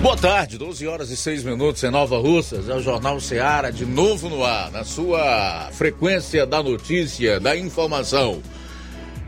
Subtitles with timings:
[0.00, 3.84] Boa tarde, 12 horas e 6 minutos em Nova Russas, é o Jornal Seara de
[3.84, 8.40] novo no ar, na sua frequência da notícia, da informação.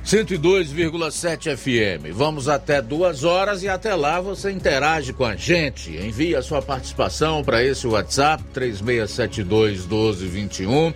[0.06, 2.14] 102,7 FM.
[2.14, 5.90] Vamos até duas horas e até lá você interage com a gente.
[5.90, 10.94] Envie a sua participação para esse WhatsApp 3672 1221.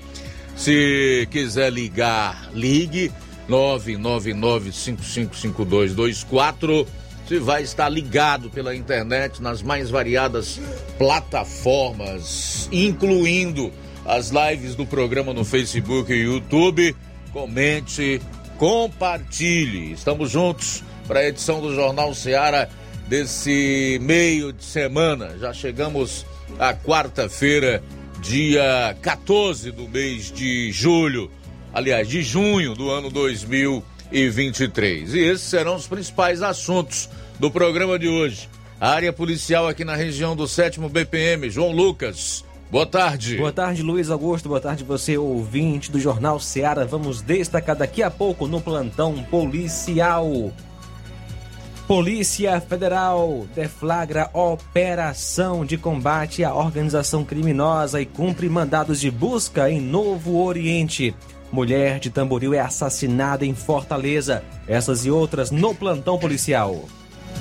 [0.56, 3.10] Se quiser ligar, ligue
[3.48, 6.87] 999 555224
[7.27, 10.60] você vai estar ligado pela internet nas mais variadas
[10.98, 13.73] plataformas, incluindo
[14.05, 16.95] as lives do programa no Facebook e YouTube.
[17.32, 18.20] Comente,
[18.59, 19.92] compartilhe.
[19.92, 22.68] Estamos juntos para a edição do Jornal Seara
[23.09, 25.38] desse meio de semana.
[25.38, 26.27] Já chegamos
[26.59, 27.82] à quarta-feira,
[28.21, 31.30] dia 14 do mês de julho,
[31.73, 35.12] aliás, de junho do ano 2020 e 23.
[35.12, 38.48] E esses serão os principais assuntos do programa de hoje.
[38.80, 42.45] A área policial aqui na região do 7 BPM, João Lucas.
[42.71, 43.37] Boa tarde.
[43.37, 44.48] Boa tarde, Luiz Augusto.
[44.48, 46.87] Boa tarde, você ouvinte do Jornal Seara.
[46.87, 50.52] Vamos destacar daqui a pouco no plantão policial.
[51.88, 59.80] Polícia Federal deflagra operação de combate à organização criminosa e cumpre mandados de busca em
[59.80, 61.15] Novo Oriente.
[61.55, 64.43] Mulher de Tamboril é assassinada em Fortaleza.
[64.66, 66.84] Essas e outras no plantão policial.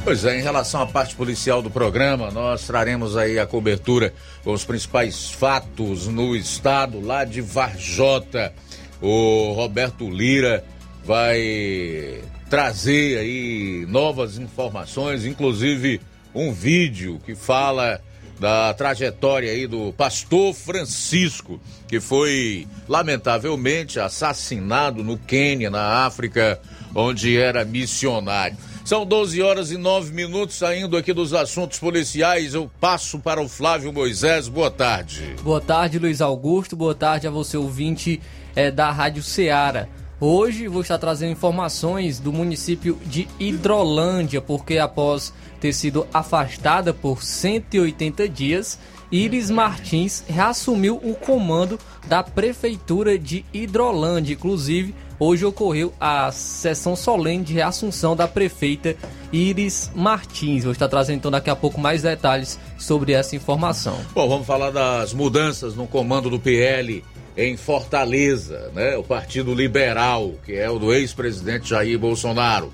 [0.04, 4.54] Pois é, em relação à parte policial do programa, nós traremos aí a cobertura com
[4.54, 8.54] os principais fatos no estado, lá de Varjota.
[9.02, 10.64] O Roberto Lira
[11.04, 16.00] vai trazer aí novas informações, inclusive
[16.36, 18.00] um vídeo que fala
[18.40, 26.60] da trajetória aí do pastor Francisco, que foi lamentavelmente assassinado no Quênia, na África,
[26.96, 28.58] onde era missionário.
[28.86, 32.54] São 12 horas e 9 minutos saindo aqui dos assuntos policiais.
[32.54, 34.50] Eu passo para o Flávio Moisés.
[34.50, 35.36] Boa tarde.
[35.42, 36.76] Boa tarde, Luiz Augusto.
[36.76, 38.22] Boa tarde a você, ouvinte
[38.54, 39.88] é, da Rádio Ceará.
[40.26, 47.22] Hoje vou estar trazendo informações do município de Hidrolândia, porque após ter sido afastada por
[47.22, 48.80] 180 dias,
[49.12, 54.36] Iris Martins reassumiu o comando da prefeitura de Hidrolândia.
[54.36, 58.96] Inclusive, hoje ocorreu a sessão solene de reassunção da prefeita
[59.30, 60.64] Iris Martins.
[60.64, 64.00] Vou estar trazendo então daqui a pouco mais detalhes sobre essa informação.
[64.16, 67.04] Bom, vamos falar das mudanças no comando do PL
[67.36, 68.96] em Fortaleza, né?
[68.96, 72.72] O Partido Liberal, que é o do ex-presidente Jair Bolsonaro.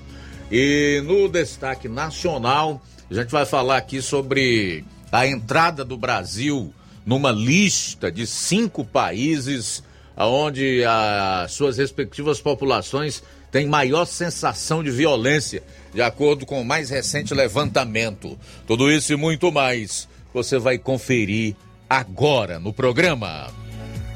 [0.50, 6.72] E no destaque nacional, a gente vai falar aqui sobre a entrada do Brasil
[7.06, 9.82] numa lista de cinco países
[10.16, 15.62] onde as suas respectivas populações têm maior sensação de violência,
[15.92, 18.38] de acordo com o mais recente levantamento.
[18.66, 21.56] Tudo isso e muito mais você vai conferir
[21.88, 23.59] agora no programa.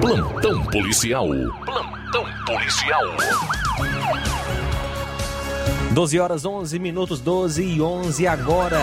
[0.00, 1.28] Plantão policial.
[1.66, 3.02] Plantão policial.
[5.92, 8.78] 12 horas 11 minutos, 12 e 11 agora.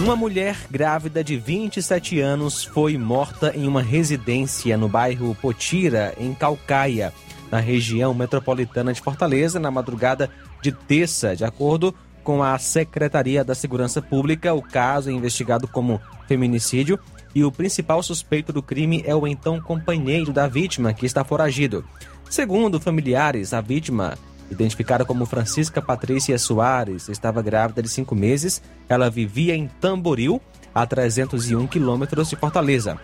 [0.00, 6.32] Uma mulher grávida de 27 anos foi morta em uma residência no bairro Potira, em
[6.32, 7.12] Calcaia,
[7.50, 10.30] na região metropolitana de Fortaleza, na madrugada
[10.62, 11.36] de terça.
[11.36, 16.98] De acordo com a Secretaria da Segurança Pública, o caso é investigado como feminicídio
[17.34, 21.84] e o principal suspeito do crime é o então companheiro da vítima, que está foragido.
[22.28, 24.16] Segundo familiares, a vítima,
[24.50, 28.62] identificada como Francisca Patrícia Soares, estava grávida de cinco meses.
[28.88, 30.40] Ela vivia em Tamboril,
[30.74, 32.98] a 301 quilômetros de Fortaleza.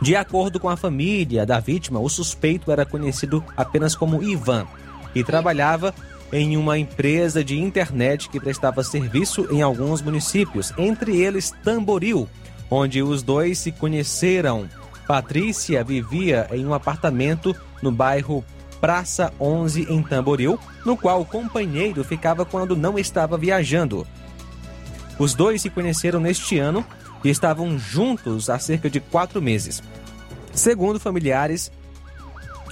[0.00, 4.66] De acordo com a família da vítima, o suspeito era conhecido apenas como Ivan
[5.14, 5.94] e trabalhava
[6.32, 12.28] em uma empresa de internet que prestava serviço em alguns municípios, entre eles Tamboril,
[12.70, 14.68] onde os dois se conheceram.
[15.06, 18.44] Patrícia vivia em um apartamento no bairro
[18.80, 24.06] Praça 11 em Tamboril, no qual o companheiro ficava quando não estava viajando.
[25.18, 26.84] Os dois se conheceram neste ano
[27.22, 29.82] e estavam juntos há cerca de quatro meses.
[30.52, 31.72] Segundo familiares,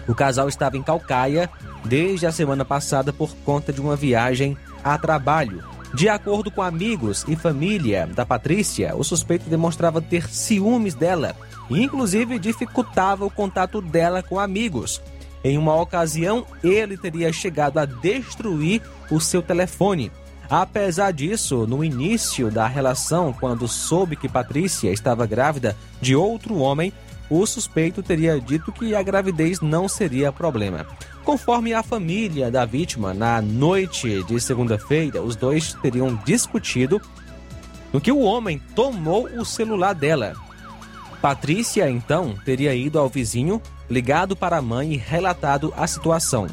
[0.07, 1.49] o casal estava em Calcaia
[1.85, 5.72] desde a semana passada por conta de uma viagem a trabalho.
[5.95, 11.37] De acordo com amigos e família da Patrícia, o suspeito demonstrava ter ciúmes dela
[11.69, 15.03] e, inclusive, dificultava o contato dela com amigos.
[15.45, 18.81] Em uma ocasião, ele teria chegado a destruir
[19.11, 20.11] o seu telefone.
[20.49, 26.93] Apesar disso, no início da relação, quando soube que Patrícia estava grávida de outro homem,
[27.29, 30.87] o suspeito teria dito que a gravidez não seria problema.
[31.25, 37.01] Conforme a família da vítima, na noite de segunda-feira, os dois teriam discutido
[37.93, 40.35] no que o homem tomou o celular dela.
[41.21, 46.49] Patrícia, então, teria ido ao vizinho, ligado para a mãe e relatado a situação.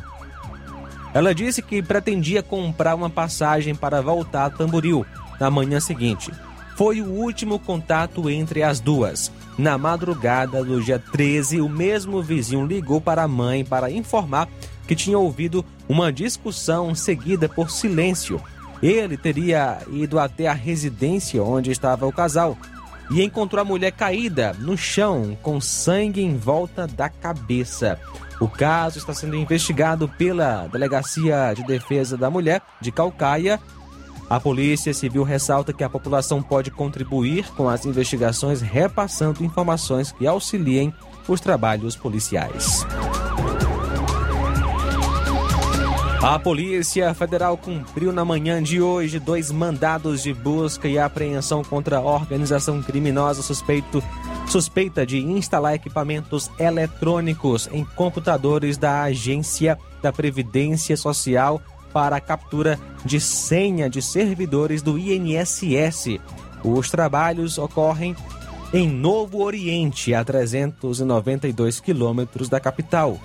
[1.14, 5.04] Ela disse que pretendia comprar uma passagem para voltar a Tamboril
[5.40, 6.32] na manhã seguinte.
[6.76, 9.32] Foi o último contato entre as duas.
[9.60, 14.48] Na madrugada do dia 13, o mesmo vizinho ligou para a mãe para informar
[14.88, 18.42] que tinha ouvido uma discussão seguida por silêncio.
[18.82, 22.58] Ele teria ido até a residência onde estava o casal
[23.12, 28.00] e encontrou a mulher caída no chão com sangue em volta da cabeça.
[28.40, 33.60] O caso está sendo investigado pela Delegacia de Defesa da Mulher de Calcaia.
[34.30, 40.28] A Polícia Civil ressalta que a população pode contribuir com as investigações, repassando informações que
[40.28, 40.94] auxiliem
[41.28, 42.86] os trabalhos policiais.
[46.22, 51.98] A Polícia Federal cumpriu na manhã de hoje dois mandados de busca e apreensão contra
[51.98, 54.04] a organização criminosa suspeito,
[54.46, 62.80] suspeita de instalar equipamentos eletrônicos em computadores da Agência da Previdência Social para a captura
[63.04, 66.20] de senha de servidores do INSS.
[66.64, 68.16] Os trabalhos ocorrem
[68.74, 73.20] em Novo Oriente, a 392 quilômetros da capital.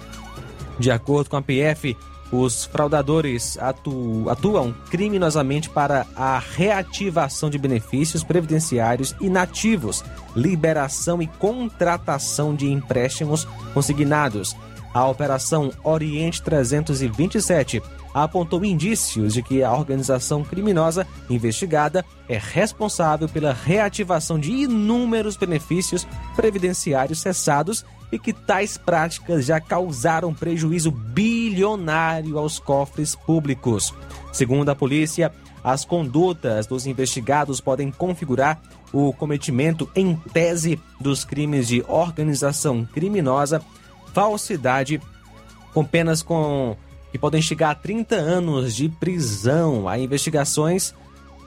[0.79, 1.97] De acordo com a PF,
[2.33, 10.03] os fraudadores atu atuam criminosamente para a reativação de benefícios previdenciários inativos,
[10.35, 14.57] liberação e contratação de empréstimos consignados.
[14.93, 17.83] A Operação Oriente 327
[18.15, 26.07] apontou indícios de que a organização criminosa investigada é responsável pela reativação de inúmeros benefícios
[26.37, 33.93] previdenciários cessados e que tais práticas já causaram prejuízo bilionário aos cofres públicos.
[34.33, 35.33] Segundo a polícia,
[35.65, 38.61] as condutas dos investigados podem configurar
[38.93, 43.61] o cometimento em tese dos crimes de organização criminosa,
[44.13, 45.01] falsidade,
[45.73, 46.77] com penas com
[47.15, 49.89] que podem chegar a 30 anos de prisão.
[49.89, 50.93] As investigações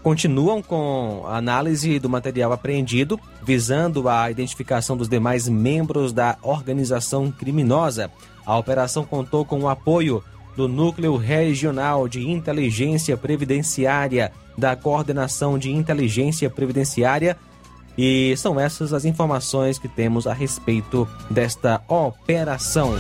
[0.02, 7.30] continuam com a análise do material apreendido, visando a identificação dos demais membros da organização
[7.30, 8.10] criminosa.
[8.46, 10.24] A operação contou com o apoio
[10.56, 17.36] do Núcleo Regional de Inteligência Previdenciária, da Coordenação de Inteligência Previdenciária.
[17.98, 22.94] E são essas as informações que temos a respeito desta operação.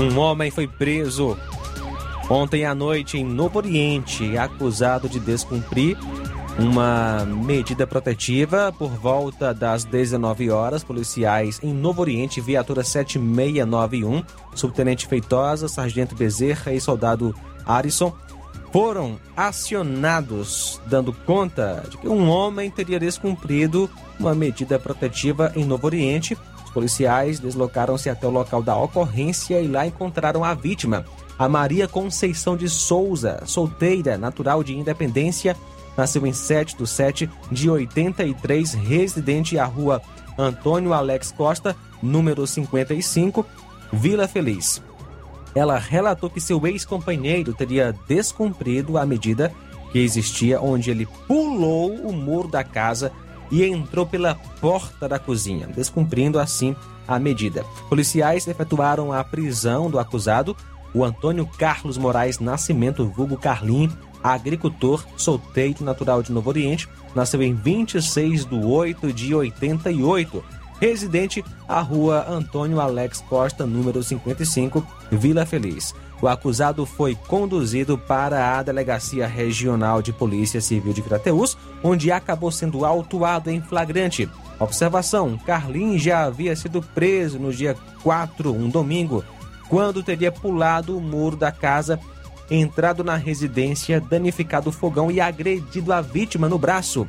[0.00, 1.36] Um homem foi preso
[2.30, 5.98] ontem à noite em Novo Oriente, acusado de descumprir
[6.58, 10.82] uma medida protetiva por volta das 19 horas.
[10.82, 17.34] Policiais em Novo Oriente, viatura 7691, subtenente Feitosa, sargento Bezerra e soldado
[17.66, 18.16] Arison
[18.72, 25.86] foram acionados, dando conta de que um homem teria descumprido uma medida protetiva em Novo
[25.86, 26.38] Oriente
[26.70, 31.04] os policiais deslocaram-se até o local da ocorrência e lá encontraram a vítima,
[31.36, 35.56] a Maria Conceição de Souza, solteira, natural de Independência,
[35.96, 40.00] nasceu em 7 de 7 de 83, residente à rua
[40.38, 43.44] Antônio Alex Costa, número 55,
[43.92, 44.80] Vila Feliz.
[45.52, 49.52] Ela relatou que seu ex-companheiro teria descumprido a medida
[49.90, 53.10] que existia, onde ele pulou o muro da casa
[53.50, 56.76] e entrou pela porta da cozinha, descumprindo assim
[57.06, 57.64] a medida.
[57.88, 60.56] Policiais efetuaram a prisão do acusado,
[60.94, 67.54] o Antônio Carlos Moraes Nascimento, vulgo Carlinho, agricultor, solteiro natural de Novo Oriente, nasceu em
[67.54, 70.44] 26 de 8 de 88,
[70.80, 75.94] residente à rua Antônio Alex Costa, número 55, Vila Feliz.
[76.22, 82.52] O acusado foi conduzido para a Delegacia Regional de Polícia Civil de Crateús, onde acabou
[82.52, 84.28] sendo autuado em flagrante.
[84.58, 89.24] Observação: Carlin já havia sido preso no dia 4, um domingo,
[89.68, 91.98] quando teria pulado o muro da casa,
[92.50, 97.08] entrado na residência, danificado o fogão e agredido a vítima no braço.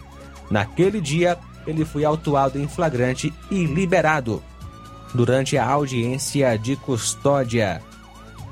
[0.49, 1.37] Naquele dia,
[1.67, 4.41] ele foi autuado em flagrante e liberado.
[5.13, 7.81] Durante a audiência de custódia.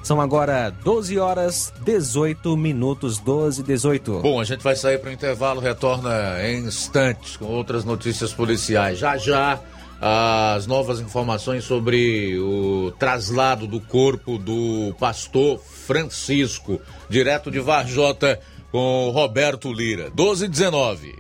[0.10, 4.22] São agora 12 horas 18 minutos, 12 e 18.
[4.22, 6.12] Bom, a gente vai sair para o intervalo, retorna
[6.44, 8.98] em instantes com outras notícias policiais.
[8.98, 9.60] Já já
[10.02, 18.40] as novas informações sobre o traslado do corpo do pastor Francisco, direto de Varjota,
[18.72, 20.10] com Roberto Lira.
[20.10, 21.16] 12 e 19.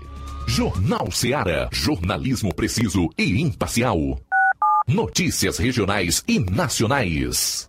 [0.47, 1.69] Jornal Seara.
[1.71, 4.19] Jornalismo preciso e imparcial.
[4.87, 7.68] Notícias regionais e nacionais.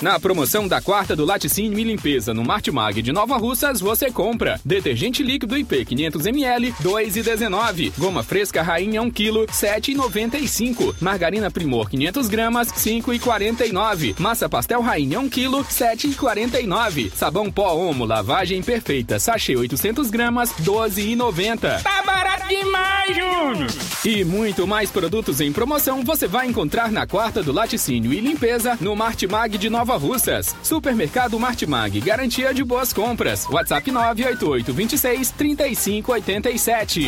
[0.00, 4.58] Na promoção da quarta do Laticínio e Limpeza no Martimag de Nova Russas, você compra
[4.64, 7.92] detergente líquido IP 500ml, 2,19.
[7.98, 10.94] Goma fresca rainha 1 kg, 7,95.
[11.02, 14.18] Margarina Primor 500 gramas, 5,49.
[14.18, 17.12] Massa pastel rainha 1 kg, 7,49.
[17.14, 21.82] Sabão pó Omo lavagem perfeita, sachê 800 gramas, 12,90.
[21.82, 23.70] Tá barato demais, Júnior!
[24.02, 28.78] E muito mais produtos em promoção você vai encontrar na quarta do Laticínio e Limpeza
[28.80, 30.54] no Martimag de Nova Russas.
[30.62, 33.46] Supermercado Martimag, garantia de boas compras.
[33.48, 37.00] WhatsApp 988 26 3587.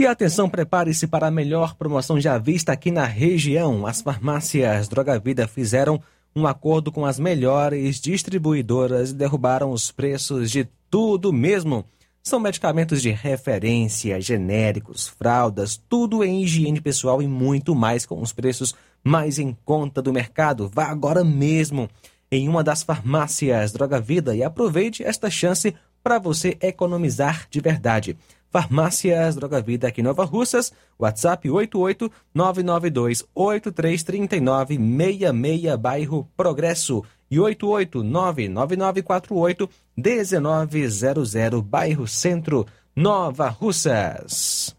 [0.00, 3.84] E atenção, prepare-se para a melhor promoção já vista aqui na região.
[3.84, 6.00] As farmácias Droga Vida fizeram
[6.36, 11.84] um acordo com as melhores distribuidoras e derrubaram os preços de tudo mesmo.
[12.22, 18.32] São medicamentos de referência, genéricos, fraldas, tudo em higiene pessoal e muito mais com os
[18.32, 20.68] preços mais em conta do mercado.
[20.68, 21.88] Vá agora mesmo
[22.30, 28.16] em uma das farmácias Droga Vida e aproveite esta chance para você economizar de verdade.
[28.50, 39.68] Farmácias Droga Vida aqui em Nova Russas, WhatsApp 88 992 833966, bairro Progresso e 8899948
[39.96, 44.76] 1900, bairro Centro, Nova Russas.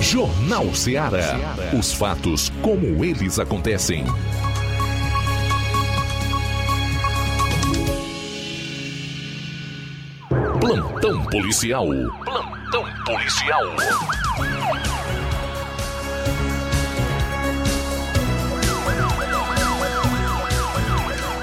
[0.00, 1.56] Jornal Ceará.
[1.78, 4.04] Os fatos como eles acontecem.
[10.64, 11.86] Plantão policial.
[12.24, 13.62] Plantão policial.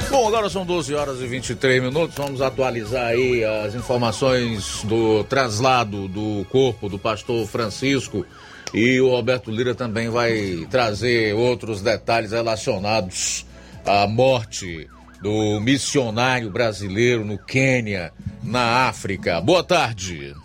[0.10, 2.16] Bom, agora são 12 horas e 23 minutos.
[2.18, 8.26] Vamos atualizar aí as informações do traslado do corpo do pastor Francisco.
[8.74, 13.46] E o Roberto Lira também vai trazer outros detalhes relacionados
[13.86, 14.90] à morte
[15.22, 18.12] do missionário brasileiro no Quênia,
[18.44, 19.40] na África.
[19.40, 20.36] Boa tarde.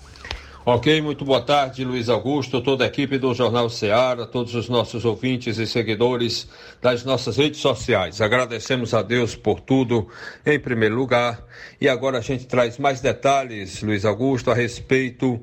[0.69, 5.05] Ok, muito boa tarde, Luiz Augusto, toda a equipe do Jornal Ceará, todos os nossos
[5.05, 6.49] ouvintes e seguidores
[6.83, 8.21] das nossas redes sociais.
[8.21, 10.09] Agradecemos a Deus por tudo,
[10.45, 11.41] em primeiro lugar.
[11.81, 15.41] E agora a gente traz mais detalhes, Luiz Augusto, a respeito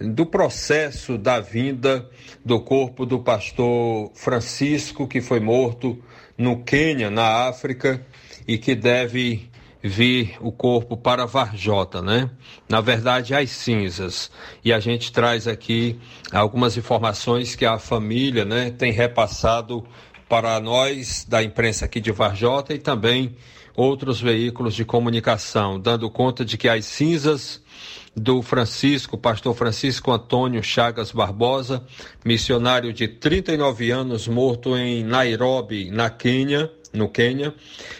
[0.00, 2.10] do processo da vinda
[2.44, 6.02] do corpo do pastor Francisco, que foi morto
[6.36, 8.04] no Quênia, na África,
[8.46, 9.50] e que deve
[9.82, 12.30] vir o corpo para Varjota, né?
[12.66, 14.30] Na verdade, as cinzas.
[14.64, 16.00] E a gente traz aqui
[16.32, 19.84] algumas informações que a família, né, tem repassado
[20.26, 23.36] para nós da imprensa aqui de Varjota e também
[23.76, 27.62] outros veículos de comunicação, dando conta de que as cinzas
[28.16, 31.84] do Francisco, pastor Francisco Antônio Chagas Barbosa,
[32.24, 37.52] missionário de 39 anos, morto em Nairobi, na Quênia, no Quênia,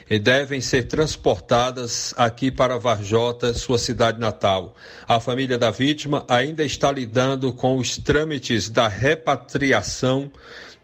[0.09, 4.75] e devem ser transportadas aqui para Varjota, sua cidade natal.
[5.07, 10.31] A família da vítima ainda está lidando com os trâmites da repatriação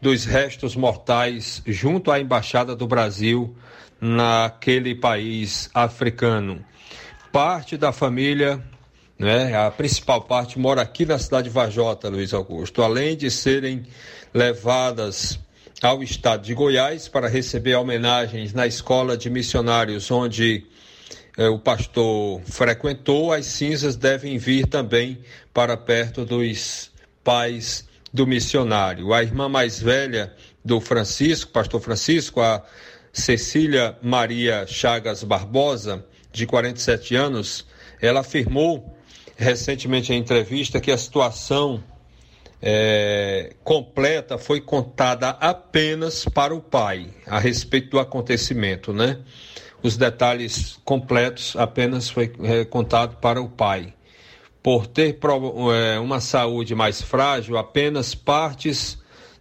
[0.03, 3.57] dos restos mortais junto à embaixada do Brasil
[4.01, 6.65] naquele país africano.
[7.31, 8.61] Parte da família
[9.21, 9.55] né?
[9.55, 12.83] A principal parte mora aqui na cidade de Varjota, Luiz Augusto.
[12.83, 13.85] Além de serem
[14.33, 15.39] levadas
[15.83, 20.67] ao estado de Goiás para receber homenagens na escola de missionários onde
[21.39, 25.19] eh, o pastor frequentou, as cinzas devem vir também
[25.55, 26.91] para perto dos
[27.25, 29.15] pais do missionário.
[29.15, 32.63] A irmã mais velha do Francisco, pastor Francisco, a
[33.13, 37.67] Cecília Maria Chagas Barbosa, de 47 anos,
[38.01, 38.97] ela afirmou
[39.37, 41.83] recentemente em entrevista que a situação
[42.63, 49.19] é, completa foi contada apenas para o pai a respeito do acontecimento, né?
[49.83, 53.95] Os detalhes completos apenas foi é, contado para o pai.
[54.63, 55.19] Por ter
[55.75, 58.99] é, uma saúde mais frágil, apenas partes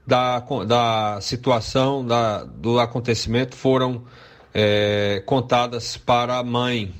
[0.08, 4.05] da, da situação da, do acontecimento foram
[4.53, 6.93] é, contadas para a mãe,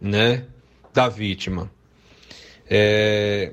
[0.00, 0.46] né,
[0.94, 1.70] da vítima.
[2.68, 3.52] É,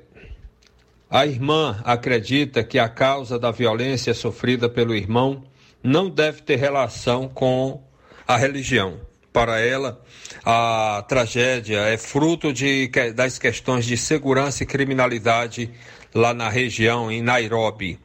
[1.09, 5.43] a irmã acredita que a causa da violência sofrida pelo irmão
[5.81, 7.81] não deve ter relação com
[8.27, 8.99] a religião.
[9.31, 10.01] Para ela,
[10.43, 15.71] a tragédia é fruto de, das questões de segurança e criminalidade
[16.13, 17.99] lá na região, em Nairobi.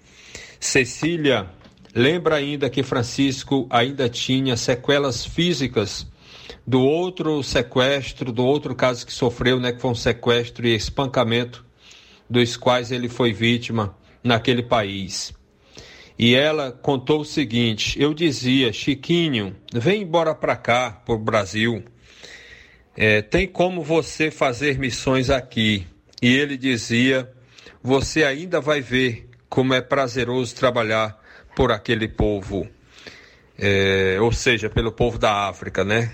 [0.61, 1.49] Cecília
[1.95, 6.07] lembra ainda que Francisco ainda tinha sequelas físicas
[6.65, 11.65] do outro sequestro, do outro caso que sofreu, né, que foi um sequestro e espancamento
[12.29, 15.33] dos quais ele foi vítima naquele país.
[16.19, 21.85] E ela contou o seguinte: eu dizia, Chiquinho, vem embora para cá, para o Brasil.
[22.97, 25.87] É, tem como você fazer missões aqui?
[26.21, 27.31] E ele dizia:
[27.83, 31.21] você ainda vai ver como é prazeroso trabalhar
[31.57, 32.67] por aquele povo,
[33.59, 36.13] é, ou seja, pelo povo da África, né?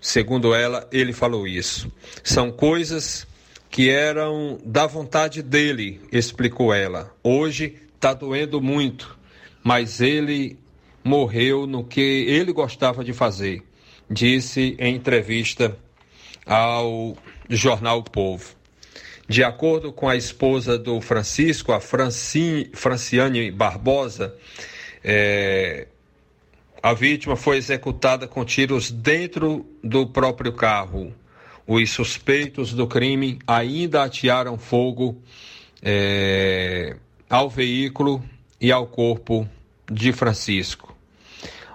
[0.00, 1.90] Segundo ela, ele falou isso.
[2.22, 3.26] São coisas
[3.74, 7.12] que eram da vontade dele, explicou ela.
[7.24, 9.18] Hoje está doendo muito,
[9.64, 10.56] mas ele
[11.02, 13.64] morreu no que ele gostava de fazer,
[14.08, 15.76] disse em entrevista
[16.46, 17.16] ao
[17.50, 18.54] jornal o Povo.
[19.28, 24.36] De acordo com a esposa do Francisco, a Franciane Barbosa,
[25.02, 25.88] é,
[26.80, 31.12] a vítima foi executada com tiros dentro do próprio carro.
[31.66, 35.22] Os suspeitos do crime ainda atearam fogo
[35.82, 36.96] é,
[37.28, 38.22] ao veículo
[38.60, 39.48] e ao corpo
[39.90, 40.94] de Francisco.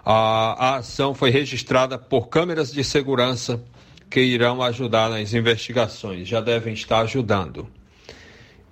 [0.06, 3.64] A, a ação foi registrada por câmeras de segurança
[4.10, 7.68] que irão ajudar nas investigações, já devem estar ajudando.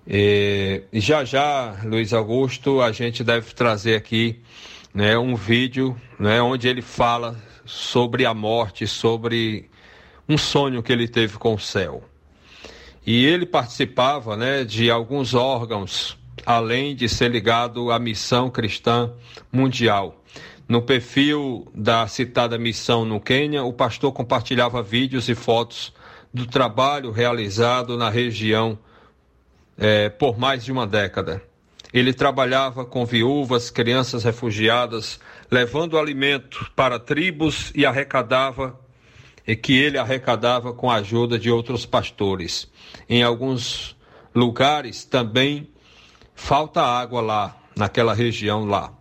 [0.09, 4.39] E já já, Luiz Augusto, a gente deve trazer aqui
[4.93, 9.69] né, um vídeo né, onde ele fala sobre a morte, sobre
[10.27, 12.03] um sonho que ele teve com o céu.
[13.05, 19.13] E ele participava né, de alguns órgãos, além de ser ligado à missão cristã
[19.51, 20.23] mundial.
[20.67, 25.93] No perfil da citada missão no Quênia, o pastor compartilhava vídeos e fotos
[26.33, 28.77] do trabalho realizado na região
[29.77, 31.41] é, por mais de uma década.
[31.93, 38.77] Ele trabalhava com viúvas, crianças refugiadas, levando alimento para tribos e arrecadava
[39.55, 42.69] que ele arrecadava com a ajuda de outros pastores.
[43.07, 43.95] Em alguns
[44.35, 45.69] lugares também
[46.35, 48.93] falta água lá, naquela região lá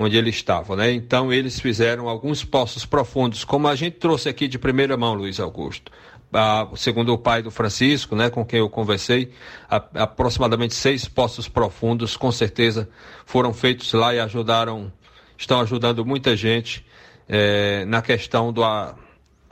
[0.00, 0.90] onde ele estava, né?
[0.90, 5.38] Então eles fizeram alguns poços profundos, como a gente trouxe aqui de primeira mão, Luiz
[5.38, 5.92] Augusto.
[6.32, 9.32] Ah, segundo o pai do Francisco, né, com quem eu conversei,
[9.68, 12.88] a, aproximadamente seis poços profundos, com certeza,
[13.26, 14.90] foram feitos lá e ajudaram,
[15.36, 16.86] estão ajudando muita gente
[17.28, 18.94] eh, na questão do, a,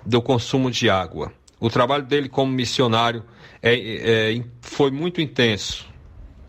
[0.04, 1.32] do consumo de água.
[1.61, 3.24] O trabalho dele como missionário
[3.62, 5.87] é, é, foi muito intenso,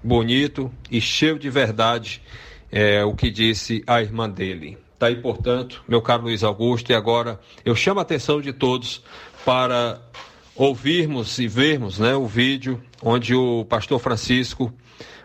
[0.03, 2.21] bonito e cheio de verdade
[2.71, 4.77] é, o que disse a irmã dele.
[4.93, 9.01] Está aí, portanto, meu caro Luiz Augusto, e agora eu chamo a atenção de todos
[9.45, 10.01] para
[10.55, 14.73] ouvirmos e vermos né, o vídeo onde o pastor Francisco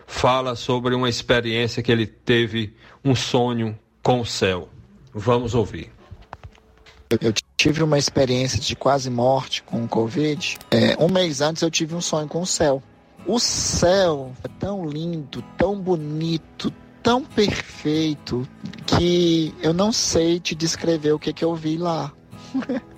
[0.07, 4.69] fala sobre uma experiência que ele teve, um sonho com o céu.
[5.13, 5.91] Vamos ouvir.
[7.09, 10.57] Eu tive uma experiência de quase morte com o Covid.
[10.71, 12.81] É, um mês antes eu tive um sonho com o céu.
[13.25, 18.47] O céu é tão lindo, tão bonito, tão perfeito
[18.85, 22.11] que eu não sei te descrever o que, que eu vi lá.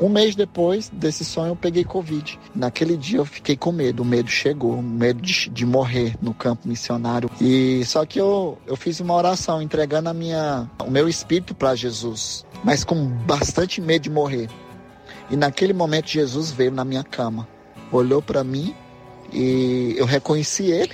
[0.00, 2.38] um mês depois desse sonho eu peguei Covid.
[2.54, 6.34] Naquele dia eu fiquei com medo, o medo chegou, o medo de, de morrer no
[6.34, 7.30] campo missionário.
[7.40, 11.74] E só que eu, eu fiz uma oração entregando a minha, o meu espírito para
[11.74, 14.48] Jesus, mas com bastante medo de morrer.
[15.30, 17.48] E naquele momento Jesus veio na minha cama,
[17.90, 18.74] olhou para mim
[19.32, 20.92] e eu reconheci ele.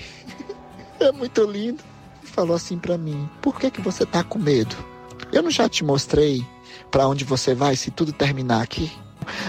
[1.01, 1.93] é muito lindo
[2.33, 4.75] falou assim para mim: Por que que você tá com medo?
[5.33, 6.45] Eu não já te mostrei
[6.93, 8.93] para onde você vai se tudo terminar aqui?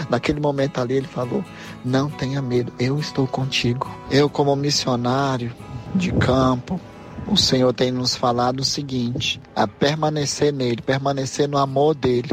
[0.08, 1.44] Naquele momento ali ele falou:
[1.84, 3.88] Não tenha medo, eu estou contigo.
[4.10, 5.54] Eu, como missionário
[5.94, 6.80] de campo,
[7.28, 12.30] o Senhor tem nos falado o seguinte: a permanecer nele, permanecer no amor dele.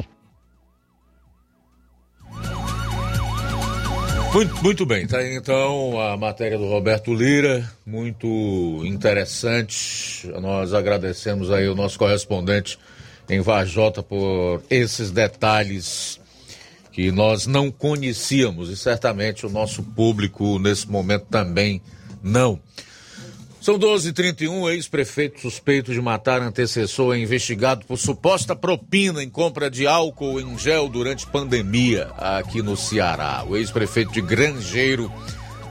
[4.34, 10.26] Muito, muito bem, tá aí então a matéria do Roberto Lira, muito interessante.
[10.39, 12.80] Nós agradecemos aí o nosso correspondente
[13.32, 16.20] em Vajota por esses detalhes
[16.91, 21.82] que nós não conhecíamos e certamente o nosso público nesse momento também
[22.22, 22.60] não.
[23.62, 29.88] São 12h31, ex-prefeito suspeito de matar antecessor é investigado por suposta propina em compra de
[29.88, 33.46] álcool em gel durante pandemia aqui no Ceará.
[33.48, 35.10] O ex-prefeito de Grangeiro,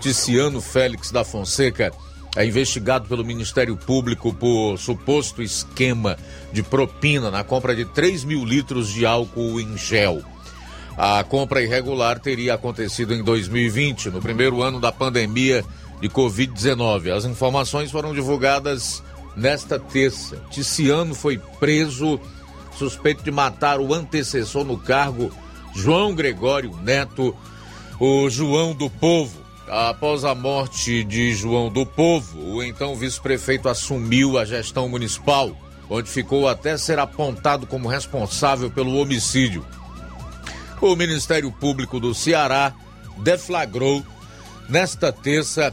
[0.00, 1.92] Ticiano Félix da Fonseca,
[2.36, 6.16] é investigado pelo Ministério Público por suposto esquema
[6.52, 10.22] de propina na compra de 3 mil litros de álcool em gel.
[10.96, 15.64] A compra irregular teria acontecido em 2020, no primeiro ano da pandemia
[16.00, 17.10] de Covid-19.
[17.10, 19.02] As informações foram divulgadas
[19.36, 20.36] nesta terça.
[20.50, 22.20] Ticiano foi preso
[22.76, 25.30] suspeito de matar o antecessor no cargo,
[25.74, 27.36] João Gregório Neto,
[27.98, 29.49] o João do Povo.
[29.70, 35.56] Após a morte de João do Povo, o então vice-prefeito assumiu a gestão municipal.
[35.92, 39.66] onde ficou até ser apontado como responsável pelo homicídio.
[40.80, 42.72] O Ministério Público do Ceará
[43.18, 44.04] deflagrou
[44.68, 45.72] nesta terça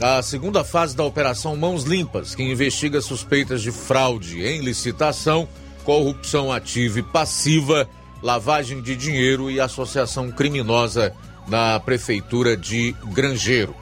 [0.00, 5.46] a segunda fase da Operação Mãos Limpas, que investiga suspeitas de fraude em licitação,
[5.84, 7.86] corrupção ativa e passiva,
[8.22, 11.14] lavagem de dinheiro e associação criminosa
[11.48, 13.74] na Prefeitura de Grangeiro.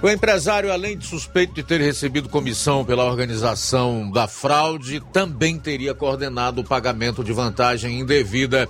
[0.00, 5.92] O empresário, além de suspeito de ter recebido comissão pela organização da fraude, também teria
[5.92, 8.68] coordenado o pagamento de vantagem indevida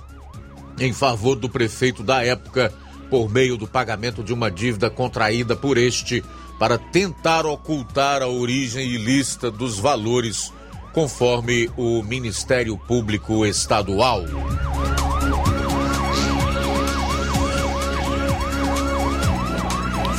[0.79, 2.73] em favor do prefeito da época,
[3.11, 6.23] por meio do pagamento de uma dívida contraída por este,
[6.57, 10.51] para tentar ocultar a origem ilícita dos valores,
[10.93, 14.23] conforme o Ministério Público Estadual.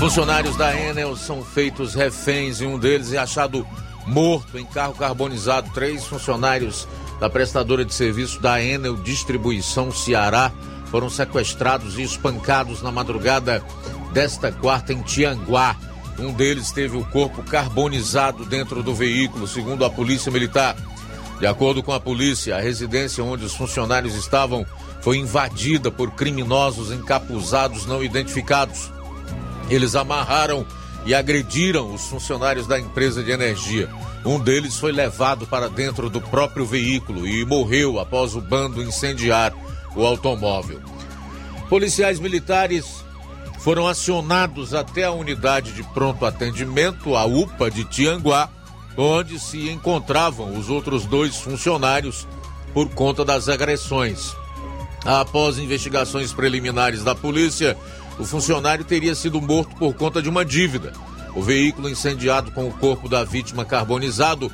[0.01, 3.67] Funcionários da Enel são feitos reféns e um deles é achado
[4.07, 5.69] morto em carro carbonizado.
[5.75, 6.89] Três funcionários
[7.21, 10.51] da prestadora de serviço da Enel Distribuição Ceará
[10.87, 13.63] foram sequestrados e espancados na madrugada
[14.11, 15.77] desta quarta em Tianguá.
[16.19, 20.77] Um deles teve o corpo carbonizado dentro do veículo, segundo a Polícia Militar.
[21.39, 24.65] De acordo com a polícia, a residência onde os funcionários estavam
[25.03, 28.91] foi invadida por criminosos encapuzados não identificados.
[29.71, 30.67] Eles amarraram
[31.07, 33.89] e agrediram os funcionários da empresa de energia.
[34.25, 39.55] Um deles foi levado para dentro do próprio veículo e morreu após o bando incendiar
[39.97, 40.81] o automóvel.
[41.69, 43.05] Policiais militares
[43.61, 48.49] foram acionados até a unidade de pronto atendimento, a UPA de Tianguá,
[48.97, 52.27] onde se encontravam os outros dois funcionários
[52.75, 54.35] por conta das agressões.
[55.05, 57.77] Após investigações preliminares da polícia,
[58.21, 60.93] o funcionário teria sido morto por conta de uma dívida.
[61.35, 64.53] O veículo incendiado com o corpo da vítima carbonizado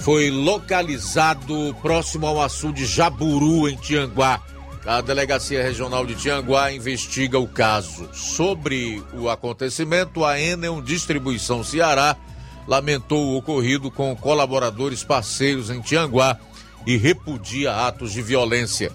[0.00, 4.42] foi localizado próximo ao açude Jaburu, em Tianguá.
[4.84, 8.08] A Delegacia Regional de Tianguá investiga o caso.
[8.12, 12.16] Sobre o acontecimento, a Enel Distribuição Ceará
[12.66, 16.38] lamentou o ocorrido com colaboradores parceiros em Tianguá
[16.86, 18.92] e repudia atos de violência.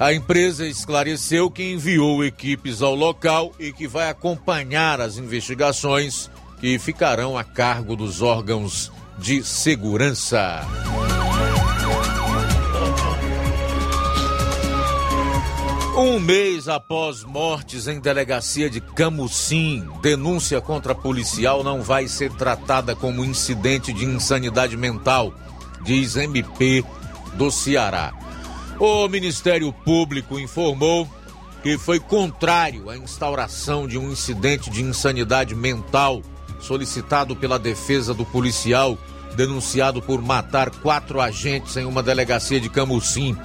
[0.00, 6.30] A empresa esclareceu que enviou equipes ao local e que vai acompanhar as investigações
[6.60, 10.64] que ficarão a cargo dos órgãos de segurança.
[15.96, 22.94] Um mês após mortes em delegacia de Camusim, denúncia contra policial não vai ser tratada
[22.94, 25.34] como incidente de insanidade mental,
[25.82, 26.84] diz MP
[27.34, 28.17] do Ceará.
[28.78, 31.08] O Ministério Público informou
[31.62, 36.22] que foi contrário à instauração de um incidente de insanidade mental
[36.60, 38.96] solicitado pela defesa do policial
[39.34, 43.36] denunciado por matar quatro agentes em uma delegacia de Camusim,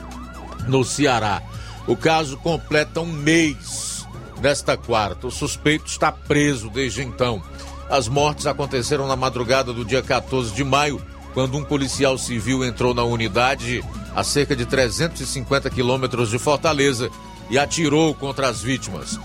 [0.67, 1.41] no Ceará.
[1.87, 4.05] O caso completa um mês
[4.41, 5.27] nesta quarta.
[5.27, 7.41] O suspeito está preso desde então.
[7.89, 11.01] As mortes aconteceram na madrugada do dia 14 de maio,
[11.33, 13.83] quando um policial civil entrou na unidade
[14.15, 17.09] a cerca de 350 quilômetros de Fortaleza
[17.49, 19.19] e atirou contra as vítimas.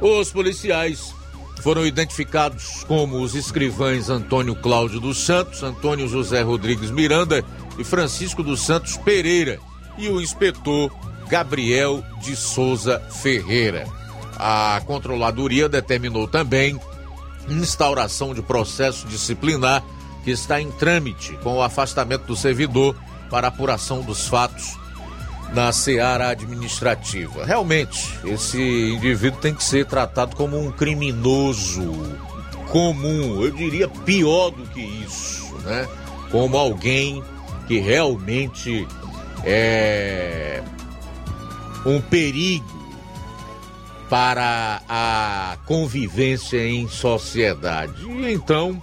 [0.00, 1.14] Os policiais
[1.60, 7.44] foram identificados como os escrivães Antônio Cláudio dos Santos, Antônio José Rodrigues Miranda
[7.78, 9.60] e Francisco dos Santos Pereira
[9.96, 10.90] e o inspetor
[11.28, 13.86] Gabriel de Souza Ferreira.
[14.36, 16.80] A controladoria determinou também
[17.48, 19.84] instauração de processo disciplinar
[20.24, 22.96] que está em trâmite com o afastamento do servidor
[23.30, 24.78] para apuração dos fatos
[25.54, 27.44] na seara administrativa.
[27.44, 31.92] Realmente, esse indivíduo tem que ser tratado como um criminoso
[32.70, 35.86] comum, eu diria pior do que isso, né?
[36.30, 37.22] Como alguém
[37.68, 38.88] que realmente
[39.44, 40.62] é
[41.84, 42.82] um perigo
[44.08, 48.06] para a convivência em sociedade.
[48.06, 48.80] E então,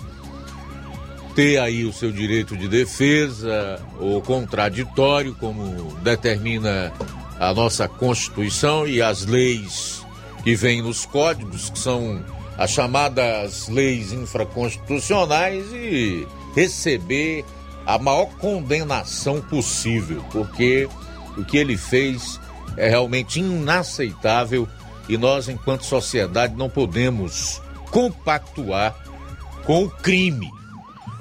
[1.39, 6.91] ter aí o seu direito de defesa ou contraditório, como determina
[7.39, 10.06] a nossa Constituição e as leis
[10.43, 12.21] que vêm nos códigos, que são
[12.58, 17.45] as chamadas leis infraconstitucionais, e receber
[17.86, 20.89] a maior condenação possível, porque
[21.38, 22.38] o que ele fez
[22.75, 24.67] é realmente inaceitável
[25.08, 28.93] e nós, enquanto sociedade, não podemos compactuar
[29.63, 30.59] com o crime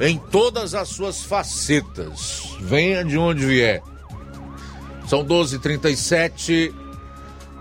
[0.00, 2.56] em todas as suas facetas.
[2.60, 3.82] Venha de onde vier.
[5.06, 6.72] São 12h37,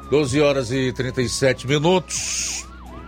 [0.09, 2.65] 12 horas e 37 minutos.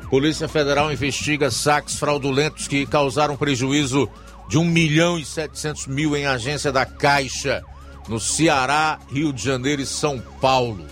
[0.10, 4.10] Polícia Federal investiga saques fraudulentos que causaram prejuízo
[4.50, 7.62] de 1 milhão e 700 mil em agência da Caixa,
[8.08, 10.84] no Ceará, Rio de Janeiro e São Paulo.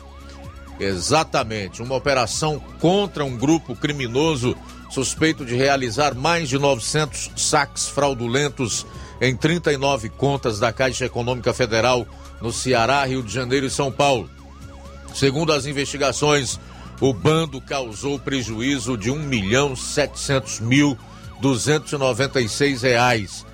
[0.79, 4.55] Exatamente, uma operação contra um grupo criminoso
[4.89, 8.85] suspeito de realizar mais de 900 saques fraudulentos
[9.19, 12.07] em 39 contas da Caixa Econômica Federal
[12.41, 14.29] no Ceará, Rio de Janeiro e São Paulo.
[15.13, 16.59] Segundo as investigações,
[16.99, 20.97] o bando causou prejuízo de 1 milhão 700 mil
[21.41, 23.45] 296 reais.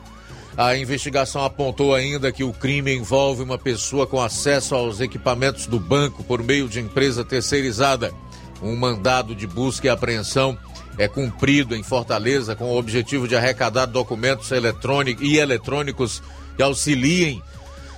[0.56, 5.80] A investigação apontou ainda que o crime envolve uma pessoa com acesso aos equipamentos do
[5.80, 8.14] banco por meio de empresa terceirizada.
[8.62, 10.58] Um mandado de busca e apreensão
[10.98, 16.22] é cumprido em Fortaleza com o objetivo de arrecadar documentos eletrônicos e eletrônicos
[16.56, 17.42] que auxiliem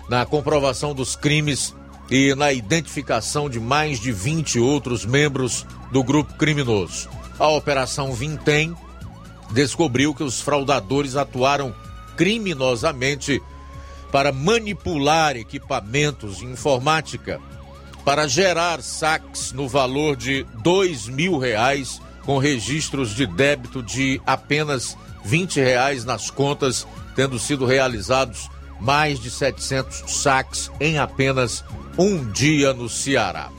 [0.10, 1.76] na comprovação dos crimes
[2.10, 7.10] e na identificação de mais de 20 outros membros do grupo criminoso.
[7.38, 8.76] A Operação Vintém
[9.52, 11.74] descobriu que os fraudadores atuaram
[12.16, 13.42] criminosamente
[14.12, 17.42] para manipular equipamentos de informática
[18.06, 24.98] para gerar saques no valor de dois mil reais com registros de débito de apenas
[25.24, 31.64] 20 reais nas contas, tendo sido realizados mais de 700 saques em apenas
[31.98, 33.50] um dia no Ceará.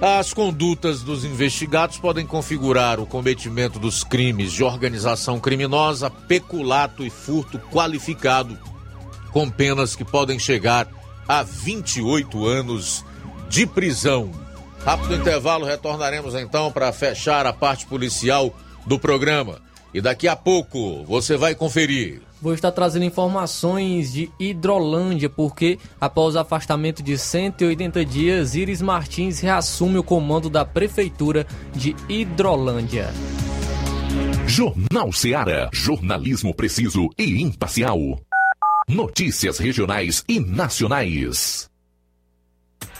[0.00, 7.10] As condutas dos investigados podem configurar o cometimento dos crimes de organização criminosa, peculato e
[7.10, 8.56] furto qualificado,
[9.32, 10.86] com penas que podem chegar
[11.26, 13.04] a 28 anos
[13.48, 14.30] de prisão.
[14.88, 18.54] Rápido intervalo, retornaremos então para fechar a parte policial
[18.86, 19.60] do programa.
[19.92, 22.22] E daqui a pouco você vai conferir.
[22.40, 29.40] Vou estar trazendo informações de Hidrolândia, porque após o afastamento de 180 dias, Iris Martins
[29.40, 33.12] reassume o comando da Prefeitura de Hidrolândia.
[34.46, 35.68] Jornal Seara.
[35.70, 37.98] Jornalismo preciso e imparcial.
[38.88, 41.67] Notícias regionais e nacionais.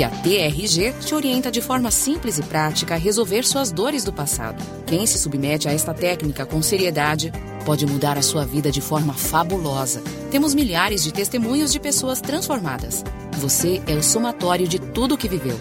[0.00, 4.10] E a TRG te orienta de forma simples e prática a resolver suas dores do
[4.10, 4.56] passado.
[4.86, 7.30] Quem se submete a esta técnica com seriedade
[7.66, 10.02] pode mudar a sua vida de forma fabulosa.
[10.30, 13.04] Temos milhares de testemunhos de pessoas transformadas.
[13.40, 15.60] Você é o somatório de tudo o que viveu.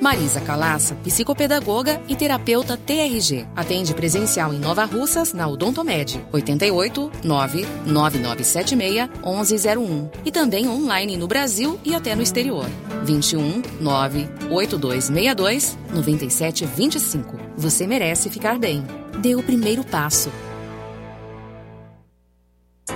[0.00, 3.44] Marisa Calaça, psicopedagoga e terapeuta TRG.
[3.56, 10.10] Atende presencial em Nova Russas, na Odontomed, 88 99976 1101.
[10.24, 12.66] E também online no Brasil e até no exterior,
[13.04, 17.36] 21 98262 9725.
[17.56, 18.84] Você merece ficar bem.
[19.20, 20.30] Dê o primeiro passo.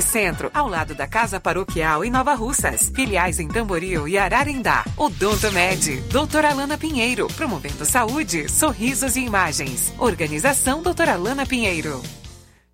[0.00, 2.90] Centro, ao lado da Casa Paroquial em Nova Russas.
[2.94, 4.84] Filiais em Tamboril e Ararindá.
[4.96, 9.92] Odonto Med, doutora Alana Pinheiro, promovendo saúde, sorrisos e imagens.
[9.98, 12.00] Organização doutora Alana Pinheiro.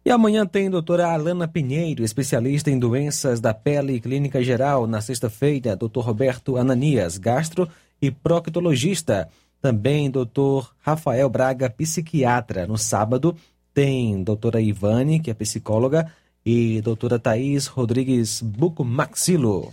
[0.05, 4.87] E amanhã tem doutora Alana Pinheiro, especialista em doenças da pele e clínica geral.
[4.87, 7.69] Na sexta-feira, doutor Roberto Ananias, gastro
[8.01, 9.29] e proctologista.
[9.61, 12.67] Também doutor Rafael Braga, psiquiatra.
[12.67, 13.37] No sábado,
[13.75, 16.11] tem doutora Ivane, que é psicóloga,
[16.51, 19.71] e doutora Thaís Rodrigues Bucomaxilo.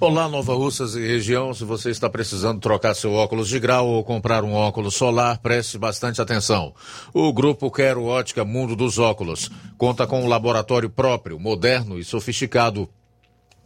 [0.00, 1.54] Olá, Nova Russas e região.
[1.54, 5.78] Se você está precisando trocar seu óculos de grau ou comprar um óculos solar, preste
[5.78, 6.74] bastante atenção.
[7.14, 12.88] O grupo Quero Ótica Mundo dos Óculos conta com um laboratório próprio, moderno e sofisticado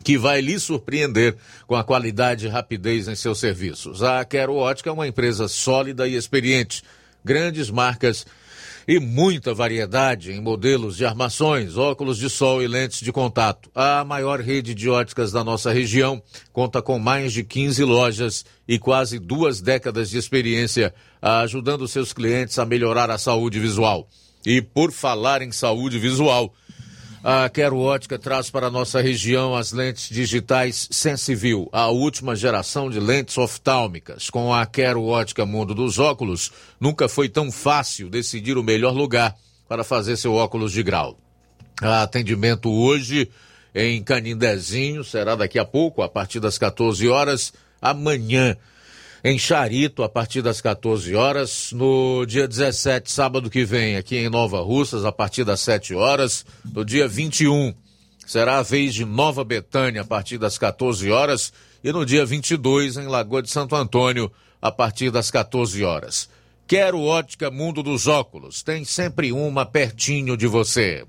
[0.05, 4.03] que vai lhe surpreender com a qualidade e rapidez em seus serviços.
[4.03, 6.83] A Quero Ótica é uma empresa sólida e experiente.
[7.25, 8.27] Grandes marcas
[8.91, 13.71] e muita variedade em modelos de armações, óculos de sol e lentes de contato.
[13.73, 16.21] A maior rede de óticas da nossa região
[16.53, 22.59] conta com mais de 15 lojas e quase duas décadas de experiência, ajudando seus clientes
[22.59, 24.09] a melhorar a saúde visual.
[24.45, 26.53] E por falar em saúde visual,
[27.23, 32.89] A Quero Ótica traz para a nossa região as lentes digitais Sensiview, a última geração
[32.89, 34.31] de lentes oftálmicas.
[34.31, 36.51] Com a Quero Ótica Mundo dos Óculos,
[36.81, 39.37] nunca foi tão fácil decidir o melhor lugar
[39.69, 41.19] para fazer seu óculos de grau.
[41.83, 43.31] Atendimento hoje
[43.75, 47.53] em Canindezinho, será daqui a pouco, a partir das 14 horas.
[47.83, 48.57] Amanhã,
[49.23, 51.73] em Charito, a partir das 14 horas.
[51.73, 56.45] No dia 17, sábado que vem, aqui em Nova Russas, a partir das 7 horas.
[56.65, 57.75] No dia 21,
[58.27, 61.53] será a vez de Nova Betânia, a partir das 14 horas.
[61.85, 66.29] E no dia 22, em Lagoa de Santo Antônio, a partir das 14 horas.
[66.67, 68.63] Quero ótica Mundo dos Óculos.
[68.63, 71.05] Tem sempre uma pertinho de você.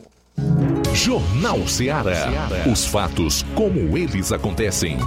[0.93, 2.29] Jornal Ceará.
[2.71, 4.97] Os fatos como eles acontecem.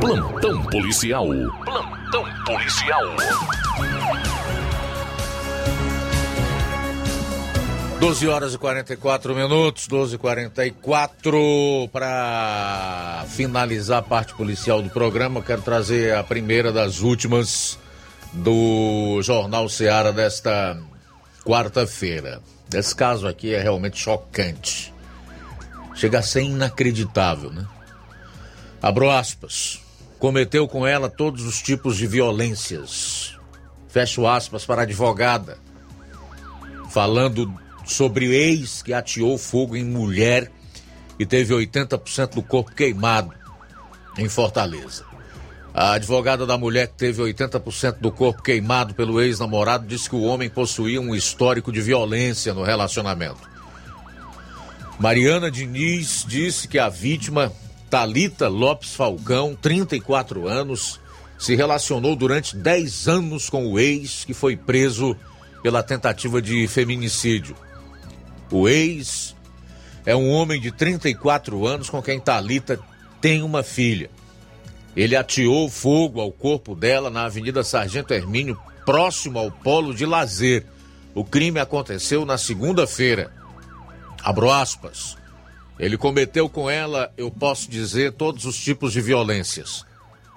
[0.00, 1.26] Plantão policial.
[1.64, 3.02] Plantão policial.
[8.00, 15.42] 12 horas e 44 minutos, 12 e 44 para finalizar a parte policial do programa,
[15.42, 17.76] quero trazer a primeira das últimas
[18.32, 20.80] do Jornal Seara desta
[21.44, 22.40] quarta-feira.
[22.72, 24.94] Esse caso aqui é realmente chocante.
[25.96, 27.66] Chega a ser inacreditável, né?
[28.80, 29.80] Abro aspas.
[30.20, 33.36] Cometeu com ela todos os tipos de violências.
[33.88, 35.58] Fecho aspas para a advogada.
[36.90, 37.52] Falando
[37.88, 40.52] sobre o ex que ateou fogo em mulher
[41.18, 43.32] e teve 80% do corpo queimado
[44.16, 45.04] em Fortaleza.
[45.72, 50.22] A advogada da mulher que teve 80% do corpo queimado pelo ex-namorado disse que o
[50.22, 53.48] homem possuía um histórico de violência no relacionamento.
[54.98, 57.52] Mariana Diniz disse que a vítima,
[57.88, 61.00] Talita Lopes Falcão, 34 anos,
[61.38, 65.16] se relacionou durante 10 anos com o ex que foi preso
[65.62, 67.56] pela tentativa de feminicídio.
[68.50, 69.36] O ex
[70.06, 72.80] é um homem de 34 anos com quem Talita
[73.20, 74.10] tem uma filha.
[74.96, 80.64] Ele ateou fogo ao corpo dela na Avenida Sargento Hermínio, próximo ao polo de lazer.
[81.14, 83.30] O crime aconteceu na segunda-feira.
[84.24, 85.16] Abro aspas.
[85.78, 89.84] Ele cometeu com ela, eu posso dizer, todos os tipos de violências: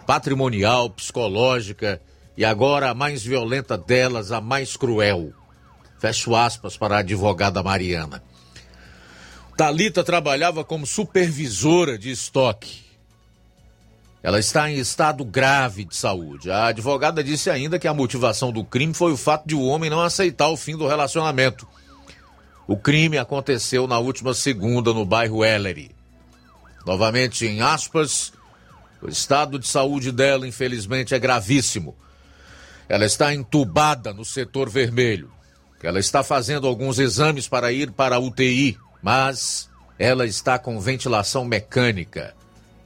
[0.06, 2.00] patrimonial, psicológica
[2.38, 5.34] e agora a mais violenta delas, a mais cruel.
[6.02, 8.24] Fecho aspas para a advogada Mariana.
[9.56, 12.82] Talita trabalhava como supervisora de estoque.
[14.24, 16.50] Ela está em estado grave de saúde.
[16.50, 19.92] A advogada disse ainda que a motivação do crime foi o fato de o homem
[19.92, 21.68] não aceitar o fim do relacionamento.
[22.68, 25.92] O crime aconteceu na última segunda no bairro Ellery.
[26.84, 28.34] Novamente, em aspas,
[29.04, 31.96] o estado de saúde dela, infelizmente, é gravíssimo.
[32.90, 35.32] Ela está entubada no setor vermelho.
[35.84, 41.44] Ela está fazendo alguns exames para ir para a UTI, mas ela está com ventilação
[41.44, 42.36] mecânica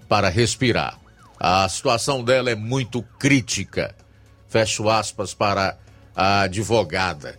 [0.08, 1.00] para respirar.
[1.40, 3.94] A situação dela é muito crítica.
[4.48, 5.78] Fecho aspas para
[6.16, 7.38] a advogada,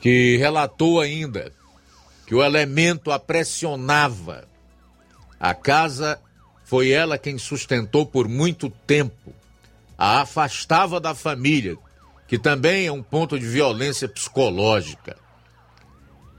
[0.00, 1.52] que relatou ainda
[2.26, 4.48] que o elemento a pressionava.
[5.38, 6.20] A casa
[6.64, 9.32] foi ela quem sustentou por muito tempo,
[9.96, 11.76] a afastava da família,
[12.28, 15.16] que também é um ponto de violência psicológica.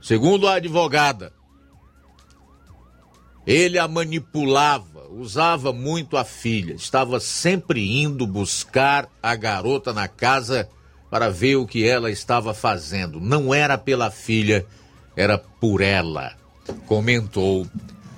[0.00, 1.32] Segundo a advogada,
[3.44, 10.68] ele a manipulava, usava muito a filha, estava sempre indo buscar a garota na casa
[11.10, 13.20] para ver o que ela estava fazendo.
[13.20, 14.64] Não era pela filha,
[15.16, 16.34] era por ela,
[16.86, 17.66] comentou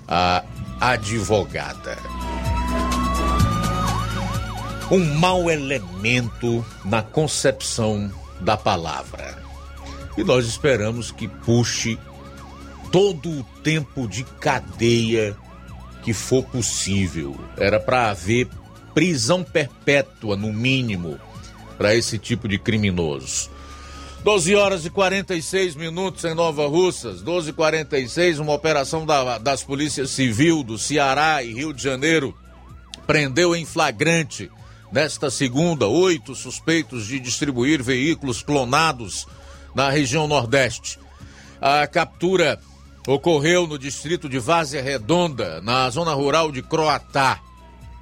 [0.07, 0.45] a
[0.79, 2.22] advogada
[4.93, 8.13] um mau elemento na concepção
[8.43, 9.43] da palavra.
[10.19, 11.99] E nós esperamos que puxe
[12.91, 15.35] todo o tempo de cadeia
[16.03, 17.35] que for possível.
[17.57, 18.49] Era para haver
[18.93, 21.19] prisão perpétua, no mínimo,
[21.79, 23.51] para esse tipo de criminoso.
[24.23, 29.63] 12 horas e 46 minutos em Nova Russas, 12 e 46 uma operação da, das
[29.63, 32.37] polícias civil do Ceará e Rio de Janeiro
[33.07, 34.51] prendeu em flagrante
[34.93, 39.27] nesta segunda oito suspeitos de distribuir veículos clonados
[39.75, 40.99] na região Nordeste.
[41.61, 42.61] A captura
[43.07, 47.41] ocorreu no distrito de Várzea Redonda, na zona rural de Croatá.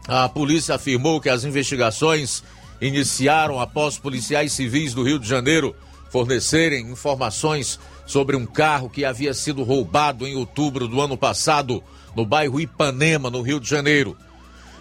[0.09, 2.43] A polícia afirmou que as investigações
[2.80, 5.76] iniciaram após policiais civis do Rio de Janeiro
[6.11, 11.84] fornecerem informações sobre um carro que havia sido roubado em outubro do ano passado
[12.16, 14.16] no bairro Ipanema, no Rio de Janeiro.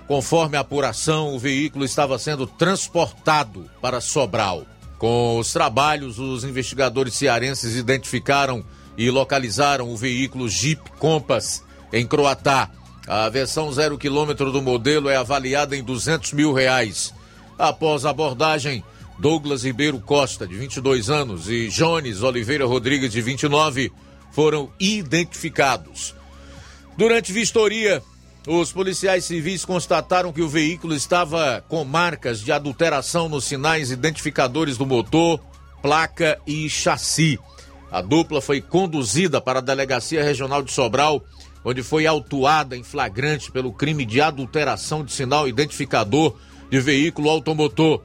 [0.09, 4.65] Conforme a apuração, o veículo estava sendo transportado para Sobral.
[4.97, 8.65] Com os trabalhos, os investigadores cearenses identificaram
[8.97, 12.71] e localizaram o veículo Jeep Compass em Croatá.
[13.07, 17.13] A versão zero quilômetro do modelo é avaliada em 200 mil reais.
[17.55, 18.83] Após a abordagem,
[19.19, 23.91] Douglas Ribeiro Costa, de 22 anos, e Jones Oliveira Rodrigues, de 29,
[24.31, 26.15] foram identificados.
[26.97, 28.01] Durante vistoria,
[28.51, 34.75] os policiais civis constataram que o veículo estava com marcas de adulteração nos sinais identificadores
[34.75, 35.39] do motor,
[35.83, 37.39] placa e chassi.
[37.91, 41.23] A dupla foi conduzida para a Delegacia Regional de Sobral,
[41.63, 46.35] onde foi autuada em flagrante pelo crime de adulteração de sinal identificador
[46.71, 48.01] de veículo automotor.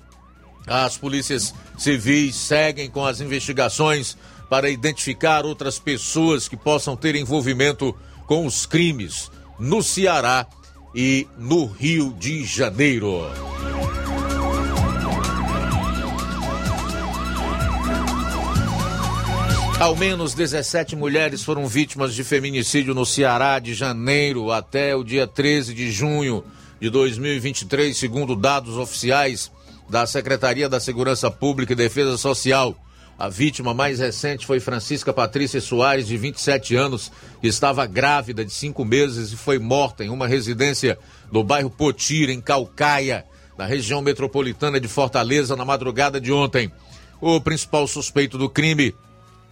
[0.66, 4.14] As polícias civis seguem com as investigações
[4.50, 10.46] para identificar outras pessoas que possam ter envolvimento com os crimes no Ceará
[10.94, 13.22] e no Rio de Janeiro.
[19.78, 25.26] Ao menos 17 mulheres foram vítimas de feminicídio no Ceará de janeiro até o dia
[25.26, 26.44] 13 de junho
[26.80, 29.50] de 2023, segundo dados oficiais
[29.88, 32.74] da Secretaria da Segurança Pública e Defesa Social.
[33.18, 38.52] A vítima mais recente foi Francisca Patrícia Soares, de 27 anos, que estava grávida de
[38.52, 40.98] cinco meses e foi morta em uma residência
[41.30, 43.24] no bairro Potira, em Calcaia,
[43.56, 46.72] na região metropolitana de Fortaleza, na madrugada de ontem.
[47.20, 48.92] O principal suspeito do crime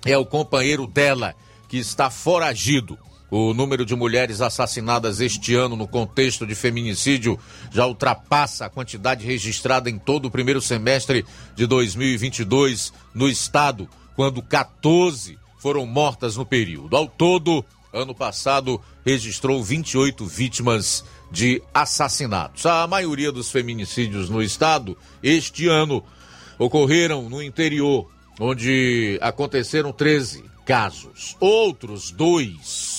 [0.04, 1.34] é o companheiro dela,
[1.68, 2.98] que está foragido.
[3.34, 7.38] O número de mulheres assassinadas este ano no contexto de feminicídio
[7.70, 11.24] já ultrapassa a quantidade registrada em todo o primeiro semestre
[11.56, 16.94] de 2022 no estado, quando 14 foram mortas no período.
[16.94, 22.66] Ao todo, ano passado registrou 28 vítimas de assassinatos.
[22.66, 26.04] A maioria dos feminicídios no estado este ano
[26.58, 31.34] ocorreram no interior, onde aconteceram 13 casos.
[31.40, 32.91] Outros dois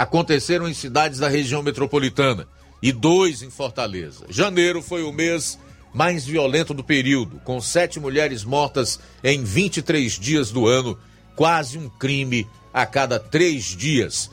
[0.00, 2.48] aconteceram em cidades da região metropolitana
[2.82, 4.24] e dois em Fortaleza.
[4.30, 5.58] Janeiro foi o mês
[5.92, 10.98] mais violento do período, com sete mulheres mortas em 23 dias do ano,
[11.36, 14.30] quase um crime a cada três dias.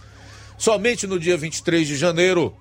[0.57, 2.55] Somente no dia 23 de janeiro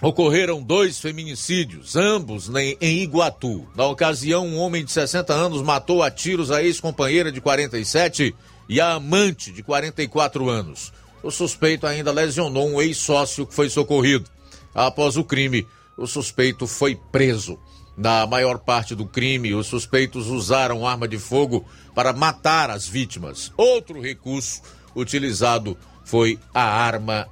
[0.00, 2.48] ocorreram dois feminicídios, ambos
[2.80, 3.66] em Iguatu.
[3.74, 8.32] Na ocasião, um homem de 60 anos matou a tiros a ex-companheira de 47
[8.68, 10.92] e a amante de 44 anos
[11.26, 14.30] o suspeito ainda lesionou um ex-sócio que foi socorrido.
[14.72, 15.66] Após o crime,
[15.96, 17.58] o suspeito foi preso.
[17.96, 23.52] Na maior parte do crime, os suspeitos usaram arma de fogo para matar as vítimas.
[23.56, 24.62] Outro recurso
[24.94, 27.26] utilizado foi a arma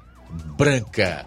[0.57, 1.25] branca.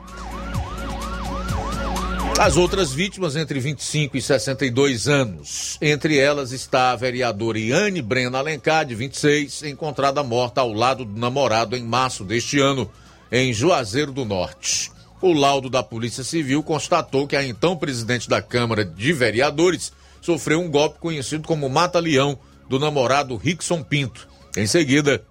[2.40, 5.76] As outras vítimas, entre 25 e 62 anos.
[5.82, 11.20] Entre elas está a vereadora Iane Brena Alencar, de 26, encontrada morta ao lado do
[11.20, 12.92] namorado em março deste ano,
[13.32, 14.92] em Juazeiro do Norte.
[15.20, 20.62] O laudo da Polícia Civil constatou que a então presidente da Câmara de Vereadores sofreu
[20.62, 22.38] um golpe conhecido como Mata-Leão
[22.70, 24.28] do namorado Rickson Pinto.
[24.56, 25.24] Em seguida,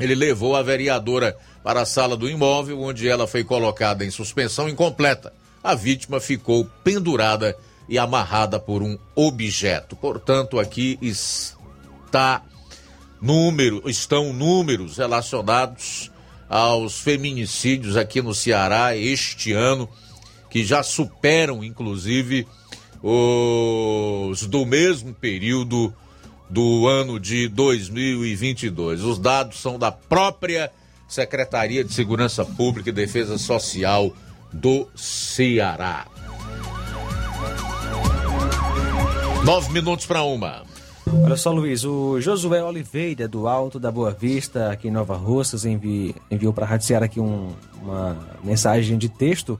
[0.00, 4.70] ele levou a vereadora para a sala do imóvel, onde ela foi colocada em suspensão
[4.70, 5.34] incompleta
[5.66, 7.56] a vítima ficou pendurada
[7.88, 9.96] e amarrada por um objeto.
[9.96, 12.40] Portanto, aqui está
[13.20, 16.12] número, estão números relacionados
[16.48, 19.88] aos feminicídios aqui no Ceará este ano,
[20.48, 22.46] que já superam, inclusive,
[23.02, 25.92] os do mesmo período
[26.48, 29.02] do ano de 2022.
[29.02, 30.70] Os dados são da própria
[31.08, 34.12] Secretaria de Segurança Pública e Defesa Social
[34.56, 36.06] do Ceará.
[39.44, 40.62] Nove minutos para uma.
[41.22, 45.64] Olha só, Luiz, o Josué Oliveira, do Alto da Boa Vista, aqui em Nova Russas,
[45.64, 49.58] envi, enviou para a Rádio Ceará aqui um, uma mensagem de texto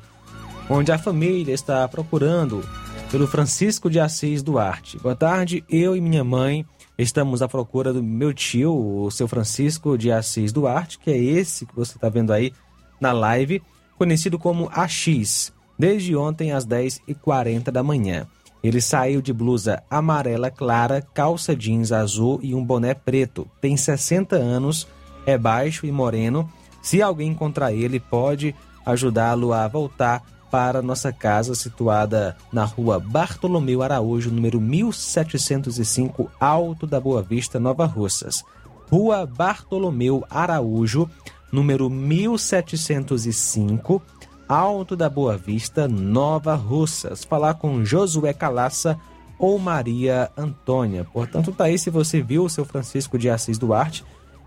[0.68, 2.68] onde a família está procurando
[3.10, 4.98] pelo Francisco de Assis Duarte.
[4.98, 6.66] Boa tarde, eu e minha mãe
[6.98, 11.66] estamos à procura do meu tio, o seu Francisco de Assis Duarte, que é esse
[11.66, 12.52] que você está vendo aí
[13.00, 13.62] na live,
[13.98, 18.26] conhecido como AX, desde ontem às 10h40 da manhã.
[18.62, 23.46] Ele saiu de blusa amarela clara, calça jeans azul e um boné preto.
[23.60, 24.88] Tem 60 anos,
[25.24, 26.50] é baixo e moreno.
[26.82, 33.82] Se alguém encontrar ele, pode ajudá-lo a voltar para nossa casa situada na rua Bartolomeu
[33.82, 38.44] Araújo, número 1705, Alto da Boa Vista, Nova Russas.
[38.90, 41.10] Rua Bartolomeu Araújo,
[41.56, 44.02] número 1705,
[44.46, 47.24] Alto da Boa Vista, Nova Russas.
[47.24, 48.98] Falar com Josué Calaça
[49.38, 51.06] ou Maria Antônia.
[51.10, 54.04] Portanto, tá aí se você viu o seu Francisco de Assis Duarte,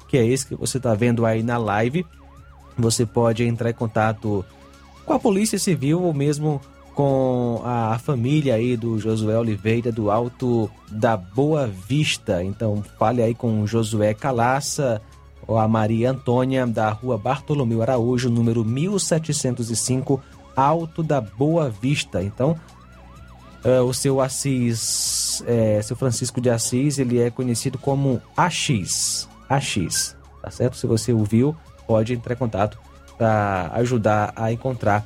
[0.07, 2.05] que é esse que você está vendo aí na live,
[2.77, 4.45] você pode entrar em contato
[5.03, 6.61] com a Polícia Civil ou mesmo
[6.93, 12.43] com a família aí do Josué Oliveira do Alto da Boa Vista.
[12.43, 15.01] Então fale aí com o Josué Calaça
[15.57, 20.21] a Maria Antônia da Rua Bartolomeu Araújo, número 1705,
[20.55, 22.21] Alto da Boa Vista.
[22.21, 22.55] Então
[23.63, 29.27] uh, o seu Assis, é, seu Francisco de Assis, ele é conhecido como AX.
[29.49, 30.77] AX, tá certo?
[30.77, 31.55] Se você ouviu,
[31.87, 32.79] pode entrar em contato
[33.17, 35.05] para ajudar a encontrar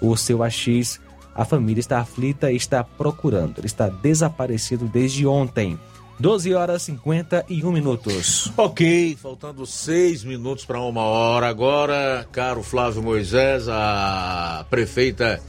[0.00, 1.00] o seu AX.
[1.34, 3.58] A família está aflita e está procurando.
[3.58, 5.78] Ele está desaparecido desde ontem.
[6.18, 8.52] 12 horas e 51 minutos.
[8.56, 15.42] Ok, faltando seis minutos para uma hora agora, caro Flávio Moisés, a prefeita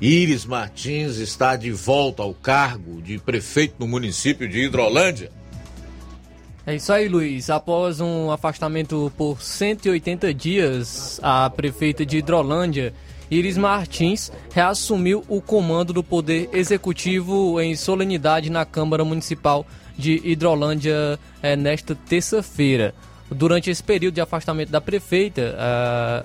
[0.00, 5.30] Iris Martins está de volta ao cargo de prefeito no município de Hidrolândia.
[6.66, 7.50] É isso aí, Luiz.
[7.50, 12.94] Após um afastamento por 180 dias, a prefeita de Hidrolândia,
[13.30, 19.66] Iris Martins, reassumiu o comando do Poder Executivo em solenidade na Câmara Municipal
[19.96, 22.94] de Hidrolândia é, nesta terça-feira.
[23.30, 25.56] Durante esse período de afastamento da prefeita,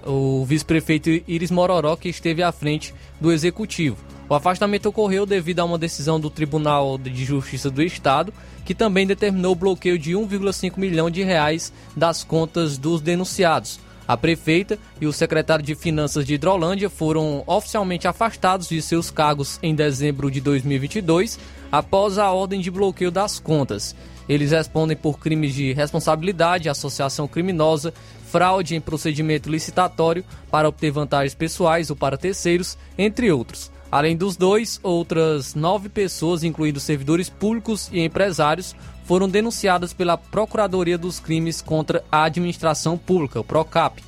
[0.05, 3.97] uh, o vice-prefeito Iris Mororó que esteve à frente do Executivo.
[4.27, 8.31] O afastamento ocorreu devido a uma decisão do Tribunal de Justiça do Estado,
[8.63, 13.79] que também determinou o bloqueio de 1,5 milhão de reais das contas dos denunciados.
[14.09, 19.59] A prefeita e o secretário de Finanças de Hidrolândia foram oficialmente afastados de seus cargos
[19.61, 21.37] em dezembro de 2022,
[21.71, 23.95] após a ordem de bloqueio das contas.
[24.27, 27.93] Eles respondem por crimes de responsabilidade, associação criminosa,
[28.31, 33.71] fraude em procedimento licitatório para obter vantagens pessoais ou para terceiros, entre outros.
[33.91, 38.75] Além dos dois, outras nove pessoas, incluindo servidores públicos e empresários,
[39.09, 44.03] foram denunciadas pela Procuradoria dos Crimes contra a Administração Pública, o PROCAP.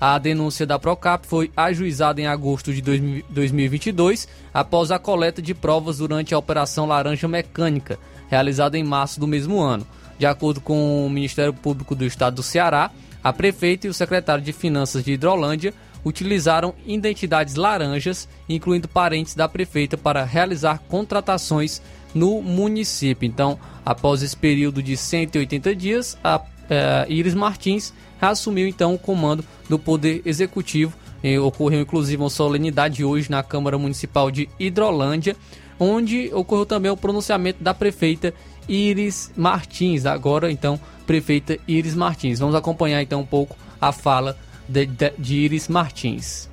[0.00, 2.80] A denúncia da Procap foi ajuizada em agosto de
[3.28, 7.98] 2022, após a coleta de provas durante a Operação Laranja Mecânica,
[8.30, 9.86] realizada em março do mesmo ano.
[10.18, 12.90] De acordo com o Ministério Público do Estado do Ceará,
[13.22, 19.46] a prefeita e o secretário de Finanças de Hidrolândia utilizaram identidades laranjas, incluindo parentes da
[19.46, 21.82] prefeita, para realizar contratações
[22.18, 23.26] no município.
[23.26, 29.44] Então, após esse período de 180 dias, a eh, Iris Martins assumiu então o comando
[29.68, 30.92] do Poder Executivo.
[31.22, 35.36] E ocorreu inclusive uma solenidade hoje na Câmara Municipal de Hidrolândia,
[35.78, 38.32] onde ocorreu também o pronunciamento da prefeita
[38.68, 42.38] Iris Martins, agora então prefeita Iris Martins.
[42.38, 44.36] Vamos acompanhar então um pouco a fala
[44.68, 46.48] de, de, de Iris Martins.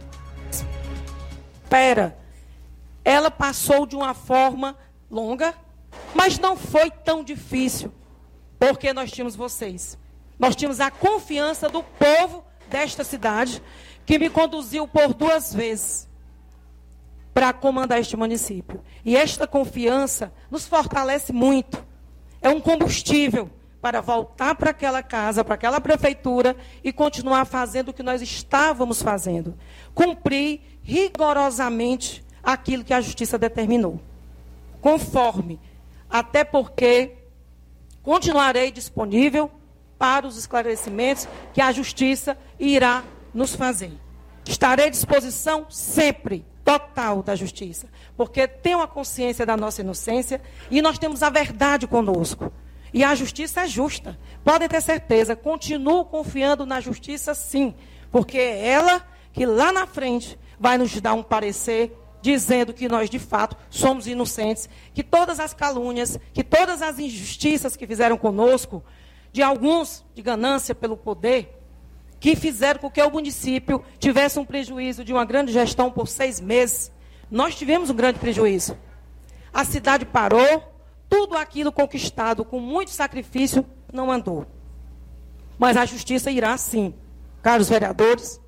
[1.69, 2.17] Pera,
[3.03, 4.75] ela passou de uma forma
[5.15, 5.55] longa,
[6.13, 7.91] mas não foi tão difícil,
[8.59, 9.97] porque nós tínhamos vocês.
[10.37, 13.63] Nós tínhamos a confiança do povo desta cidade,
[14.05, 16.09] que me conduziu por duas vezes
[17.33, 18.81] para comandar este município.
[19.05, 21.83] E esta confiança nos fortalece muito.
[22.41, 23.49] É um combustível
[23.81, 29.01] para voltar para aquela casa, para aquela prefeitura e continuar fazendo o que nós estávamos
[29.01, 29.57] fazendo.
[29.93, 33.99] Cumprir rigorosamente aquilo que a justiça determinou.
[34.85, 35.59] Conforme.
[36.07, 37.15] Até porque
[38.03, 39.49] continuarei disponível
[39.97, 43.93] para os esclarecimentos que a justiça irá nos fazer.
[44.47, 50.83] Estarei à disposição sempre, total da justiça, porque tenho a consciência da nossa inocência e
[50.83, 52.53] nós temos a verdade conosco.
[52.93, 54.19] E a justiça é justa.
[54.43, 57.73] Podem ter certeza, continuo confiando na justiça sim,
[58.11, 59.01] porque é ela
[59.33, 61.91] que lá na frente vai nos dar um parecer
[62.25, 67.75] dizendo que nós de fato somos inocentes, que todas as calúnias, que todas as injustiças
[67.75, 68.83] que fizeram conosco
[69.31, 71.61] de alguns de ganância pelo poder,
[72.19, 76.39] que fizeram com que o município tivesse um prejuízo de uma grande gestão por seis
[76.39, 76.91] meses.
[77.29, 78.75] Nós tivemos um grande prejuízo.
[79.53, 80.73] a cidade parou,
[81.07, 83.63] tudo aquilo conquistado com muito sacrifício
[83.93, 84.47] não andou.
[85.59, 86.93] Mas a justiça irá sim,
[87.43, 88.41] caros vereadores,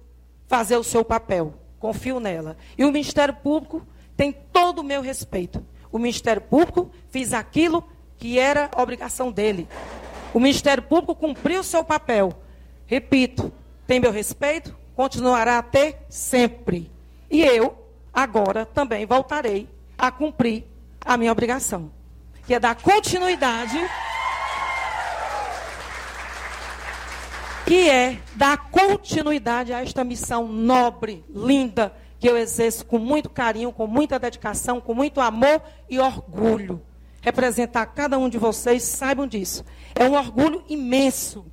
[0.48, 1.67] fazer o seu papel.
[1.80, 2.58] Confio nela.
[2.78, 5.64] E o Ministério Público tem todo o meu respeito.
[5.92, 7.84] O Ministério Público fez aquilo
[8.18, 9.68] que era obrigação dele.
[10.34, 12.34] O Ministério Público cumpriu o seu papel.
[12.86, 13.52] Repito,
[13.86, 16.92] tem meu respeito, continuará a ter sempre.
[17.30, 17.78] E eu,
[18.14, 19.68] agora, também voltarei
[19.98, 20.66] a cumprir
[21.04, 21.92] a minha obrigação,
[22.46, 23.78] que é dar continuidade.
[27.68, 33.74] Que é dar continuidade a esta missão nobre, linda, que eu exerço com muito carinho,
[33.74, 36.82] com muita dedicação, com muito amor e orgulho.
[37.22, 39.66] Representar cada um de vocês, saibam disso.
[39.94, 41.46] É um orgulho imenso.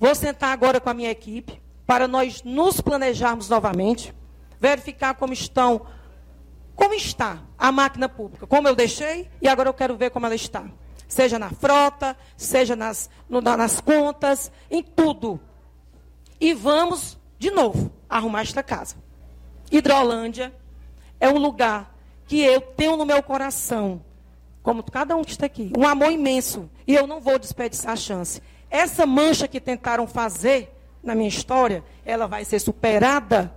[0.00, 4.12] Vou sentar agora com a minha equipe para nós nos planejarmos novamente,
[4.58, 5.86] verificar como estão,
[6.74, 10.34] como está a máquina pública, como eu deixei e agora eu quero ver como ela
[10.34, 10.64] está.
[11.10, 15.40] Seja na frota, seja nas, no, nas contas, em tudo.
[16.40, 18.94] E vamos, de novo, arrumar esta casa.
[19.72, 20.54] Hidrolândia
[21.18, 21.92] é um lugar
[22.28, 24.04] que eu tenho no meu coração,
[24.62, 26.70] como cada um que está aqui, um amor imenso.
[26.86, 28.40] E eu não vou desperdiçar a chance.
[28.70, 33.52] Essa mancha que tentaram fazer na minha história, ela vai ser superada,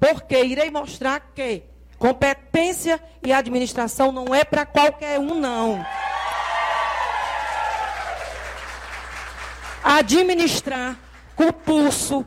[0.00, 1.62] porque irei mostrar que
[1.96, 5.86] competência e administração não é para qualquer um, não.
[9.82, 10.98] Administrar
[11.34, 12.24] com pulso,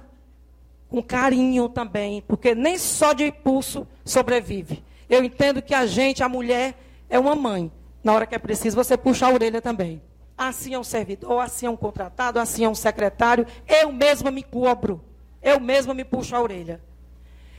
[0.89, 4.83] com carinho também, porque nem só de impulso sobrevive.
[5.09, 6.77] Eu entendo que a gente, a mulher,
[7.09, 7.71] é uma mãe.
[8.03, 10.01] Na hora que é preciso, você puxa a orelha também.
[10.37, 13.47] Assim é um servidor, assim é um contratado, assim é um secretário.
[13.67, 15.01] Eu mesma me cobro.
[15.41, 16.81] Eu mesma me puxo a orelha.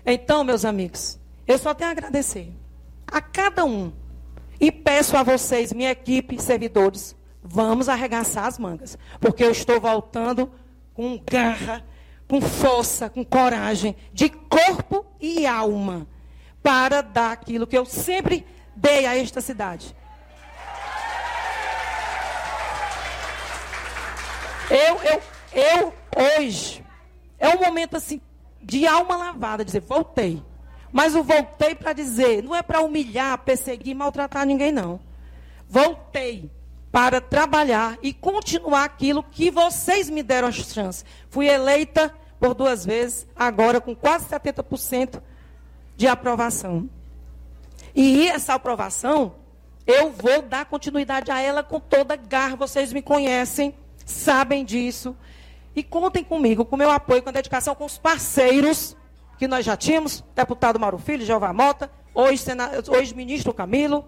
[0.05, 2.53] Então, meus amigos, eu só tenho a agradecer
[3.07, 3.93] a cada um.
[4.61, 7.16] E peço a vocês, minha equipe, servidores,
[7.47, 8.99] vamos arregaçar as mangas.
[9.21, 10.51] Porque eu estou voltando
[10.95, 11.85] com garra
[12.29, 16.07] com força, com coragem, de corpo e alma,
[16.63, 18.45] para dar aquilo que eu sempre
[18.75, 19.95] dei a esta cidade.
[24.69, 25.23] Eu, eu,
[25.53, 25.95] eu
[26.41, 26.85] hoje,
[27.39, 28.21] é um momento assim,
[28.61, 30.43] de alma lavada, dizer, voltei.
[30.93, 34.99] Mas eu voltei para dizer, não é para humilhar, perseguir, maltratar ninguém, não.
[35.69, 36.51] Voltei
[36.97, 41.05] para trabalhar e continuar aquilo que vocês me deram a chance.
[41.29, 45.21] Fui eleita por duas vezes, agora com quase 70%
[45.95, 46.89] de aprovação.
[47.95, 49.35] E essa aprovação,
[49.87, 52.57] eu vou dar continuidade a ela com toda garra.
[52.57, 53.75] Vocês me conhecem,
[54.07, 55.15] sabem disso.
[55.75, 58.97] E contem comigo, com meu apoio, com a dedicação, com os parceiros
[59.39, 62.43] que nós já tínhamos, deputado Mauro Filho, Jeová Mota, hoje,
[62.89, 64.03] hoje ministro Camilo,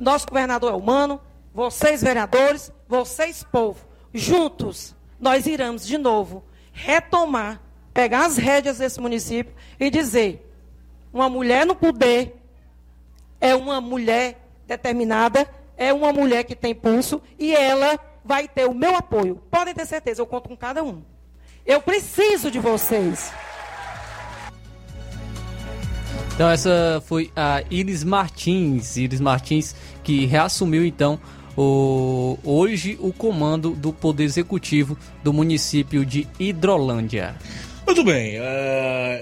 [0.00, 1.20] nosso governador é humano,
[1.58, 3.84] vocês, vereadores, vocês, povo,
[4.14, 7.60] juntos, nós iremos de novo retomar,
[7.92, 10.48] pegar as rédeas desse município e dizer:
[11.12, 12.36] uma mulher no poder
[13.40, 18.72] é uma mulher determinada, é uma mulher que tem pulso e ela vai ter o
[18.72, 19.42] meu apoio.
[19.50, 21.02] Podem ter certeza, eu conto com cada um.
[21.66, 23.32] Eu preciso de vocês.
[26.36, 31.18] Então essa foi a Iris Martins, Iris Martins que reassumiu então
[31.58, 37.34] o, hoje o comando do Poder Executivo do município de Hidrolândia.
[37.84, 38.44] Muito bem, uh,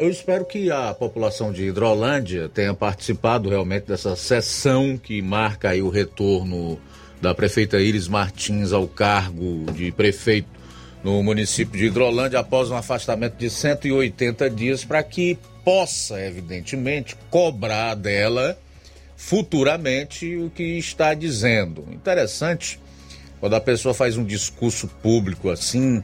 [0.01, 5.80] eu espero que a população de Hidrolândia tenha participado realmente dessa sessão que marca aí
[5.80, 6.78] o retorno
[7.22, 10.49] da prefeita Iris Martins ao cargo de prefeito
[11.03, 17.95] no município de Hidrolândia após um afastamento de 180 dias para que possa, evidentemente, cobrar
[17.95, 18.59] dela
[19.17, 21.85] futuramente o que está dizendo.
[21.91, 22.79] Interessante
[23.41, 26.03] quando a pessoa faz um discurso público assim,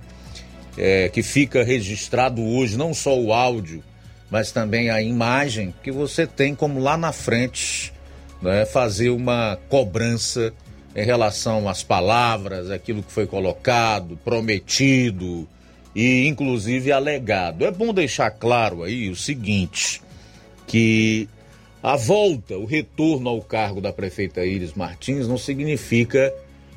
[0.76, 3.82] é, que fica registrado hoje não só o áudio,
[4.30, 7.92] mas também a imagem, que você tem como lá na frente
[8.40, 10.52] né, fazer uma cobrança
[10.94, 15.48] em relação às palavras, aquilo que foi colocado, prometido
[15.94, 17.64] e inclusive alegado.
[17.64, 20.02] É bom deixar claro aí o seguinte,
[20.66, 21.28] que
[21.82, 26.32] a volta, o retorno ao cargo da prefeita Iris Martins não significa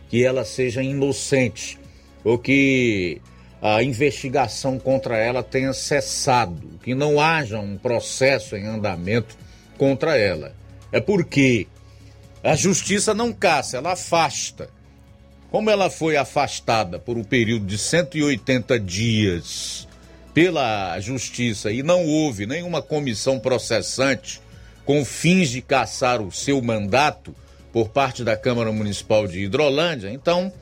[0.10, 1.78] que ela seja inocente
[2.24, 3.22] ou que
[3.62, 9.38] a investigação contra ela tenha cessado, que não haja um processo em andamento
[9.78, 10.56] contra ela.
[10.92, 11.68] É porque
[12.44, 14.70] a justiça não caça, ela afasta.
[15.52, 19.88] Como ela foi afastada por um período de 180 dias
[20.34, 24.42] pela justiça e não houve nenhuma comissão processante
[24.86, 27.36] com fins de caçar o seu mandato
[27.74, 30.54] por parte da Câmara Municipal de Hidrolândia, então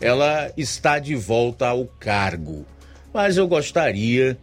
[0.00, 2.64] ela está de volta ao cargo.
[3.12, 4.38] Mas eu gostaria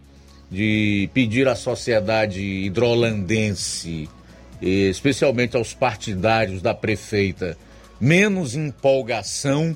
[0.52, 4.10] de pedir à sociedade hidrolandense,
[4.62, 7.58] especialmente aos partidários da prefeita,
[8.00, 9.76] menos empolgação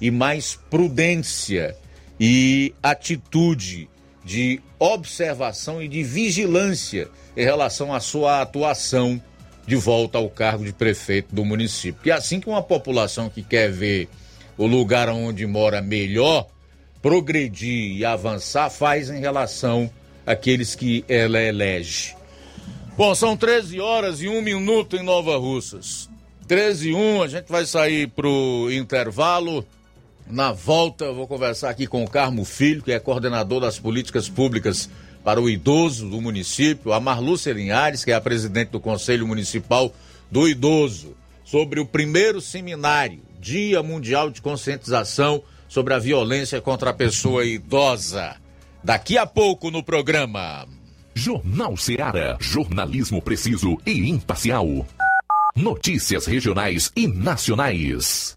[0.00, 1.76] e mais prudência
[2.18, 3.88] e atitude
[4.24, 9.20] de observação e de vigilância em relação à sua atuação
[9.66, 12.00] de volta ao cargo de prefeito do município.
[12.04, 14.08] E assim que uma população que quer ver
[14.56, 16.46] o lugar onde mora melhor
[17.02, 19.90] progredir e avançar, faz em relação
[20.26, 22.16] àqueles que ela elege.
[22.96, 26.08] Bom, são 13 horas e 1 minuto em Nova Russas.
[26.46, 29.66] 13 e 1, a gente vai sair pro intervalo.
[30.26, 34.88] Na volta, vou conversar aqui com o Carmo Filho, que é coordenador das políticas públicas
[35.24, 39.92] para o idoso do município, a Marlúcia Linhares, que é a presidente do Conselho Municipal
[40.30, 46.94] do Idoso, sobre o primeiro seminário, Dia Mundial de Conscientização sobre a Violência contra a
[46.94, 48.36] Pessoa Idosa.
[48.82, 50.66] Daqui a pouco no programa.
[51.14, 52.36] Jornal Seara.
[52.38, 54.86] Jornalismo preciso e imparcial.
[55.56, 58.36] Notícias regionais e nacionais.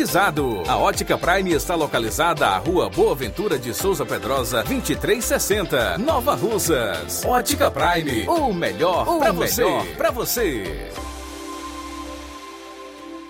[0.67, 7.23] A Ótica Prime está localizada à Rua Boa Ventura de Souza Pedrosa, 2360, Nova Russas.
[7.23, 9.63] Ótica Prime, o melhor para você.
[9.95, 10.89] Pra você.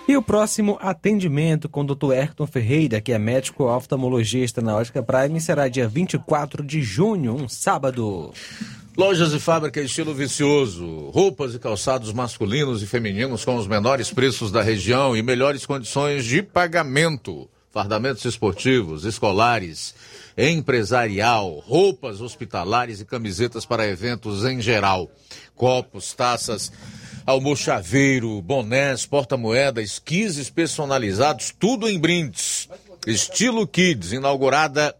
[0.08, 2.12] E o próximo atendimento com o Dr.
[2.12, 7.48] Ayrton Ferreira, que é médico oftalmologista na Ótica Prime, será dia 24 de junho, um
[7.50, 8.32] sábado.
[8.94, 14.52] Lojas e fábrica estilo vicioso, roupas e calçados masculinos e femininos com os menores preços
[14.52, 17.48] da região e melhores condições de pagamento.
[17.70, 19.94] Fardamentos esportivos, escolares,
[20.36, 25.10] empresarial, roupas hospitalares e camisetas para eventos em geral.
[25.56, 26.70] Copos, taças,
[27.24, 32.68] almochaveiro, bonés, porta-moeda, esquises personalizados, tudo em brindes.
[33.06, 34.94] Estilo Kids, inaugurada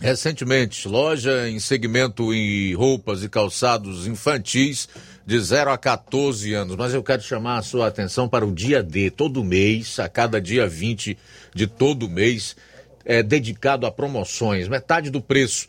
[0.00, 0.88] recentemente.
[0.88, 4.88] Loja em segmento em roupas e calçados infantis
[5.26, 6.76] de 0 a 14 anos.
[6.76, 10.40] Mas eu quero chamar a sua atenção para o dia D, todo mês, a cada
[10.40, 11.16] dia 20
[11.54, 12.56] de todo mês,
[13.04, 15.68] é dedicado a promoções, metade do preço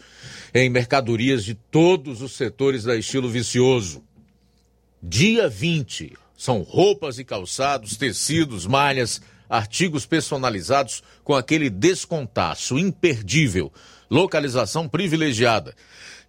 [0.53, 4.01] em mercadorias de todos os setores da estilo vicioso.
[5.03, 13.71] Dia 20 são roupas e calçados, tecidos, malhas, artigos personalizados com aquele descontaço imperdível.
[14.15, 15.75] Localização privilegiada.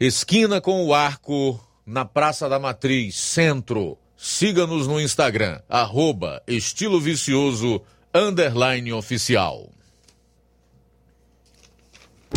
[0.00, 3.96] Esquina com o arco na Praça da Matriz, Centro.
[4.16, 7.80] Siga-nos no Instagram, arroba estilo vicioso,
[8.12, 9.70] underline oficial.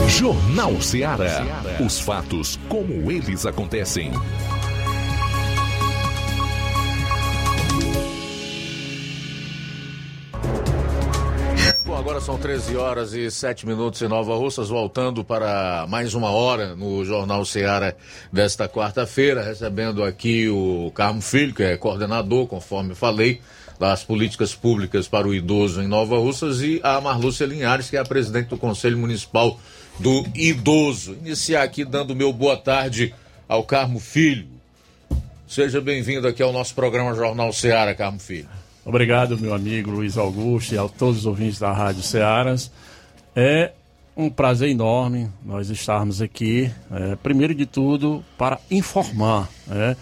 [0.07, 1.43] Jornal Ceará.
[1.83, 4.11] Os fatos como eles acontecem.
[12.19, 16.75] Agora são 13 horas e 7 minutos em Nova Russas, voltando para mais uma hora
[16.75, 17.93] no Jornal Ceará
[18.31, 23.41] desta quarta-feira, recebendo aqui o Carmo Filho, que é coordenador, conforme falei,
[23.79, 27.99] das políticas públicas para o idoso em Nova Russas, e a Marlúcia Linhares, que é
[27.99, 29.59] a presidente do Conselho Municipal
[29.99, 31.13] do Idoso.
[31.13, 33.13] Iniciar aqui dando meu boa tarde
[33.47, 34.47] ao Carmo Filho.
[35.47, 38.49] Seja bem-vindo aqui ao nosso programa Jornal Ceará, Carmo Filho.
[38.89, 42.71] Obrigado, meu amigo Luiz Augusto e a todos os ouvintes da Rádio Cearas.
[43.35, 43.71] É
[44.17, 49.95] um prazer enorme nós estarmos aqui, é, primeiro de tudo, para informar é,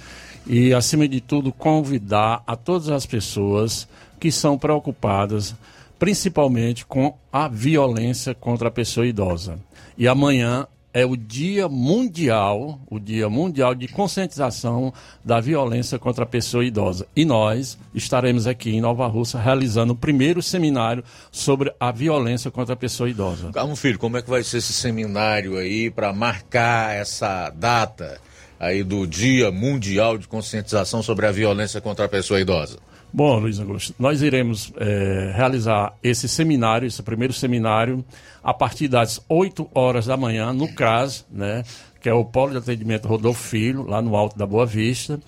[0.45, 3.89] e, acima de tudo, convidar a todas as pessoas
[4.21, 5.53] que são preocupadas,
[5.99, 9.59] principalmente com a violência contra a pessoa idosa.
[9.97, 16.27] E amanhã é o Dia Mundial, o Dia Mundial de Conscientização da Violência contra a
[16.27, 17.05] Pessoa Idosa.
[17.15, 22.73] E nós estaremos aqui em Nova Russa realizando o primeiro seminário sobre a violência contra
[22.73, 23.51] a pessoa idosa.
[23.51, 28.19] Calma, filho, como é que vai ser esse seminário aí para marcar essa data
[28.59, 32.79] aí do Dia Mundial de Conscientização sobre a Violência contra a Pessoa Idosa?
[33.17, 38.05] Bom, Luiz Augusto, nós iremos é, realizar esse seminário, esse primeiro seminário,
[38.43, 41.63] a partir das 8 horas da manhã, no CRAS, né?
[41.99, 45.19] que é o Polo de Atendimento Rodolfo Filho, lá no Alto da Boa Vista.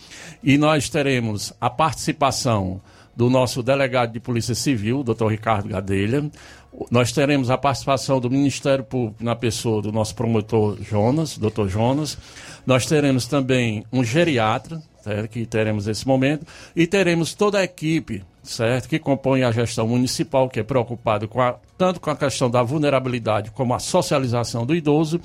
[0.44, 2.80] E nós teremos a participação
[3.16, 6.30] do nosso delegado de Polícia Civil, doutor Ricardo Gadelha.
[6.92, 12.20] Nós teremos a participação do Ministério Público na pessoa do nosso promotor Jonas, doutor Jonas.
[12.68, 15.30] Nós teremos também um geriatra, certo?
[15.30, 16.46] que teremos esse momento,
[16.76, 18.88] e teremos toda a equipe certo?
[18.88, 21.40] que compõe a gestão municipal, que é preocupado com
[21.78, 25.22] tanto com a questão da vulnerabilidade como a socialização do idoso,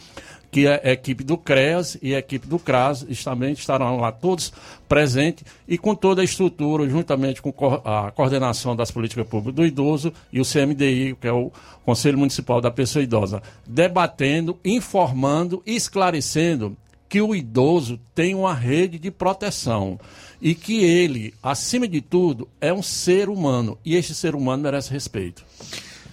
[0.55, 4.53] que é a equipe do CREAS e a equipe do CRAS também estarão lá todos
[4.89, 7.53] presentes e com toda a estrutura, juntamente com
[7.85, 11.51] a coordenação das políticas públicas do idoso e o CMDI, que é o
[11.85, 16.77] Conselho Municipal da Pessoa Idosa, debatendo, informando e esclarecendo
[17.09, 19.99] que o idoso tem uma rede de proteção
[20.41, 24.91] e que ele, acima de tudo, é um ser humano e este ser humano merece
[24.91, 25.45] respeito.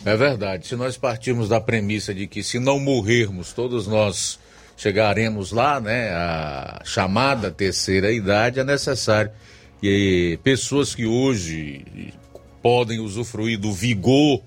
[0.05, 0.67] É verdade.
[0.67, 4.39] Se nós partirmos da premissa de que se não morrermos, todos nós
[4.75, 9.31] chegaremos lá, né, a chamada terceira idade, é necessário
[9.79, 12.13] que pessoas que hoje
[12.61, 14.41] podem usufruir do vigor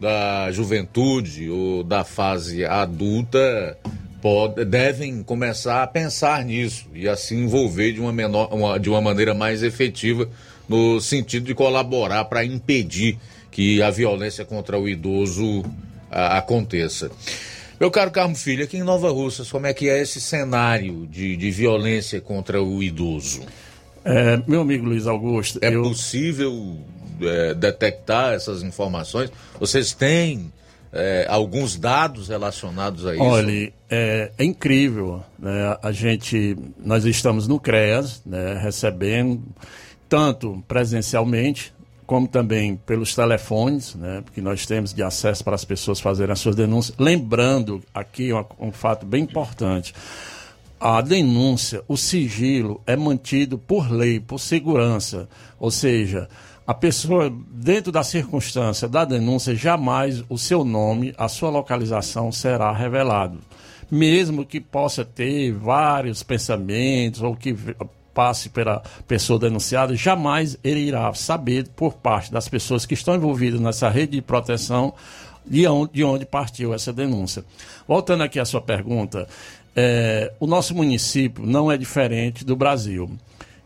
[0.00, 3.78] da juventude ou da fase adulta
[4.24, 8.98] pode, devem começar a pensar nisso e assim envolver de uma, menor, uma, de uma
[8.98, 10.26] maneira mais efetiva
[10.66, 13.18] no sentido de colaborar para impedir
[13.50, 15.62] que a violência contra o idoso
[16.10, 17.10] a, aconteça.
[17.78, 21.36] Meu caro Carmo Filho, aqui em Nova Russas, como é que é esse cenário de,
[21.36, 23.42] de violência contra o idoso?
[24.06, 25.58] É, meu amigo Luiz Augusto.
[25.60, 25.82] É eu...
[25.82, 26.78] possível
[27.20, 29.30] é, detectar essas informações?
[29.60, 30.50] Vocês têm
[30.94, 33.22] é, alguns dados relacionados a isso?
[33.22, 35.22] Olha, é, é incrível.
[35.36, 35.76] Né?
[35.82, 39.42] A gente, nós estamos no CREAS, né, recebendo
[40.08, 41.74] tanto presencialmente
[42.06, 46.38] como também pelos telefones, né, que nós temos de acesso para as pessoas fazerem as
[46.38, 46.96] suas denúncias.
[46.98, 49.94] Lembrando aqui um, um fato bem importante.
[50.78, 55.28] A denúncia, o sigilo é mantido por lei, por segurança.
[55.58, 56.28] Ou seja,
[56.66, 62.72] a pessoa, dentro da circunstância da denúncia, jamais o seu nome, a sua localização será
[62.72, 63.38] revelado.
[63.90, 67.54] Mesmo que possa ter vários pensamentos ou que
[68.14, 73.60] passe pela pessoa denunciada, jamais ele irá saber por parte das pessoas que estão envolvidas
[73.60, 74.94] nessa rede de proteção
[75.44, 77.44] de onde, de onde partiu essa denúncia.
[77.86, 79.28] Voltando aqui à sua pergunta,
[79.76, 83.10] é, o nosso município não é diferente do Brasil.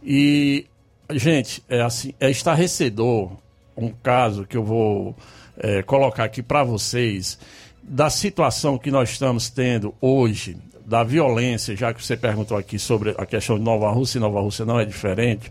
[0.02, 0.66] E
[1.10, 3.32] Gente, é assim, é estarrecedor
[3.74, 5.16] um caso que eu vou
[5.56, 7.38] é, colocar aqui para vocês
[7.82, 13.14] da situação que nós estamos tendo hoje, da violência, já que você perguntou aqui sobre
[13.16, 15.50] a questão de Nova Rússia, e Nova Rússia não é diferente,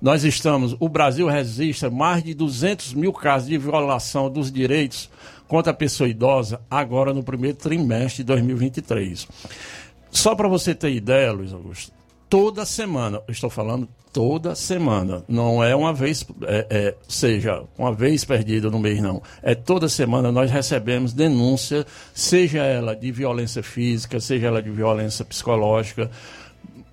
[0.00, 5.10] nós estamos, o Brasil registra mais de 200 mil casos de violação dos direitos
[5.46, 9.28] contra a pessoa idosa agora no primeiro trimestre de 2023.
[10.10, 11.97] Só para você ter ideia, Luiz Augusto,
[12.28, 18.24] toda semana, estou falando toda semana, não é uma vez, é, é, seja uma vez
[18.24, 19.22] perdida no mês, não.
[19.42, 25.24] É toda semana nós recebemos denúncia, seja ela de violência física, seja ela de violência
[25.24, 26.10] psicológica,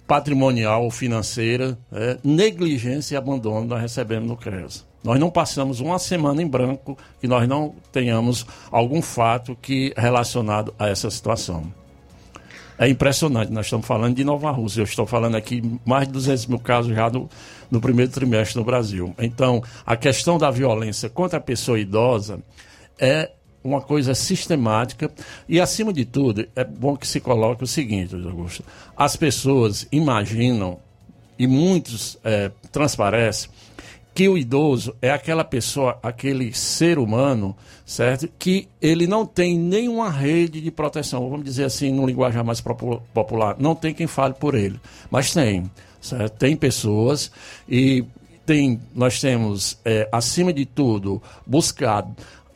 [0.07, 4.85] patrimonial ou financeira, é, negligência e abandono nós recebemos no CRES.
[5.03, 10.73] Nós não passamos uma semana em branco que nós não tenhamos algum fato que relacionado
[10.79, 11.71] a essa situação.
[12.77, 16.47] É impressionante, nós estamos falando de Nova Rússia, eu estou falando aqui mais de 200
[16.47, 17.29] mil casos já no,
[17.71, 19.15] no primeiro trimestre no Brasil.
[19.17, 22.39] Então, a questão da violência contra a pessoa idosa
[22.99, 23.31] é
[23.63, 25.09] uma coisa sistemática.
[25.47, 28.63] E, acima de tudo, é bom que se coloque o seguinte, Augusto:
[28.95, 30.79] as pessoas imaginam,
[31.39, 33.49] e muitos é, transparecem,
[34.15, 37.53] que o idoso é aquela pessoa, aquele ser humano,
[37.85, 38.29] certo?
[38.39, 43.57] Que ele não tem nenhuma rede de proteção, vamos dizer assim, no linguagem mais popular,
[43.59, 44.79] não tem quem fale por ele,
[45.11, 46.37] mas tem, certo?
[46.37, 47.29] Tem pessoas
[47.67, 48.05] e
[48.45, 52.15] tem, nós temos, é, acima de tudo, buscado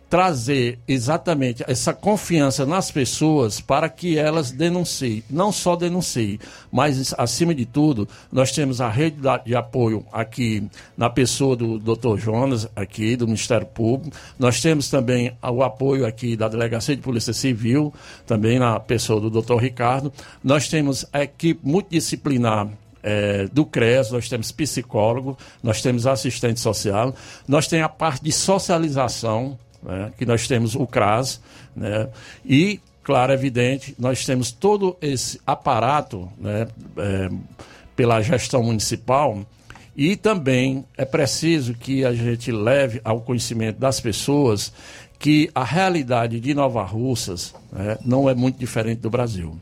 [0.10, 5.24] trazer exatamente essa confiança nas pessoas para que elas denunciem.
[5.30, 6.40] Não só denunciem,
[6.72, 12.18] mas, acima de tudo, nós temos a rede de apoio aqui na pessoa do Dr.
[12.18, 14.18] Jonas, aqui do Ministério Público.
[14.40, 17.94] Nós temos também o apoio aqui da Delegacia de Polícia Civil,
[18.26, 19.58] também na pessoa do Dr.
[19.58, 20.12] Ricardo.
[20.44, 22.68] Nós temos a equipe multidisciplinar
[23.04, 27.16] é, do CRES, nós temos psicólogo, nós temos assistente social,
[27.48, 31.42] nós temos a parte de socialização, né, que nós temos o CRAS,
[31.76, 32.10] né,
[32.46, 36.68] e, claro, evidente, nós temos todo esse aparato né,
[36.98, 37.30] é,
[37.96, 39.46] pela gestão municipal
[39.96, 44.72] e também é preciso que a gente leve ao conhecimento das pessoas
[45.20, 49.60] que a realidade de Nova Russas né, não é muito diferente do Brasil.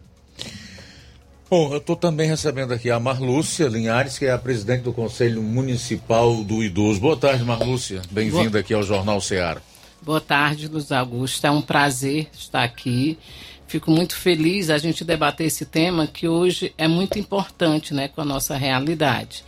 [1.49, 5.41] Bom, eu estou também recebendo aqui a Marlúcia Linhares, que é a presidente do Conselho
[5.41, 6.99] Municipal do Idoso.
[6.99, 8.01] Boa tarde, Marlúcia.
[8.11, 9.61] Bem-vinda aqui ao Jornal Ceará.
[10.07, 11.45] Boa tarde, Luiz Augusto.
[11.45, 13.17] É um prazer estar aqui.
[13.67, 18.21] Fico muito feliz a gente debater esse tema que hoje é muito importante, né, com
[18.21, 19.43] a nossa realidade.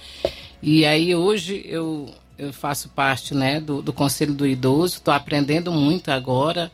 [0.62, 4.97] E aí hoje eu, eu faço parte, né, do, do Conselho do Idoso.
[4.97, 6.70] Estou aprendendo muito agora.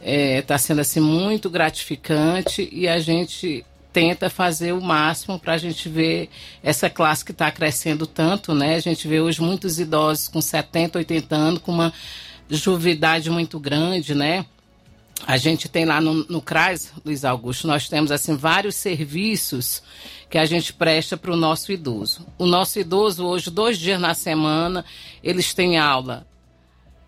[0.00, 5.52] Está é, tá sendo assim muito gratificante e a gente tenta fazer o máximo para
[5.52, 6.28] a gente ver
[6.64, 8.74] essa classe que está crescendo tanto, né?
[8.74, 11.92] A gente vê hoje muitos idosos com 70, 80 anos com uma
[12.50, 14.44] juvidade muito grande, né?
[15.26, 19.82] A gente tem lá no, no CRAS, Luiz Augusto, nós temos assim vários serviços
[20.30, 22.26] que a gente presta para o nosso idoso.
[22.38, 24.84] O nosso idoso hoje, dois dias na semana,
[25.22, 26.26] eles têm aula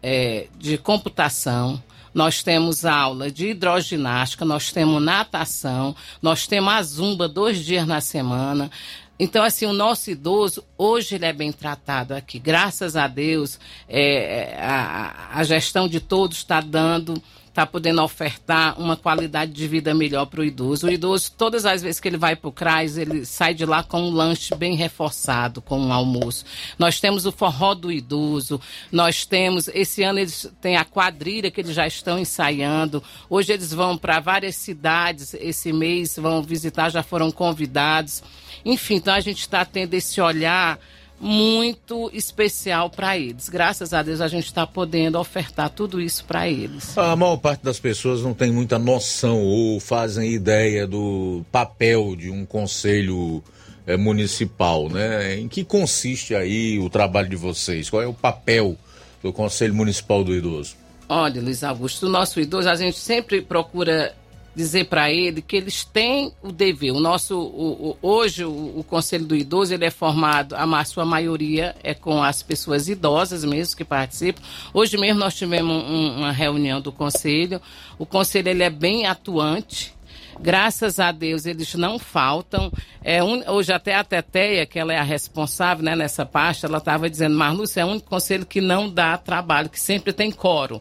[0.03, 1.83] é, de computação,
[2.13, 8.01] nós temos aula de hidroginástica, nós temos natação, nós temos a zumba dois dias na
[8.01, 8.71] semana,
[9.19, 12.39] então, assim, o nosso idoso, hoje ele é bem tratado aqui.
[12.39, 13.59] Graças a Deus,
[13.89, 17.23] é, a, a gestão de todos está dando
[17.53, 20.87] está podendo ofertar uma qualidade de vida melhor para o idoso.
[20.87, 23.83] O idoso, todas as vezes que ele vai para o CRAS, ele sai de lá
[23.83, 26.47] com um lanche bem reforçado, com um almoço.
[26.79, 28.59] Nós temos o forró do idoso,
[28.91, 33.03] nós temos, esse ano eles têm a quadrilha que eles já estão ensaiando.
[33.29, 38.23] Hoje eles vão para várias cidades, esse mês vão visitar, já foram convidados.
[38.65, 40.79] Enfim, então a gente está tendo esse olhar
[41.23, 43.49] muito especial para eles.
[43.49, 46.99] Graças a Deus a gente está podendo ofertar tudo isso para eles.
[46.99, 52.29] A maior parte das pessoas não tem muita noção ou fazem ideia do papel de
[52.29, 53.41] um conselho
[53.87, 55.39] é, municipal, né?
[55.39, 57.89] Em que consiste aí o trabalho de vocês?
[57.89, 58.77] Qual é o papel
[59.23, 60.75] do Conselho Municipal do Idoso?
[61.09, 64.13] Olha, Luiz Augusto, o nosso idoso a gente sempre procura
[64.55, 66.93] dizer para ele que eles têm o dever.
[66.93, 71.05] O nosso, o, o, hoje, o, o, Conselho do Idoso ele é formado, a sua
[71.05, 74.43] maioria é com as pessoas idosas mesmo que participam.
[74.75, 77.61] Hoje mesmo nós tivemos um, uma reunião do Conselho.
[77.99, 79.95] O Conselho ele é bem atuante.
[80.41, 82.71] Graças a Deus eles não faltam.
[83.03, 83.23] É.
[83.23, 87.37] Hoje até a Teteia, que ela é a responsável né, nessa parte, ela estava dizendo,
[87.37, 90.81] Marlúcia, é o único conselho que não dá trabalho, que sempre tem coro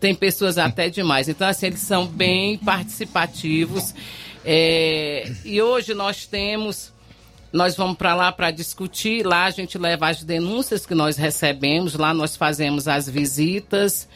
[0.00, 1.28] tem pessoas até demais.
[1.28, 3.94] Então, assim, eles são bem participativos.
[4.44, 6.94] É, e hoje nós temos.
[7.52, 9.24] Nós vamos para lá para discutir.
[9.24, 11.94] Lá a gente leva as denúncias que nós recebemos.
[11.94, 14.08] Lá nós fazemos as visitas.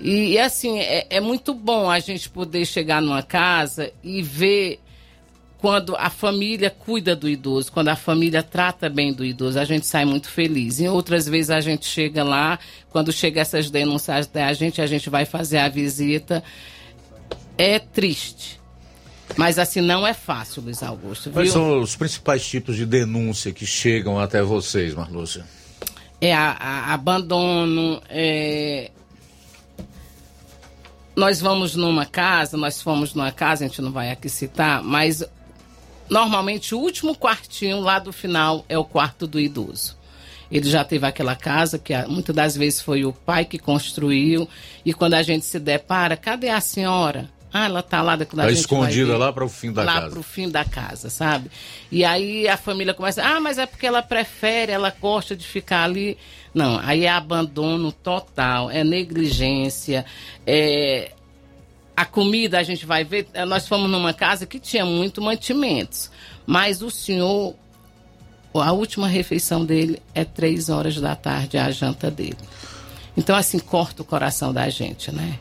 [0.00, 4.80] E, e, assim, é, é muito bom a gente poder chegar numa casa e ver
[5.62, 9.86] quando a família cuida do idoso, quando a família trata bem do idoso, a gente
[9.86, 10.80] sai muito feliz.
[10.80, 12.58] Em outras vezes a gente chega lá,
[12.90, 16.42] quando chega essas denúncias até a gente, a gente vai fazer a visita.
[17.56, 18.60] É triste.
[19.36, 21.30] Mas assim, não é fácil, Luiz Augusto.
[21.30, 21.34] Viu?
[21.34, 25.46] Quais são os principais tipos de denúncia que chegam até vocês, Marlúcia?
[26.20, 28.90] É a, a, abandono, é...
[31.14, 35.22] Nós vamos numa casa, nós fomos numa casa, a gente não vai aqui citar, mas
[36.12, 39.96] Normalmente, o último quartinho lá do final é o quarto do idoso.
[40.50, 44.46] Ele já teve aquela casa que muitas das vezes foi o pai que construiu.
[44.84, 47.30] E quando a gente se depara, cadê a senhora?
[47.50, 50.04] Ah, ela tá lá daquela tá escondida lá para o fim da lá casa.
[50.04, 51.50] Lá para o fim da casa, sabe?
[51.90, 55.84] E aí a família começa, ah, mas é porque ela prefere, ela gosta de ficar
[55.84, 56.18] ali.
[56.52, 60.04] Não, aí é abandono total, é negligência,
[60.46, 61.12] é
[62.02, 63.28] a comida a gente vai ver.
[63.32, 66.10] Eh, nós fomos numa casa que tinha muito mantimentos,
[66.44, 67.54] mas o senhor,
[68.52, 72.38] a última refeição dele é três horas da tarde a janta dele.
[73.16, 75.38] Então assim corta o coração da gente, né?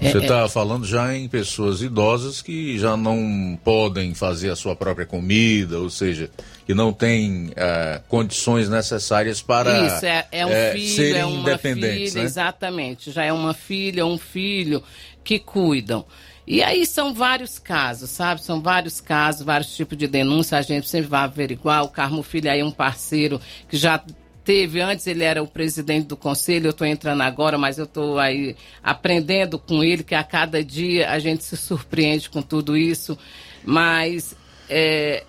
[0.00, 0.48] É, Você está é...
[0.48, 5.90] falando já em pessoas idosas que já não podem fazer a sua própria comida, ou
[5.90, 6.30] seja,
[6.64, 11.26] que não têm é, condições necessárias para Isso, é, é um é, filho, serem é
[11.26, 11.58] uma.
[11.58, 12.00] Filha, né?
[12.22, 14.82] Exatamente, já é uma filha, um filho
[15.28, 16.06] que cuidam.
[16.46, 18.42] E aí são vários casos, sabe?
[18.42, 20.56] São vários casos, vários tipos de denúncia.
[20.56, 21.84] A gente sempre vai averiguar.
[21.84, 23.38] O Carmo Filho aí é um parceiro
[23.68, 24.02] que já
[24.42, 26.68] teve antes, ele era o presidente do conselho.
[26.68, 31.10] Eu estou entrando agora, mas eu estou aí aprendendo com ele que a cada dia
[31.10, 33.18] a gente se surpreende com tudo isso.
[33.62, 34.34] Mas
[34.66, 35.24] é,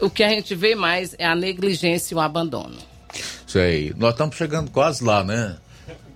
[0.00, 2.76] o que a gente vê mais é a negligência e o abandono.
[3.46, 3.94] Isso aí.
[3.96, 5.58] Nós estamos chegando quase lá, né,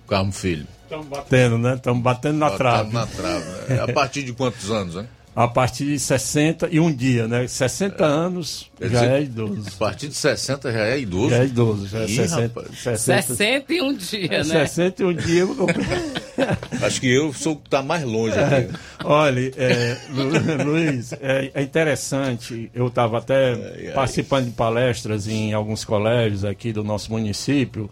[0.09, 0.67] Carmo Filho?
[0.89, 1.75] Estamos batendo, né?
[1.75, 2.91] Estamos batendo na trave.
[2.91, 3.45] na trave.
[3.69, 3.79] Né?
[3.79, 5.05] A partir de quantos anos, né?
[5.35, 7.47] A partir de 60 e um dia, né?
[7.47, 8.07] 60 é.
[8.07, 9.63] anos Quer já dizer, é idoso.
[9.67, 11.29] A partir de 60 já é idoso?
[11.29, 14.65] Já é idoso, já é Ih, 60, 60, 60 e um dia, é, né?
[14.65, 15.45] 60 e um dia.
[16.81, 18.55] Acho que eu sou o que está mais longe aqui.
[18.55, 18.69] É,
[19.03, 19.97] olha, é,
[20.65, 22.71] Luiz, é, é, interessante.
[22.73, 23.93] Eu estava até ai, ai.
[23.93, 27.89] participando de palestras em alguns colégios aqui do nosso município.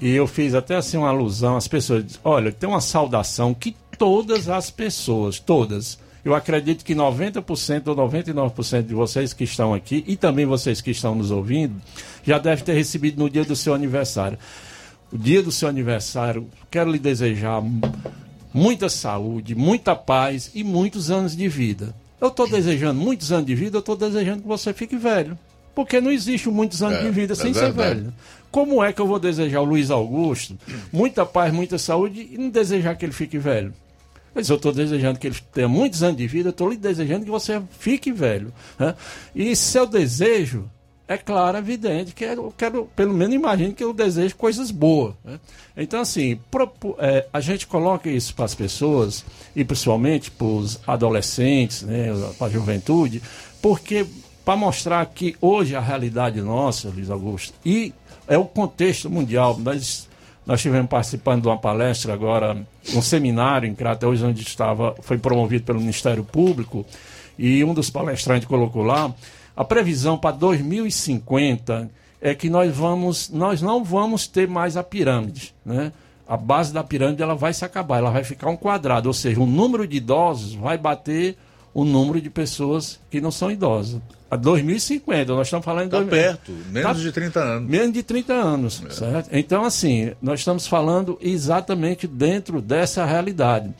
[0.00, 2.18] E eu fiz até assim uma alusão às pessoas.
[2.22, 8.86] Olha, tem uma saudação que todas as pessoas, todas, eu acredito que 90% ou 99%
[8.86, 11.74] de vocês que estão aqui e também vocês que estão nos ouvindo
[12.24, 14.38] já devem ter recebido no dia do seu aniversário.
[15.12, 17.62] O dia do seu aniversário, quero lhe desejar
[18.52, 21.94] muita saúde, muita paz e muitos anos de vida.
[22.20, 25.38] Eu estou desejando muitos anos de vida, eu estou desejando que você fique velho.
[25.74, 28.14] Porque não existe muitos anos é, de vida sem é ser velho.
[28.54, 30.56] Como é que eu vou desejar ao Luiz Augusto
[30.92, 33.74] muita paz, muita saúde e não desejar que ele fique velho?
[34.32, 37.30] Mas eu estou desejando que ele tenha muitos anos de vida, estou lhe desejando que
[37.32, 38.52] você fique velho.
[38.78, 38.94] Né?
[39.34, 40.70] E seu desejo,
[41.08, 45.14] é claro, evidente, que eu quero, pelo menos imagine que eu desejo coisas boas.
[45.24, 45.40] Né?
[45.76, 46.38] Então, assim,
[46.98, 49.24] é, a gente coloca isso para as pessoas,
[49.56, 52.06] e principalmente para os adolescentes, né,
[52.38, 53.20] para a juventude,
[53.60, 54.06] porque
[54.44, 57.92] para mostrar que hoje a realidade nossa, Luiz Augusto, e
[58.26, 59.58] é o contexto mundial.
[59.58, 60.08] Nós,
[60.46, 62.56] nós estivemos participando de uma palestra agora,
[62.94, 66.84] um seminário em Crateus, onde estava, foi promovido pelo Ministério Público,
[67.38, 69.12] e um dos palestrantes colocou lá,
[69.56, 71.90] a previsão para 2050
[72.20, 75.92] é que nós vamos, nós não vamos ter mais a pirâmide, né?
[76.26, 79.38] A base da pirâmide ela vai se acabar, ela vai ficar um quadrado, ou seja,
[79.38, 81.36] o número de idosos vai bater
[81.74, 84.00] o número de pessoas que não são idosas.
[84.34, 87.70] A 2050, nós estamos falando Está perto, menos tá, de 30 anos.
[87.70, 88.90] Menos de 30 anos, é.
[88.90, 89.28] certo?
[89.30, 93.72] Então, assim, nós estamos falando exatamente dentro dessa realidade.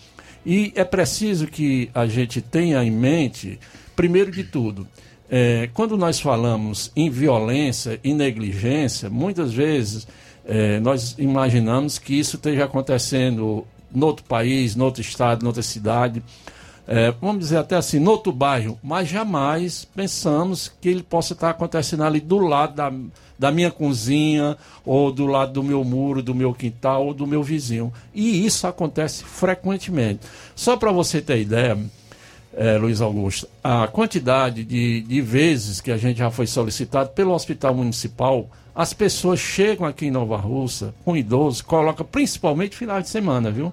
[0.47, 3.59] E é preciso que a gente tenha em mente,
[3.97, 4.87] primeiro de tudo,
[5.29, 10.07] é, quando nós falamos em violência e negligência, muitas vezes
[10.45, 16.23] é, nós imaginamos que isso esteja acontecendo no outro país, no outro estado, noutra cidade
[16.87, 21.51] é, vamos dizer até assim, no outro bairro, mas jamais pensamos que ele possa estar
[21.51, 22.93] acontecendo ali do lado da,
[23.39, 27.43] da minha cozinha, ou do lado do meu muro, do meu quintal, ou do meu
[27.43, 27.93] vizinho.
[28.15, 30.21] E isso acontece frequentemente.
[30.55, 31.79] Só para você ter ideia,
[32.53, 37.33] é, Luiz Augusto, a quantidade de, de vezes que a gente já foi solicitado pelo
[37.33, 43.09] Hospital Municipal, as pessoas chegam aqui em Nova Russa com idosos, colocam principalmente final de
[43.09, 43.73] semana, viu?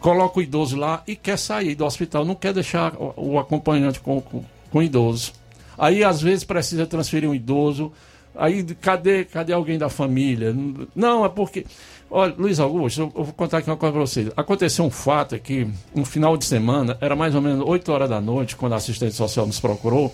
[0.00, 4.20] Coloca o idoso lá e quer sair do hospital, não quer deixar o, acompanhante com,
[4.20, 5.32] com, com, o idoso.
[5.78, 7.92] Aí, às vezes, precisa transferir um idoso
[8.34, 10.54] Aí, cadê, cadê alguém da família?
[10.94, 11.66] Não, é porque.
[12.10, 14.30] Olha, Luiz Augusto, eu vou contar aqui uma coisa para vocês.
[14.36, 18.20] Aconteceu um fato aqui, um final de semana, era mais ou menos 8 horas da
[18.20, 20.12] noite, quando a assistente social nos procurou.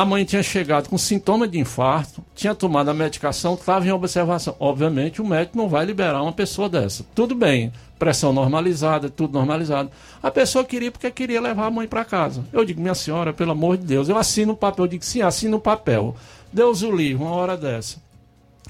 [0.00, 4.56] A mãe tinha chegado com sintoma de infarto, tinha tomado a medicação, estava em observação.
[4.58, 7.04] Obviamente, o médico não vai liberar uma pessoa dessa.
[7.14, 9.90] Tudo bem, pressão normalizada, tudo normalizado.
[10.22, 12.42] A pessoa queria porque queria levar a mãe para casa.
[12.50, 14.86] Eu digo, minha senhora, pelo amor de Deus, eu assino o papel.
[14.86, 16.16] Eu digo, sim, assino o papel.
[16.50, 17.98] Deus o livre, uma hora dessa.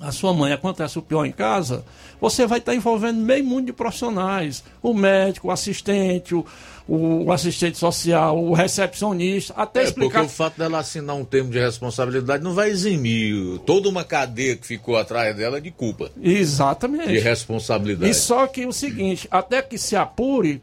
[0.01, 1.85] A sua mãe acontece o pior em casa,
[2.19, 4.65] você vai estar envolvendo meio mundo de profissionais.
[4.83, 6.47] O médico, o assistente, o,
[6.89, 10.21] o assistente social, o recepcionista, até é, explicar.
[10.21, 14.57] Porque o fato dela assinar um termo de responsabilidade não vai eximir toda uma cadeia
[14.57, 16.11] que ficou atrás dela de culpa.
[16.21, 17.09] Exatamente.
[17.09, 18.11] De responsabilidade.
[18.11, 20.63] E só que o seguinte, até que se apure,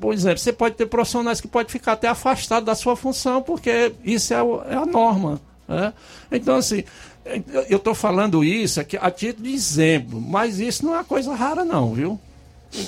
[0.00, 3.92] por, exemplo, você pode ter profissionais que podem ficar até afastados da sua função, porque
[4.04, 4.38] isso é,
[4.70, 5.40] é a norma.
[5.68, 5.92] né?
[6.30, 6.84] Então, assim,
[7.68, 11.34] eu estou falando isso aqui a título de exemplo, mas isso não é uma coisa
[11.34, 12.20] rara, não, viu?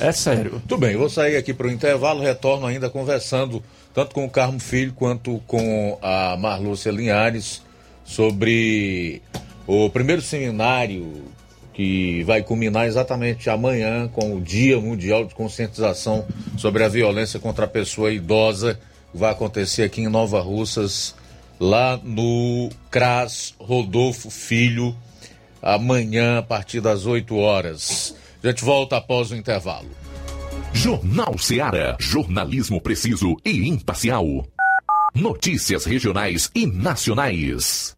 [0.00, 0.62] É sério.
[0.66, 3.62] Tudo bem, vou sair aqui para o intervalo, retorno ainda conversando
[3.94, 7.62] tanto com o Carmo Filho quanto com a Marlúcia Linhares
[8.04, 9.22] sobre
[9.66, 11.24] o primeiro seminário
[11.72, 17.66] que vai culminar exatamente amanhã com o Dia Mundial de Conscientização sobre a Violência contra
[17.66, 18.80] a Pessoa Idosa.
[19.14, 21.14] Vai acontecer aqui em Nova Russas,
[21.60, 24.96] lá no CRAS Rodolfo Filho,
[25.60, 28.14] amanhã a partir das 8 horas.
[28.42, 29.90] A gente volta após o intervalo.
[30.72, 31.96] Jornal Seara.
[31.98, 34.46] Jornalismo preciso e imparcial.
[35.14, 37.97] Notícias regionais e nacionais.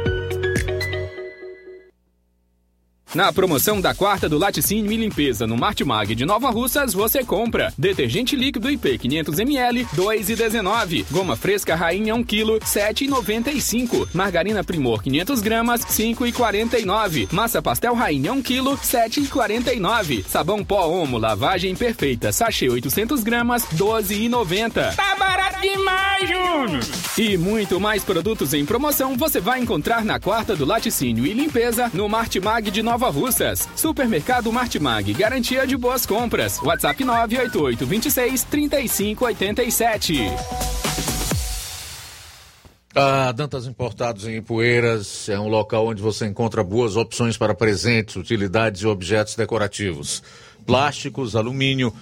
[3.13, 7.73] Na promoção da quarta do Laticínio e Limpeza no Martimag de Nova Russas, você compra
[7.77, 11.05] detergente líquido IP 500ml, 2,19.
[11.11, 14.07] Goma fresca rainha 1 kg, 7,95.
[14.13, 17.27] Margarina Primor 500 gramas, 5,49.
[17.33, 20.23] Massa pastel rainha 1 kg, 7,49.
[20.25, 24.95] Sabão pó Omo lavagem perfeita, sachê 800 gramas, 12,90.
[24.95, 26.81] Tá barato demais, Júnior!
[27.17, 31.91] E muito mais produtos em promoção você vai encontrar na quarta do Laticínio e Limpeza
[31.93, 33.67] no Martimag de Nova Russas.
[33.75, 36.59] Supermercado Martimag, garantia de boas compras.
[36.61, 40.31] WhatsApp 988 26 35 87.
[42.93, 48.17] A Dantas Importados em Ipueiras é um local onde você encontra boas opções para presentes,
[48.17, 50.21] utilidades e objetos decorativos.
[50.65, 51.93] Plásticos, alumínio,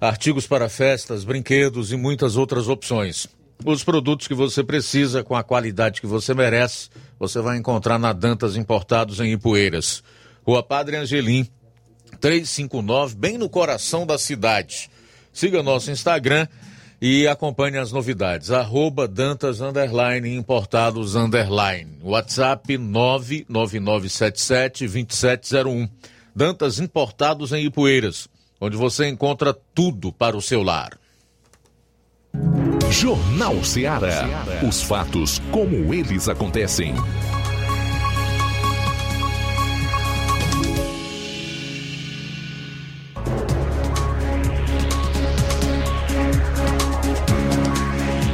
[0.00, 3.26] artigos para festas, brinquedos e muitas outras opções.
[3.64, 6.88] Os produtos que você precisa, com a qualidade que você merece,
[7.18, 10.04] você vai encontrar na Dantas Importados em Ipueiras.
[10.48, 11.46] Rua Padre Angelim,
[12.22, 14.88] 359, bem no coração da cidade.
[15.30, 16.48] Siga nosso Instagram
[17.02, 18.50] e acompanhe as novidades.
[18.50, 21.98] Arroba Dantas Underline Importados Underline.
[22.02, 25.86] WhatsApp 99977 2701.
[26.34, 28.26] Dantas Importados em Ipueiras,
[28.58, 30.98] onde você encontra tudo para o seu lar.
[32.90, 34.46] Jornal Ceará.
[34.66, 36.94] Os fatos como eles acontecem.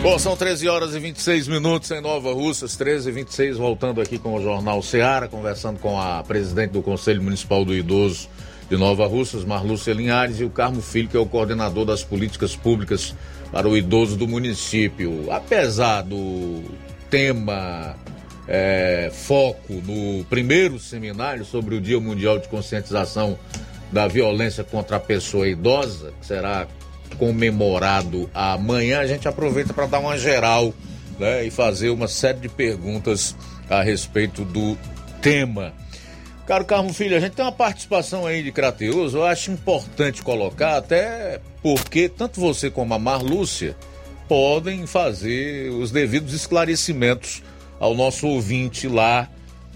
[0.04, 4.18] Bom, são 13 horas e 26 minutos em Nova Russas, 13 e 26, voltando aqui
[4.18, 8.28] com o Jornal Ceará, conversando com a presidente do Conselho Municipal do Idoso
[8.68, 12.54] de Nova Russas, Marlúcia Linhares, e o Carmo Filho, que é o coordenador das políticas
[12.54, 13.14] públicas
[13.50, 15.32] para o idoso do município.
[15.32, 16.62] Apesar do
[17.08, 17.96] tema
[18.46, 23.38] é, foco no primeiro seminário sobre o Dia Mundial de Conscientização
[23.90, 26.68] da Violência contra a Pessoa Idosa, que será
[27.18, 30.74] comemorado amanhã, a gente aproveita para dar uma geral
[31.18, 33.36] né, e fazer uma série de perguntas
[33.68, 34.76] a respeito do
[35.22, 35.72] tema.
[36.46, 40.76] Caro Carmo Filho, a gente tem uma participação aí de Crateus, eu acho importante colocar,
[40.76, 43.74] até porque tanto você como a Marlúcia
[44.28, 47.42] podem fazer os devidos esclarecimentos
[47.80, 49.28] ao nosso ouvinte lá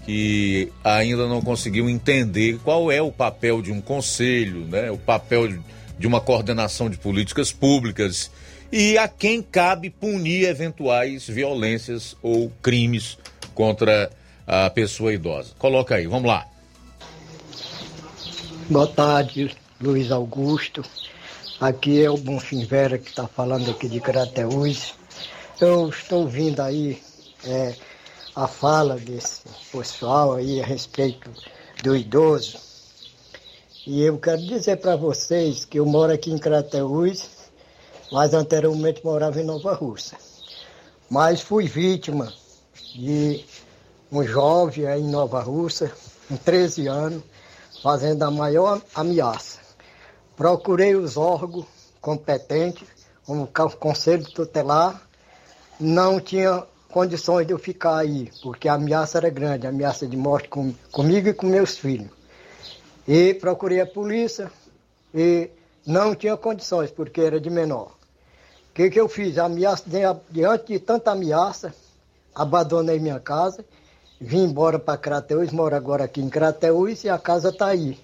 [0.05, 4.89] que ainda não conseguiu entender qual é o papel de um conselho, né?
[4.89, 5.59] O papel de
[5.99, 8.31] de uma coordenação de políticas públicas
[8.71, 13.17] e a quem cabe punir eventuais violências ou crimes
[13.53, 14.09] contra
[14.47, 15.53] a pessoa idosa.
[15.59, 16.47] Coloca aí, vamos lá.
[18.69, 20.83] Boa tarde, Luiz Augusto.
[21.59, 24.93] Aqui é o Bonfim Vera que está falando aqui de Crateús.
[25.59, 27.01] Eu estou ouvindo aí
[27.43, 27.75] é,
[28.35, 31.29] a fala desse pessoal aí a respeito
[31.83, 32.68] do idoso.
[33.91, 37.27] E eu quero dizer para vocês que eu moro aqui em Crateús,
[38.11, 40.15] mas anteriormente morava em Nova Rússia.
[41.09, 42.31] Mas fui vítima
[42.93, 43.43] de
[44.11, 45.91] um jovem aí em Nova Rússia,
[46.27, 47.23] com 13 anos,
[47.81, 49.57] fazendo a maior ameaça.
[50.37, 51.65] Procurei os órgãos
[51.99, 52.87] competentes,
[53.25, 55.01] como o Conselho Tutelar,
[55.79, 60.15] não tinha condições de eu ficar aí, porque a ameaça era grande, a ameaça de
[60.15, 62.18] morte com, comigo e com meus filhos.
[63.11, 64.51] E procurei a polícia
[65.11, 65.49] e
[65.83, 67.87] não tinha condições, porque era de menor.
[68.69, 69.39] O que, que eu fiz?
[69.39, 69.83] Ameaça,
[70.29, 71.73] diante de tanta ameaça,
[72.35, 73.65] abandonei minha casa,
[74.21, 77.97] vim embora para Crateús, moro agora aqui em Crateús e a casa está aí,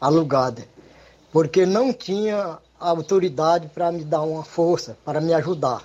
[0.00, 0.62] alugada.
[1.32, 5.82] Porque não tinha autoridade para me dar uma força, para me ajudar.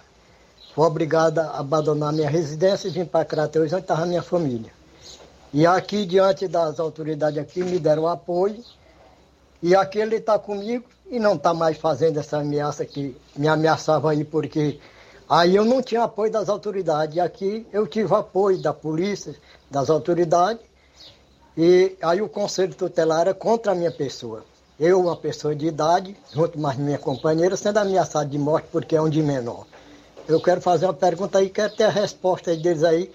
[0.75, 4.78] Fui obrigada a abandonar minha residência e vim para Crateús, onde estava minha família.
[5.51, 8.63] E aqui, diante das autoridades aqui, me deram apoio.
[9.63, 14.11] E aqui ele está comigo e não está mais fazendo essa ameaça que me ameaçava
[14.11, 14.79] aí, porque
[15.27, 17.15] aí eu não tinha apoio das autoridades.
[17.15, 19.35] E aqui eu tive apoio da polícia,
[19.71, 20.61] das autoridades.
[21.57, 24.45] E aí o conselho tutelar era contra a minha pessoa.
[24.79, 29.01] Eu, uma pessoa de idade, junto mais minha companheira, sendo ameaçado de morte porque é
[29.01, 29.65] um de menor.
[30.27, 33.11] Eu quero fazer uma pergunta aí, quero ter a resposta deles aí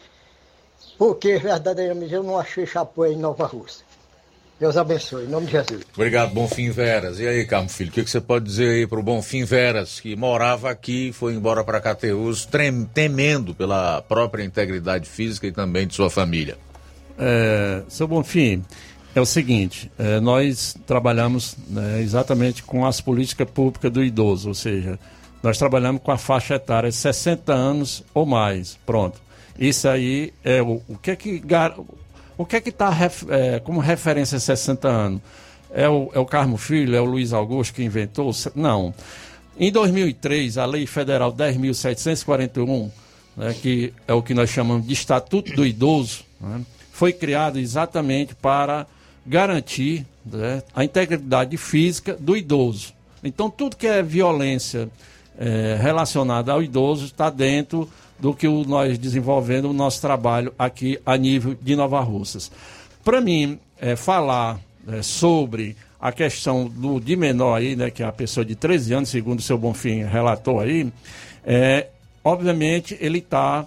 [0.99, 3.85] porque verdadeiramente eu não achei chapéu em Nova Rússia.
[4.59, 5.83] Deus abençoe, em nome de Jesus.
[5.95, 7.19] Obrigado, Bonfim Veras.
[7.19, 9.99] E aí, Carmo Filho, o que, que, você pode dizer aí para o Bonfim Veras,
[9.99, 12.49] que morava aqui, foi embora para Cateus,
[12.95, 16.57] temendo pela própria integridade física e também de sua família?
[17.19, 18.65] É, seu Bonfim,
[19.13, 24.55] é o seguinte, é, nós trabalhamos né, exatamente com as políticas públicas do idoso, ou
[24.55, 24.99] seja,
[25.43, 29.21] nós trabalhamos com a faixa etária de 60 anos ou mais, pronto.
[29.59, 31.43] Isso aí é o, o que é que
[32.37, 32.91] o que é que está
[33.29, 35.21] é, como referência 60 anos?
[35.73, 38.31] É o, é o Carmo Filho, é o Luiz Augusto que inventou?
[38.55, 38.95] Não.
[39.59, 42.91] Em 2003, a Lei Federal 10.741,
[43.37, 46.61] né, que é o que nós chamamos de Estatuto do Idoso, né,
[46.93, 48.87] foi criado exatamente para
[49.27, 52.93] garantir né, a integridade física do idoso.
[53.23, 54.89] Então, tudo que é violência
[55.39, 60.99] é, relacionada ao idoso está dentro do que o, nós desenvolvendo o nosso trabalho aqui
[61.05, 62.51] a nível de Nova Russas.
[63.05, 64.59] Para mim, é, falar
[64.89, 68.95] é, sobre a questão do de menor aí, né, que é a pessoa de 13
[68.95, 70.93] anos, segundo o seu Bonfim relatou aí,
[71.45, 71.89] é,
[72.23, 73.67] obviamente ele está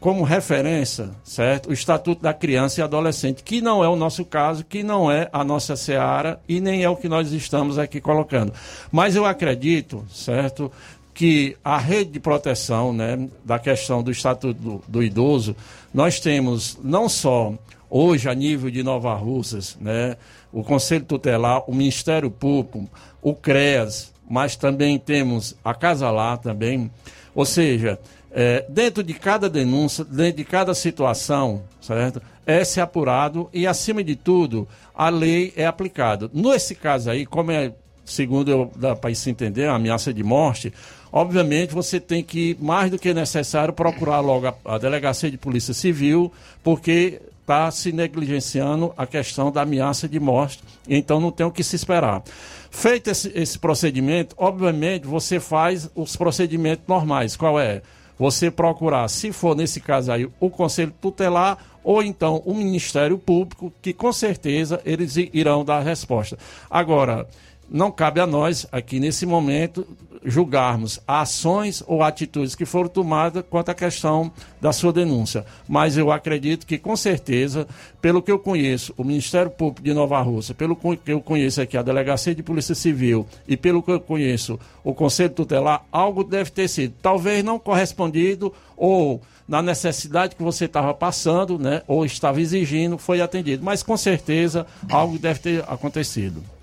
[0.00, 1.68] como referência, certo?
[1.68, 5.28] O Estatuto da Criança e Adolescente, que não é o nosso caso, que não é
[5.30, 8.52] a nossa seara e nem é o que nós estamos aqui colocando.
[8.90, 10.72] Mas eu acredito, certo,
[11.14, 15.54] que a rede de proteção né, da questão do estatuto do, do, idoso,
[15.92, 17.54] nós temos não só
[17.88, 20.16] hoje a nível de Nova Russas, né,
[20.52, 22.90] o Conselho Tutelar, o Ministério Público,
[23.22, 26.90] o CREAS, mas também temos a Casa Lá também,
[27.34, 27.98] ou seja,
[28.36, 32.20] É, dentro de cada denúncia, dentro de cada situação, certo?
[32.44, 36.28] É se apurado e, acima de tudo, a lei é aplicada.
[36.34, 37.72] Nesse caso aí, como é,
[38.04, 40.72] segundo eu, dá para se entender, a ameaça de morte,
[41.14, 45.72] obviamente você tem que, mais do que necessário, procurar logo a, a delegacia de polícia
[45.72, 51.52] civil, porque está se negligenciando a questão da ameaça de morte, então não tem o
[51.52, 52.20] que se esperar.
[52.68, 57.36] Feito esse, esse procedimento, obviamente você faz os procedimentos normais.
[57.36, 57.80] Qual é?
[58.18, 63.72] Você procurar, se for nesse caso aí, o Conselho Tutelar ou então o Ministério Público,
[63.80, 66.36] que com certeza eles irão dar resposta.
[66.68, 67.28] Agora,
[67.74, 69.84] não cabe a nós, aqui nesse momento,
[70.24, 74.30] julgarmos ações ou atitudes que foram tomadas quanto à questão
[74.60, 75.44] da sua denúncia.
[75.68, 77.66] Mas eu acredito que, com certeza,
[78.00, 81.76] pelo que eu conheço, o Ministério Público de Nova Rússia, pelo que eu conheço aqui
[81.76, 86.52] a Delegacia de Polícia Civil e pelo que eu conheço o Conselho Tutelar, algo deve
[86.52, 92.40] ter sido, talvez não correspondido ou na necessidade que você estava passando, né, ou estava
[92.40, 93.64] exigindo, foi atendido.
[93.64, 96.53] Mas com certeza algo deve ter acontecido.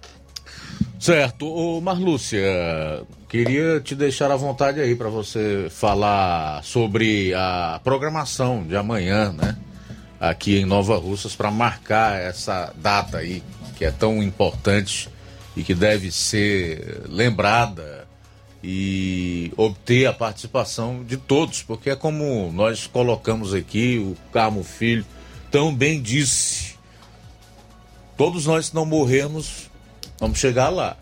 [0.99, 1.47] Certo.
[1.47, 2.41] Ô Marlúcia,
[3.27, 9.57] queria te deixar à vontade aí para você falar sobre a programação de amanhã, né?
[10.19, 13.41] Aqui em Nova Russas, para marcar essa data aí,
[13.77, 15.09] que é tão importante
[15.57, 18.07] e que deve ser lembrada
[18.63, 25.05] e obter a participação de todos, porque é como nós colocamos aqui, o Carmo Filho
[25.49, 26.75] tão bem disse.
[28.15, 29.70] Todos nós não morremos
[30.22, 30.95] Vamos chegar lá.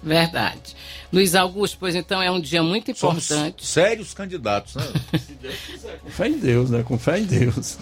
[0.00, 0.76] Verdade.
[1.12, 3.26] Luiz Augusto, pois então é um dia muito importante.
[3.26, 4.84] Somos sérios candidatos, né?
[6.00, 6.82] Com fé em Deus, né?
[6.84, 7.78] Com fé em Deus.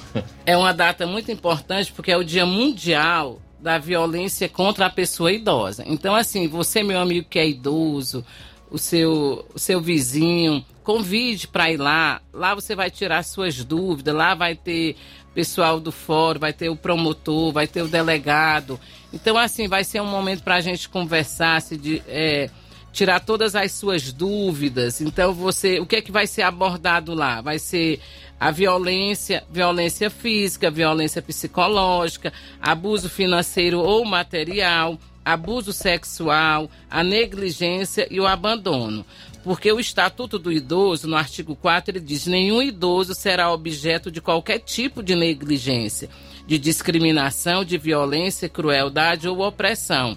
[0.47, 5.31] É uma data muito importante porque é o Dia Mundial da Violência contra a Pessoa
[5.31, 5.85] Idosa.
[5.87, 8.25] Então, assim, você, meu amigo que é idoso,
[8.71, 12.21] o seu, o seu vizinho, convide para ir lá.
[12.33, 14.97] Lá você vai tirar suas dúvidas, lá vai ter
[15.35, 18.81] pessoal do fórum, vai ter o promotor, vai ter o delegado.
[19.13, 22.51] Então, assim, vai ser um momento para a gente conversar, se de, é,
[22.93, 25.01] tirar todas as suas dúvidas.
[25.01, 27.41] Então, você, o que é que vai ser abordado lá?
[27.41, 28.01] Vai ser
[28.41, 34.99] a violência, violência física, violência psicológica, abuso financeiro ou material,
[35.33, 39.05] abuso sexual, a negligência e o abandono.
[39.45, 44.21] Porque o Estatuto do Idoso, no artigo 4, ele diz: nenhum idoso será objeto de
[44.21, 46.09] qualquer tipo de negligência,
[46.47, 50.17] de discriminação, de violência, crueldade ou opressão.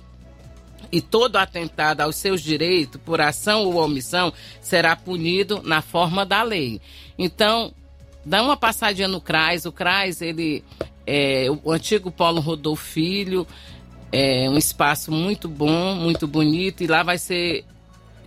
[0.92, 6.42] E todo atentado aos seus direitos, por ação ou omissão, será punido na forma da
[6.42, 6.82] lei.
[7.18, 7.74] Então,
[8.26, 9.66] dá uma passadinha no CRAS.
[9.66, 10.64] O CRAS, ele
[11.06, 13.48] é o antigo Polo Rodolfo Filho,
[14.12, 17.66] é um espaço muito bom, muito bonito, e lá vai ser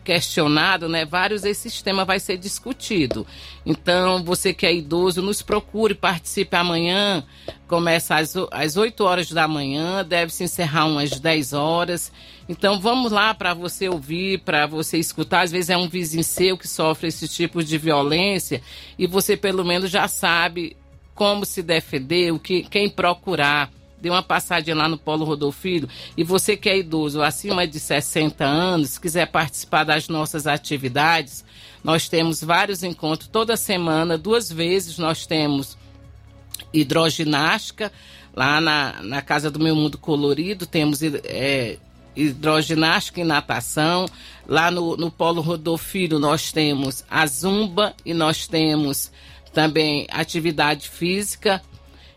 [0.04, 3.26] questionado, né, vários desses temas vai ser discutido.
[3.64, 7.24] Então, você que é idoso, nos procure, participe amanhã.
[7.66, 12.12] Começa às, às 8 horas da manhã, deve se encerrar umas 10 horas.
[12.46, 15.40] Então, vamos lá para você ouvir, para você escutar.
[15.40, 18.60] Às vezes é um vizinho seu que sofre esse tipo de violência
[18.98, 20.76] e você, pelo menos, já sabe
[21.14, 23.70] como se defender, o que, quem procurar
[24.04, 25.88] dê uma passadinha lá no Polo Rodolfilho.
[26.14, 31.42] E você que é idoso, acima de 60 anos, quiser participar das nossas atividades,
[31.82, 35.78] nós temos vários encontros toda semana, duas vezes nós temos
[36.70, 37.90] hidroginástica,
[38.36, 41.78] lá na, na Casa do Meu Mundo Colorido, temos é,
[42.14, 44.04] hidroginástica e natação.
[44.46, 49.10] Lá no, no Polo Rodolfilho nós temos a zumba e nós temos
[49.54, 51.62] também atividade física.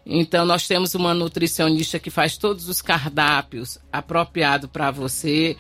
[0.10, 5.58] Então, nós temos uma nutricionista que faz todos os cardápios apropriados para você.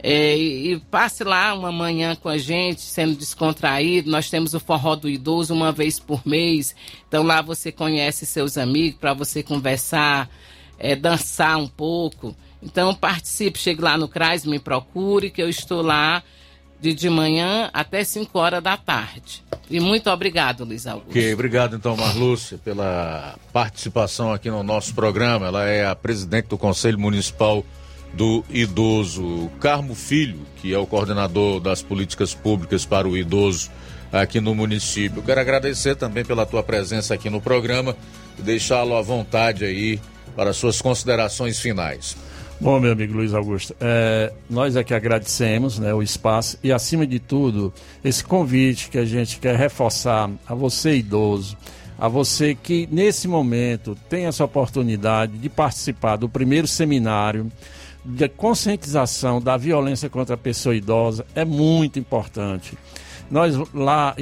[0.00, 4.08] É, e, e passe lá uma manhã com a gente, sendo descontraído.
[4.08, 6.76] Nós temos o Forró do Idoso uma vez por mês.
[7.08, 10.30] Então, lá você conhece seus amigos para você conversar,
[10.78, 12.36] é, dançar um pouco.
[12.62, 16.22] Então, participe, chegue lá no CRAS, me procure, que eu estou lá
[16.80, 19.42] de de manhã até 5 horas da tarde.
[19.70, 21.10] E muito obrigado, Luiz Augusto.
[21.10, 25.46] Ok, obrigado então, Marlúcia, pela participação aqui no nosso programa.
[25.46, 27.64] Ela é a presidente do Conselho Municipal
[28.14, 29.50] do Idoso.
[29.60, 33.70] Carmo Filho, que é o coordenador das políticas públicas para o idoso
[34.10, 35.22] aqui no município.
[35.22, 37.94] Quero agradecer também pela tua presença aqui no programa
[38.38, 40.00] e deixá-lo à vontade aí
[40.34, 42.16] para suas considerações finais.
[42.60, 47.20] Bom, meu amigo Luiz Augusto, é, nós aqui agradecemos né, o espaço e, acima de
[47.20, 47.72] tudo,
[48.02, 51.56] esse convite que a gente quer reforçar a você, idoso,
[51.96, 57.48] a você que nesse momento tem essa oportunidade de participar do primeiro seminário
[58.04, 62.76] de conscientização da violência contra a pessoa idosa, é muito importante.
[63.30, 64.16] Nós lá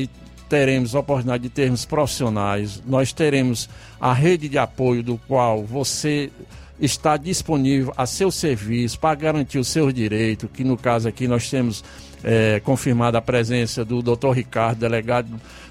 [0.47, 3.67] teremos a oportunidade de termos profissionais, nós teremos
[3.99, 6.31] a rede de apoio do qual você
[6.81, 11.49] está disponível a seu serviço para garantir os seus direitos, que no caso aqui nós
[11.49, 11.83] temos
[12.23, 14.33] é, confirmada a presença do Dr.
[14.33, 15.29] Ricardo, delegado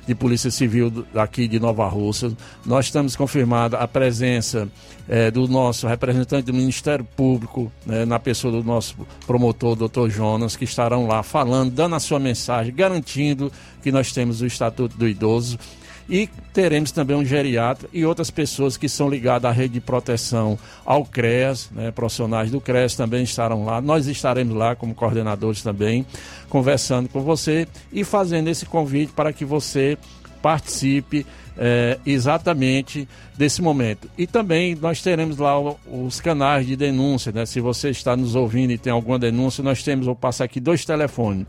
[0.07, 2.32] de Polícia Civil aqui de Nova Russa.
[2.65, 4.68] Nós estamos confirmada a presença
[5.07, 8.95] é, do nosso representante do Ministério Público, né, na pessoa do nosso
[9.27, 13.52] promotor, doutor Jonas, que estarão lá falando, dando a sua mensagem, garantindo
[13.82, 15.60] que nós temos o Estatuto do Idoso.
[16.07, 20.57] E teremos também um geriatra e outras pessoas que são ligadas à rede de proteção
[20.86, 23.82] ao CREAS, né, profissionais do CREAS também estarão lá.
[23.82, 26.06] Nós estaremos lá como coordenadores também,
[26.48, 29.98] conversando com você e fazendo esse convite para que você
[30.41, 31.26] participe
[31.57, 34.10] é, exatamente desse momento.
[34.15, 37.45] E também nós teremos lá os canais de denúncia, né?
[37.45, 40.86] Se você está nos ouvindo e tem alguma denúncia, nós temos, vou passar aqui dois
[40.86, 41.48] telefones.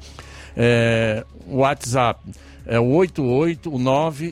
[0.56, 2.20] É, WhatsApp
[2.66, 2.86] é o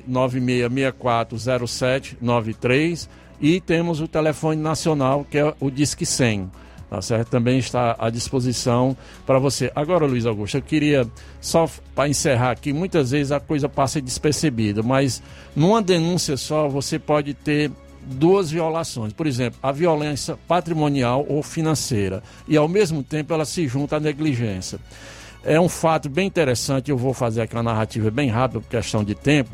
[0.08, 3.08] 889-9664-0793
[3.40, 6.50] e temos o telefone nacional que é o Disque 100
[6.94, 7.28] tá certo?
[7.28, 8.96] Também está à disposição
[9.26, 9.70] para você.
[9.74, 11.06] Agora, Luiz Augusto, eu queria
[11.40, 15.22] só para encerrar aqui, muitas vezes a coisa passa despercebida, mas
[15.56, 17.70] numa denúncia só você pode ter
[18.06, 19.12] duas violações.
[19.12, 24.00] Por exemplo, a violência patrimonial ou financeira e ao mesmo tempo ela se junta à
[24.00, 24.78] negligência.
[25.44, 29.04] É um fato bem interessante, eu vou fazer aqui uma narrativa bem rápida por questão
[29.04, 29.50] de tempo.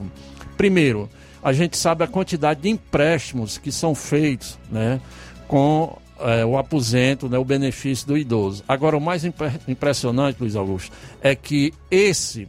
[0.57, 1.09] Primeiro,
[1.43, 5.01] a gente sabe a quantidade de empréstimos que são feitos, né,
[5.49, 8.63] com é, o aposento, né, o benefício do idoso.
[8.69, 12.47] Agora, o mais impre impressionante, Luiz Augusto, é que esse,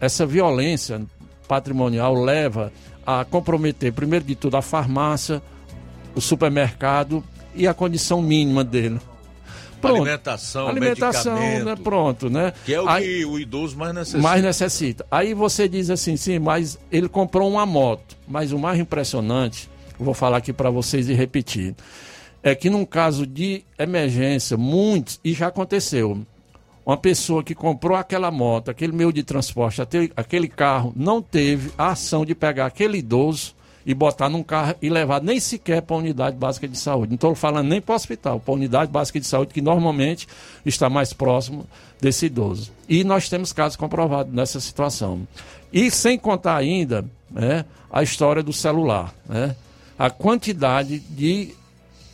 [0.00, 1.00] essa violência
[1.48, 2.72] patrimonial leva
[3.04, 5.42] a comprometer, primeiro de tudo, a farmácia,
[6.14, 7.24] o supermercado
[7.54, 9.00] e a condição mínima dele.
[9.80, 9.96] Pronto.
[9.96, 11.76] Alimentação, alimentação, né?
[11.76, 12.52] Pronto, né?
[12.64, 14.22] Que é o Aí, que o idoso mais necessita.
[14.22, 15.06] Mais necessita.
[15.10, 18.16] Aí você diz assim, sim, mas ele comprou uma moto.
[18.26, 19.68] Mas o mais impressionante,
[19.98, 21.74] vou falar aqui para vocês e repetir
[22.42, 26.24] é que num caso de emergência, muitos, e já aconteceu,
[26.84, 29.82] uma pessoa que comprou aquela moto, aquele meio de transporte,
[30.16, 33.54] aquele carro, não teve a ação de pegar aquele idoso
[33.88, 37.08] e botar num carro e levar nem sequer para a unidade básica de saúde.
[37.08, 40.28] Não estou falando nem para o hospital, para a unidade básica de saúde, que normalmente
[40.66, 41.66] está mais próximo
[41.98, 42.70] desse idoso.
[42.86, 45.26] E nós temos casos comprovados nessa situação.
[45.72, 49.14] E sem contar ainda né, a história do celular.
[49.26, 49.56] Né?
[49.98, 51.54] A quantidade de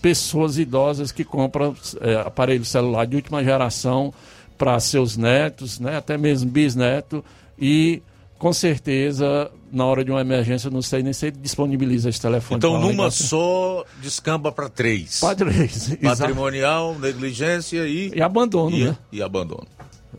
[0.01, 4.15] pessoas idosas que compram é, aparelho celular de última geração
[4.57, 7.25] para seus netos, né, até mesmo bisneto,
[7.59, 8.01] e
[8.39, 12.59] com certeza, na hora de uma emergência, não sei nem se ele disponibiliza esse telefone.
[12.59, 15.21] Então, numa só, descamba para três.
[15.21, 15.97] Para três.
[16.03, 18.13] Patrimonial, negligência e...
[18.15, 18.97] E abandono, e, né?
[19.13, 19.67] E abandono.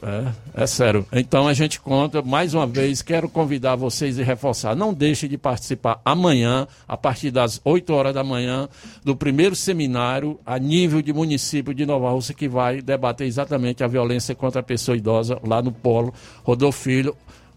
[0.02, 1.06] É, é sério.
[1.12, 4.76] Então a gente conta, mais uma vez, quero convidar vocês e reforçar.
[4.76, 8.68] Não deixe de participar amanhã, a partir das 8 horas da manhã,
[9.04, 13.88] do primeiro seminário a nível de município de Nova Rússia, que vai debater exatamente a
[13.88, 16.14] violência contra a pessoa idosa lá no Polo
[16.44, 17.16] Rodolfo Filho,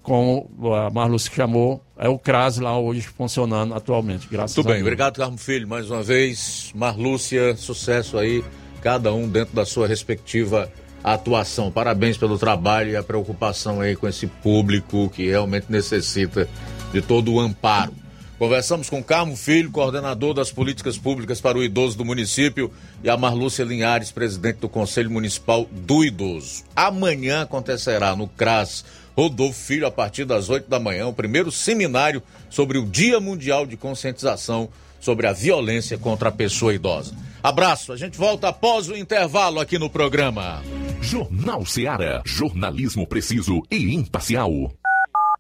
[0.09, 4.27] como a Marluz chamou, é o CRAS lá hoje funcionando atualmente.
[4.27, 4.87] Graças Muito a bem, Deus.
[4.87, 6.73] obrigado, Carmo Filho, mais uma vez.
[6.75, 8.43] Marlúcia, sucesso aí,
[8.81, 10.73] cada um dentro da sua respectiva
[11.05, 11.71] atuação.
[11.71, 16.49] Parabéns pelo trabalho e a preocupação aí com esse público que realmente necessita
[16.91, 17.93] de todo o amparo.
[18.39, 22.73] Conversamos com Carmo Filho, coordenador das políticas públicas para o idoso do município,
[23.03, 26.63] e a Marlúcia Linhares, presidente do Conselho Municipal do Idoso.
[26.75, 28.85] Amanhã acontecerá no CRAS
[29.19, 33.67] Rodolfo Filho, a partir das 8 da manhã, o primeiro seminário sobre o Dia Mundial
[33.67, 34.69] de Conscientização
[35.01, 37.17] sobre a Violência contra a Pessoa Idosa.
[37.43, 40.63] Abraço, a gente volta após o intervalo aqui no programa.
[41.01, 42.23] Jornal Seara.
[42.25, 44.73] Jornalismo preciso e imparcial.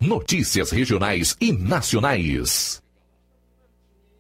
[0.00, 2.82] Notícias regionais e nacionais.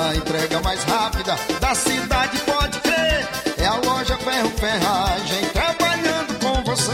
[0.00, 3.28] a entrega mais rápida da cidade, pode crer.
[3.58, 6.90] É a loja Ferro Ferragem trabalhando com você.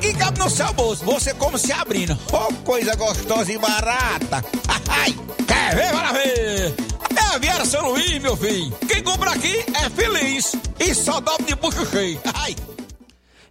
[0.00, 1.04] que cabe no seu bolso.
[1.04, 2.16] Você como se abrindo.
[2.32, 4.42] Oh, coisa gostosa e barata.
[4.88, 5.14] Ai,
[5.46, 6.74] quer ver, para ver.
[7.16, 8.72] É Aviário São Luís, meu filho.
[8.88, 10.54] Quem compra aqui é feliz.
[10.78, 12.18] E só dobra de bucho cheio.
[12.34, 12.56] Ai.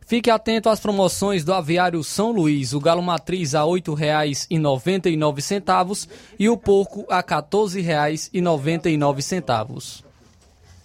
[0.05, 2.73] Fique atento às promoções do Aviário São Luís.
[2.73, 6.07] O galo matriz a R$ 8,99
[6.39, 10.08] e o porco a R$ 14,99.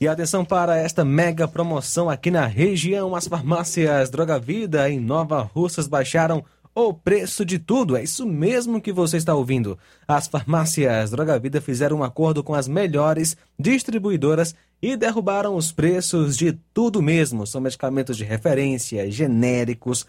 [0.05, 3.17] E atenção para esta mega promoção aqui na região.
[3.17, 6.45] As farmácias Droga Vida em Nova Russas baixaram
[6.75, 7.97] o preço de tudo.
[7.97, 9.79] É isso mesmo que você está ouvindo.
[10.07, 16.37] As farmácias Droga Vida fizeram um acordo com as melhores distribuidoras e derrubaram os preços
[16.37, 17.47] de tudo mesmo.
[17.47, 20.05] São medicamentos de referência, genéricos,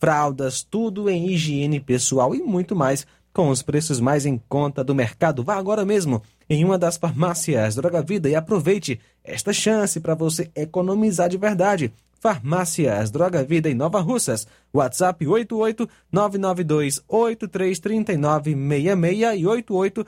[0.00, 3.06] fraldas, tudo em higiene pessoal e muito mais
[3.36, 5.44] com os preços mais em conta do mercado.
[5.44, 10.50] Vá agora mesmo em uma das farmácias Droga Vida e aproveite esta chance para você
[10.56, 11.92] economizar de verdade.
[12.18, 14.46] Farmácias Droga Vida em Nova Russas.
[14.72, 20.06] WhatsApp 88 992 833966 e 88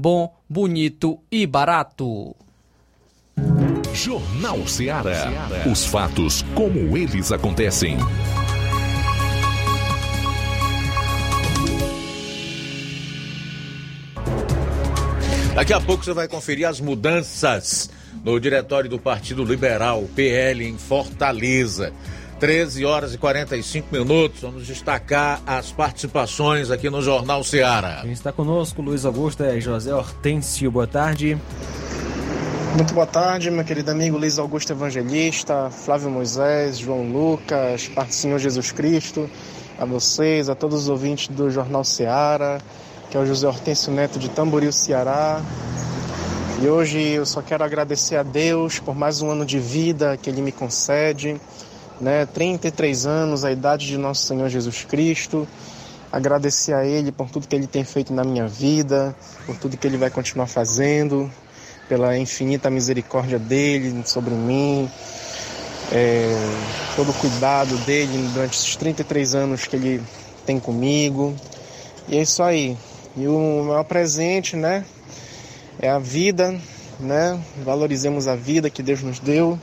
[0.00, 2.32] Bom, bonito e barato.
[3.92, 5.28] Jornal Ceará.
[5.68, 7.96] Os fatos como eles acontecem.
[15.56, 17.90] Daqui a pouco você vai conferir as mudanças
[18.22, 21.92] no diretório do Partido Liberal, PL, em Fortaleza.
[22.38, 24.42] 13 horas e 45 minutos.
[24.42, 27.98] Vamos destacar as participações aqui no Jornal Ceará.
[28.02, 30.70] Quem está conosco, Luiz Augusto, é José Hortêncio.
[30.70, 31.36] Boa tarde.
[32.76, 38.14] Muito boa tarde, meu querido amigo Luiz Augusto Evangelista, Flávio Moisés, João Lucas, Parte do
[38.14, 39.28] Senhor Jesus Cristo,
[39.76, 42.60] a vocês, a todos os ouvintes do Jornal Ceará,
[43.10, 45.42] que é o José Hortêncio Neto de Tamboril, Ceará.
[46.62, 50.30] E hoje eu só quero agradecer a Deus por mais um ano de vida que
[50.30, 51.40] Ele me concede,
[52.00, 52.26] né?
[52.26, 55.46] 33 anos, a idade de nosso Senhor Jesus Cristo.
[56.10, 59.14] Agradecer a Ele por tudo que Ele tem feito na minha vida,
[59.46, 61.30] por tudo que Ele vai continuar fazendo.
[61.88, 64.90] pela infinita misericórdia dele sobre mim,
[65.90, 66.28] é,
[66.94, 70.02] todo o cuidado dele durante esses 33 anos que ele
[70.44, 71.34] tem comigo.
[72.06, 72.76] E é isso aí.
[73.16, 74.84] E o maior presente, né?
[75.80, 76.54] É a vida,
[77.00, 77.40] né?
[77.64, 79.58] Valorizemos a vida que Deus nos deu,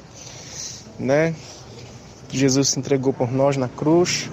[0.98, 1.36] né?
[2.32, 4.30] Jesus se entregou por nós na cruz.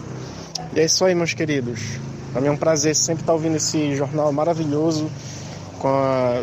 [0.74, 1.80] E é isso aí, meus queridos.
[2.32, 5.10] Para mim é um prazer sempre estar ouvindo esse jornal maravilhoso
[5.78, 6.42] com a,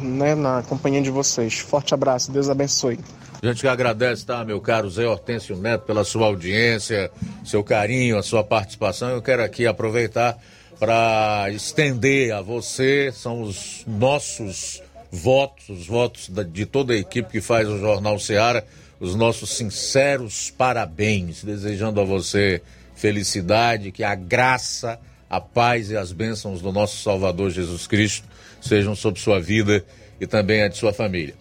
[0.00, 1.58] né, na companhia de vocês.
[1.58, 2.98] Forte abraço, Deus abençoe.
[3.42, 7.10] A gente que agradece, tá, meu caro Zé Hortêncio Neto, pela sua audiência,
[7.44, 9.10] seu carinho, a sua participação.
[9.10, 10.38] Eu quero aqui aproveitar
[10.78, 17.40] para estender a você, são os nossos votos, os votos de toda a equipe que
[17.40, 18.64] faz o Jornal Seara,
[19.02, 22.62] os nossos sinceros parabéns, desejando a você
[22.94, 24.96] felicidade, que a graça,
[25.28, 28.28] a paz e as bênçãos do nosso Salvador Jesus Cristo
[28.60, 29.84] sejam sobre sua vida
[30.20, 31.34] e também a de sua família.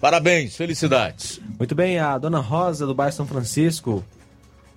[0.00, 1.40] Parabéns, felicidades.
[1.58, 4.04] Muito bem, a dona Rosa do bairro São Francisco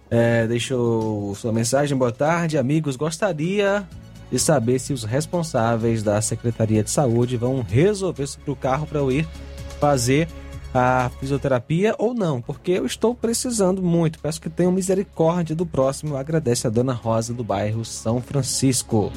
[0.09, 1.95] é, deixou sua mensagem.
[1.95, 2.95] Boa tarde, amigos.
[2.95, 3.87] Gostaria
[4.31, 8.97] de saber se os responsáveis da Secretaria de Saúde vão resolver sobre o carro para
[8.97, 9.27] eu ir
[9.79, 10.27] fazer
[10.73, 14.19] a fisioterapia ou não, porque eu estou precisando muito.
[14.19, 16.15] Peço que tenham misericórdia do próximo.
[16.15, 19.11] Agradece a dona Rosa do bairro São Francisco.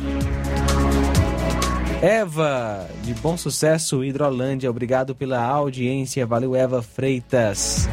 [2.02, 6.26] Eva, de Bom Sucesso, Hidrolândia, obrigado pela audiência.
[6.26, 7.88] Valeu, Eva Freitas.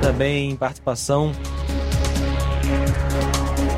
[0.00, 1.32] Também participação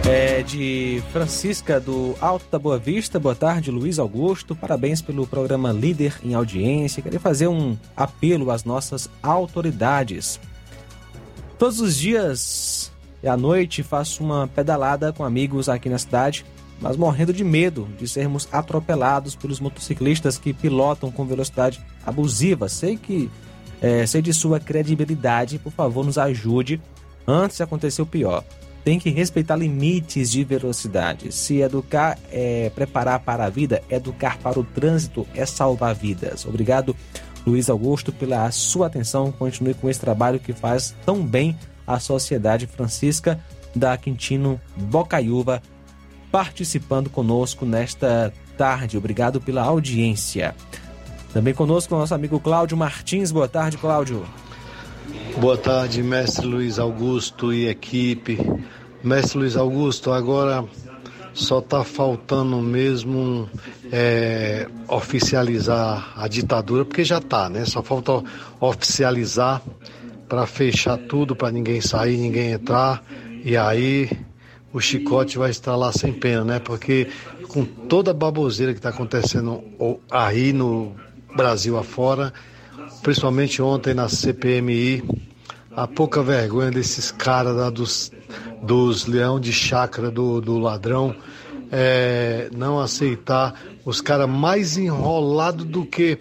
[0.09, 3.21] é de Francisca do Alto da Boa Vista.
[3.21, 4.57] Boa tarde, Luiz Augusto.
[4.57, 7.03] Parabéns pelo programa Líder em Audiência.
[7.03, 10.41] Queria fazer um apelo às nossas autoridades.
[11.59, 12.91] Todos os dias
[13.23, 16.47] e à noite faço uma pedalada com amigos aqui na cidade,
[16.81, 22.67] mas morrendo de medo de sermos atropelados pelos motociclistas que pilotam com velocidade abusiva.
[22.71, 23.31] Sei que
[23.83, 26.81] é, sei de sua credibilidade, por favor, nos ajude
[27.27, 28.43] antes de acontecer o pior
[28.85, 31.33] tem que respeitar limites de velocidade.
[31.33, 36.47] Se educar é preparar para a vida, educar para o trânsito é salvar vidas.
[36.47, 36.97] Obrigado,
[37.47, 39.33] Luiz Augusto, pela sua atenção.
[39.33, 41.57] Continue com esse trabalho que faz tão bem
[41.87, 43.39] à sociedade francisca
[43.75, 45.63] da Quintino Bocaiúva,
[46.31, 48.99] participando conosco nesta tarde.
[48.99, 50.55] Obrigado pela audiência.
[51.33, 53.31] Também conosco o nosso amigo Cláudio Martins.
[53.31, 54.25] Boa tarde, Cláudio.
[55.41, 58.39] Boa tarde, mestre Luiz Augusto e equipe.
[59.03, 60.65] Mestre Luiz Augusto, agora
[61.33, 63.49] só está faltando mesmo
[63.93, 67.65] é, oficializar a ditadura, porque já está, né?
[67.65, 68.23] Só falta
[68.61, 69.63] oficializar
[70.29, 73.03] para fechar tudo, para ninguém sair, ninguém entrar,
[73.45, 74.11] e aí
[74.73, 76.59] o chicote vai estar lá sem pena, né?
[76.59, 77.09] Porque
[77.49, 79.63] com toda a baboseira que está acontecendo
[80.11, 80.95] aí no
[81.35, 82.33] Brasil afora,
[83.09, 85.03] principalmente ontem na CPMI,
[85.75, 88.13] a pouca vergonha desses caras lá dos,
[88.63, 91.17] dos leão de chácara do, do ladrão
[91.73, 96.19] é, não aceitar os caras mais enrolados do que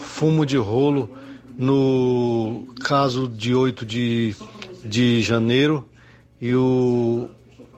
[0.00, 1.10] fumo de rolo
[1.58, 4.34] no caso de 8 de,
[4.82, 5.86] de janeiro.
[6.40, 7.28] E o,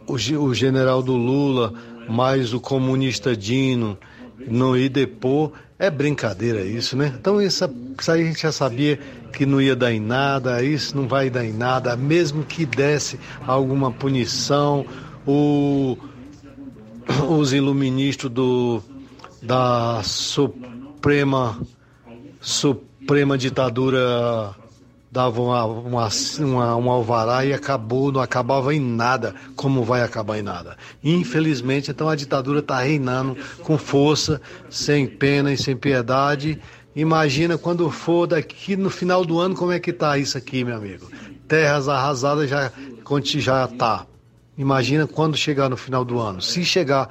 [0.07, 1.75] o, o general do Lula
[2.09, 3.99] mais o comunista Dino
[4.47, 7.13] no IDEPO é brincadeira isso, né?
[7.19, 7.69] Então isso,
[8.01, 8.99] isso aí a gente já sabia
[9.33, 13.21] que não ia dar em nada, isso não vai dar em nada, mesmo que desse
[13.47, 14.87] alguma punição,
[15.27, 15.99] o,
[17.29, 18.83] os iluministas do,
[19.43, 21.61] da Suprema,
[22.41, 24.55] Suprema Ditadura
[25.17, 26.09] davam uma, uma,
[26.41, 30.77] uma, um alvará e acabou, não acabava em nada, como vai acabar em nada.
[31.03, 36.61] Infelizmente, então a ditadura está reinando com força, sem pena e sem piedade.
[36.95, 40.77] Imagina quando for daqui no final do ano como é que tá isso aqui, meu
[40.77, 41.11] amigo.
[41.49, 42.71] Terras arrasadas já
[43.39, 44.05] já tá.
[44.59, 46.43] Imagina quando chegar no final do ano.
[46.43, 47.09] Se chegar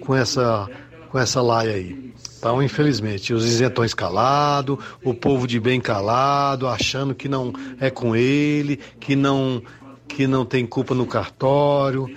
[0.00, 0.68] com essa
[1.10, 2.12] com essa laia aí.
[2.38, 8.14] Então, infelizmente, os isentões calados, o povo de bem calado, achando que não é com
[8.14, 9.60] ele, que não
[10.06, 12.08] que não tem culpa no cartório.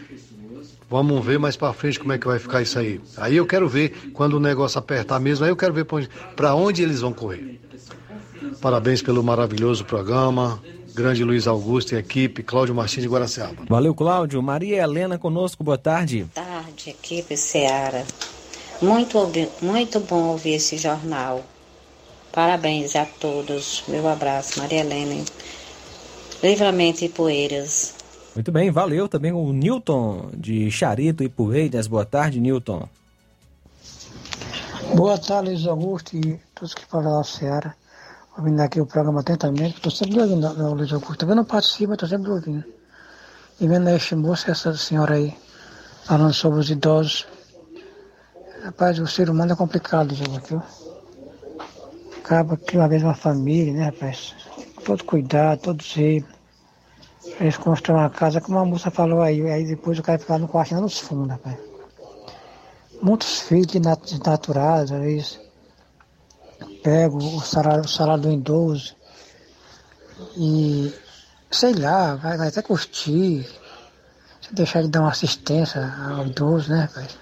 [0.90, 3.02] Vamos ver mais para frente como é que vai ficar isso aí.
[3.18, 6.68] Aí eu quero ver quando o negócio apertar mesmo, aí eu quero ver para onde,
[6.68, 7.60] onde eles vão correr.
[8.62, 10.62] Parabéns pelo maravilhoso programa.
[10.94, 13.64] Grande Luiz Augusto e equipe, Cláudio Martins de Guaraciaba.
[13.68, 14.42] Valeu, Cláudio.
[14.42, 16.28] Maria Helena conosco, boa tarde.
[16.36, 18.06] Boa tarde, equipe Seara.
[18.82, 19.32] Muito,
[19.62, 21.44] muito bom ouvir esse jornal.
[22.32, 23.84] Parabéns a todos.
[23.88, 25.24] Meu abraço, Maria Helena.
[26.42, 27.94] Livramento e Poeiras.
[28.34, 31.86] Muito bem, valeu também o Newton de Charito e Poeiras.
[31.86, 32.90] Boa tarde, Newton.
[34.96, 37.76] Boa tarde, Luiz Augusto e todos que falam da Seara.
[38.36, 41.18] ouvindo aqui o programa atentamente, estou sempre ouvindo, o Luiz Augusto.
[41.18, 42.64] Também não participo, estou sempre ouvindo.
[43.60, 45.38] E vendo este moço, essa senhora aí,
[46.06, 47.28] falando sobre os idosos.
[48.64, 50.62] Rapaz, o ser humano é complicado, viu?
[52.20, 54.36] Acaba que uma vez uma família, né, rapaz?
[54.86, 56.28] Todo cuidado, todo zelo.
[57.40, 60.48] Eles constroem uma casa, como a moça falou aí, aí depois o cara fica no
[60.48, 61.58] quarto, lá nos fundos, rapaz.
[63.02, 65.40] Muitos filhos desnaturados, eles
[66.84, 68.96] pegam o salário, o salário do idoso
[70.38, 70.94] e,
[71.50, 73.44] sei lá, vai, vai até curtir,
[74.40, 75.82] se deixar de dar uma assistência
[76.16, 77.21] ao idoso, né, rapaz?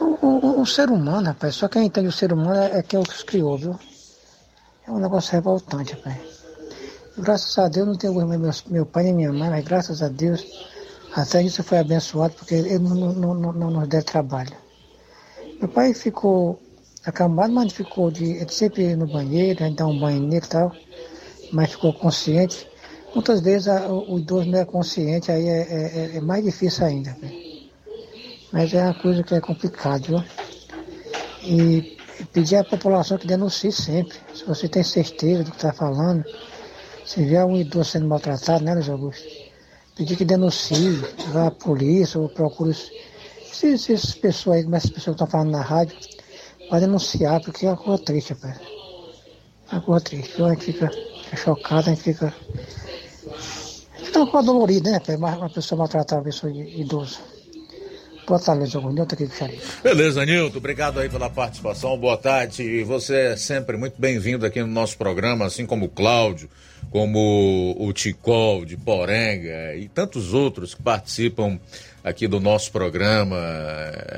[0.00, 2.98] O, o, o ser humano, rapaz, só quem entende o ser humano é, é quem
[2.98, 3.78] os criou, viu?
[4.86, 6.40] É um negócio revoltante, rapaz.
[7.18, 10.44] Graças a Deus não tenho meu, meu pai nem minha mãe, mas graças a Deus
[11.14, 14.56] até isso foi abençoado porque ele não, não, não, não nos deu trabalho.
[15.58, 16.60] Meu pai ficou
[17.04, 18.46] acamado, mas ficou de.
[18.52, 20.72] Sempre no banheiro, a gente dá um banho nele e tal,
[21.52, 22.66] mas ficou consciente.
[23.14, 26.86] Muitas vezes a, o, o, idoso não é consciente, aí é, é, é mais difícil
[26.86, 27.16] ainda.
[27.20, 27.49] Né?
[28.52, 30.24] Mas é uma coisa que é complicado, viu?
[31.42, 31.96] E
[32.32, 34.18] pedir à população que denuncie sempre.
[34.34, 36.24] Se você tem certeza do que está falando,
[37.04, 39.24] se vier um idoso sendo maltratado, né, Luiz Augusto?
[39.96, 40.96] Pedir que denuncie,
[41.32, 45.50] vá à polícia ou procure se, se essas pessoas aí, essas pessoas que estão falando
[45.50, 45.96] na rádio,
[46.68, 48.58] para denunciar, porque é uma coisa triste, rapaz.
[49.70, 50.42] É uma coisa triste.
[50.42, 50.90] A gente fica
[51.36, 52.34] chocado, a gente fica.
[53.96, 55.38] Fica uma coisa dolorida, né, rapaz?
[55.38, 57.18] Uma pessoa maltratar uma pessoa idosa.
[58.30, 58.92] Boa tarde, Nilton.
[58.92, 60.58] Nilton aqui do Beleza, Nilton.
[60.58, 61.98] Obrigado aí pela participação.
[61.98, 62.62] Boa tarde.
[62.62, 66.48] E você é sempre muito bem-vindo aqui no nosso programa, assim como o Cláudio,
[66.92, 71.58] como o Ticol de Porenga e tantos outros que participam
[72.04, 73.36] aqui do nosso programa.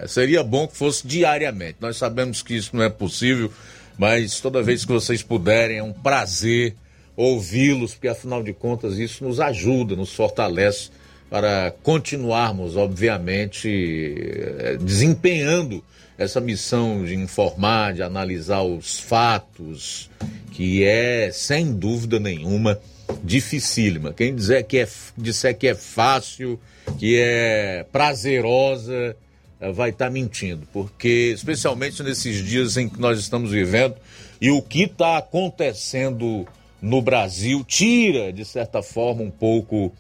[0.07, 1.79] Seria bom que fosse diariamente.
[1.81, 3.51] Nós sabemos que isso não é possível,
[3.97, 6.77] mas toda vez que vocês puderem, é um prazer
[7.17, 10.91] ouvi-los, porque afinal de contas isso nos ajuda, nos fortalece
[11.33, 15.83] para continuarmos, obviamente, eh, desempenhando
[16.19, 20.11] essa missão de informar, de analisar os fatos,
[20.51, 22.79] que é, sem dúvida nenhuma,
[23.25, 24.13] dificílima.
[24.13, 26.61] Quem dizer que é, disser que é fácil,
[26.99, 29.17] que é prazerosa,
[29.59, 33.95] eh, vai estar tá mentindo, porque especialmente nesses dias em que nós estamos vivendo
[34.39, 36.47] e o que está acontecendo
[36.83, 39.91] no Brasil tira, de certa forma, um pouco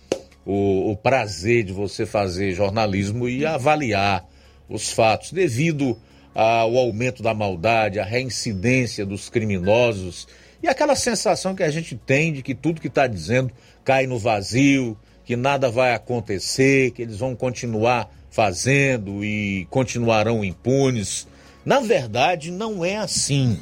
[0.44, 4.24] o, o prazer de você fazer jornalismo e avaliar
[4.68, 5.98] os fatos, devido
[6.34, 10.26] ao aumento da maldade, à reincidência dos criminosos
[10.62, 13.50] e aquela sensação que a gente tem de que tudo que está dizendo
[13.84, 21.26] cai no vazio, que nada vai acontecer, que eles vão continuar fazendo e continuarão impunes.
[21.64, 23.58] Na verdade, não é assim.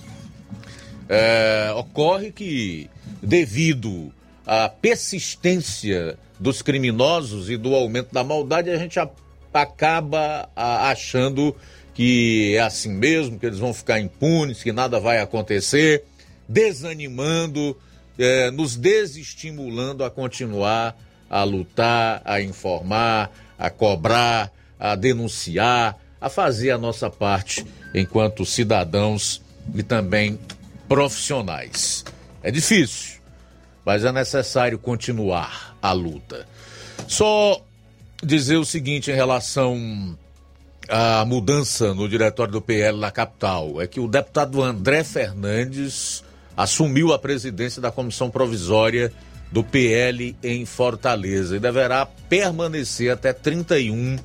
[1.08, 2.88] É, ocorre que,
[3.22, 4.12] devido
[4.46, 8.98] à persistência dos criminosos e do aumento da maldade, a gente
[9.52, 11.54] acaba achando
[11.92, 16.02] que é assim mesmo, que eles vão ficar impunes, que nada vai acontecer,
[16.48, 17.76] desanimando,
[18.18, 20.96] é, nos desestimulando a continuar
[21.28, 27.64] a lutar, a informar, a cobrar, a denunciar, a fazer a nossa parte
[27.94, 29.42] enquanto cidadãos
[29.74, 30.38] e também
[30.88, 32.04] profissionais.
[32.42, 33.20] É difícil,
[33.84, 36.46] mas é necessário continuar a luta.
[37.06, 37.60] Só
[38.22, 40.16] dizer o seguinte em relação
[40.88, 46.22] à mudança no diretório do PL na capital: é que o deputado André Fernandes
[46.56, 49.12] assumiu a presidência da comissão provisória
[49.50, 54.16] do PL em Fortaleza e deverá permanecer até 31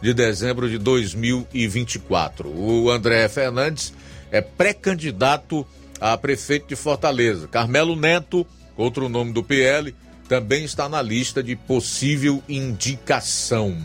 [0.00, 2.48] de dezembro de 2024.
[2.48, 3.94] O André Fernandes
[4.30, 5.64] é pré-candidato
[6.00, 7.46] a prefeito de Fortaleza.
[7.46, 8.44] Carmelo Neto,
[8.76, 9.94] outro nome do PL,
[10.28, 13.76] também está na lista de possível indicação.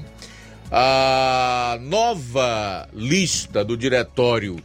[0.72, 4.58] A nova lista do diretório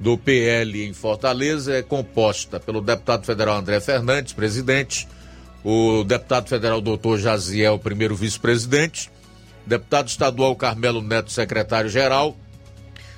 [0.00, 5.06] do PL em Fortaleza é composta pelo deputado federal André Fernandes, presidente,
[5.64, 9.10] o deputado federal doutor Jaziel, primeiro vice-presidente,
[9.64, 12.36] deputado estadual Carmelo Neto, secretário-geral,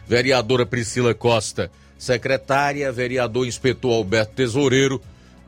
[0.07, 5.01] vereadora Priscila Costa, secretária, vereador inspetor Alberto Tesoureiro,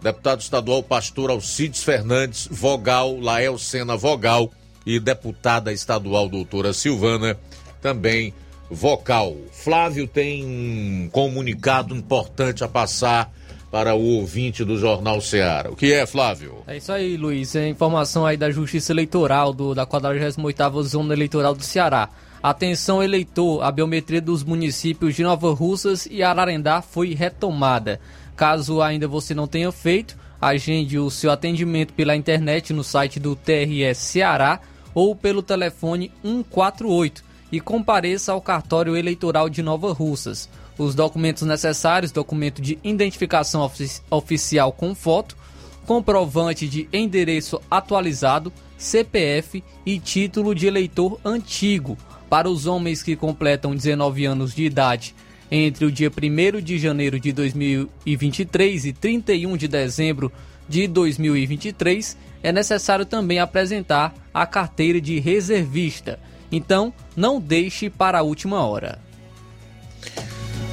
[0.03, 4.51] deputado estadual pastor Alcides Fernandes, vogal Lael Sena Vogal
[4.87, 7.39] e deputada estadual doutora Silvana,
[7.81, 8.33] também
[8.71, 9.37] vocal.
[9.53, 13.33] Flávio tem um comunicado importante a passar
[13.71, 15.71] para o ouvinte do Jornal Ceará.
[15.71, 16.63] O que é, Flávio?
[16.67, 17.55] É isso aí, Luiz.
[17.55, 22.09] É informação aí da Justiça Eleitoral do, da 48ª Zona Eleitoral do Ceará.
[22.43, 28.01] Atenção eleitor, a biometria dos municípios de Nova Russas e Ararendá foi retomada.
[28.39, 33.35] Caso ainda você não tenha feito, agende o seu atendimento pela internet no site do
[33.35, 34.61] TRS Ceará
[34.95, 40.49] ou pelo telefone 148 e compareça ao cartório eleitoral de Nova Russas.
[40.79, 45.37] Os documentos necessários: documento de identificação ofici oficial com foto,
[45.85, 51.99] comprovante de endereço atualizado, CPF e título de eleitor antigo
[52.31, 55.13] para os homens que completam 19 anos de idade
[55.51, 60.33] entre o dia 1 de janeiro de 2023 e 31 de dezembro
[60.69, 66.19] de 2023, é necessário também apresentar a carteira de reservista.
[66.53, 68.99] Então, não deixe para a última hora.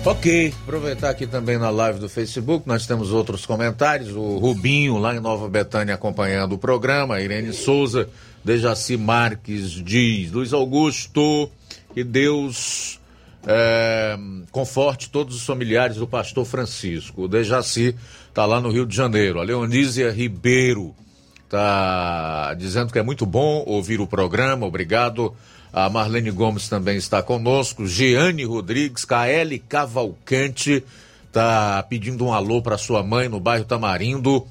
[0.06, 4.12] Ok, aproveitar aqui também na live do Facebook, nós temos outros comentários.
[4.16, 7.20] O Rubinho, lá em Nova Betânia, acompanhando o programa.
[7.20, 8.08] Irene Souza,
[8.44, 11.50] Dejaci Marques diz: Luiz Augusto,
[11.92, 13.00] que Deus
[13.46, 14.18] é,
[14.52, 17.24] conforte todos os familiares do pastor Francisco.
[17.24, 17.96] O Dejaci
[18.28, 19.40] está lá no Rio de Janeiro.
[19.40, 20.96] A Leonísia Ribeiro
[21.44, 24.66] está dizendo que é muito bom ouvir o programa.
[24.66, 25.34] Obrigado.
[25.72, 27.86] A Marlene Gomes também está conosco.
[27.86, 30.84] Jeane Rodrigues, KL Cavalcante
[31.28, 34.48] está pedindo um alô para sua mãe no bairro Tamarindo.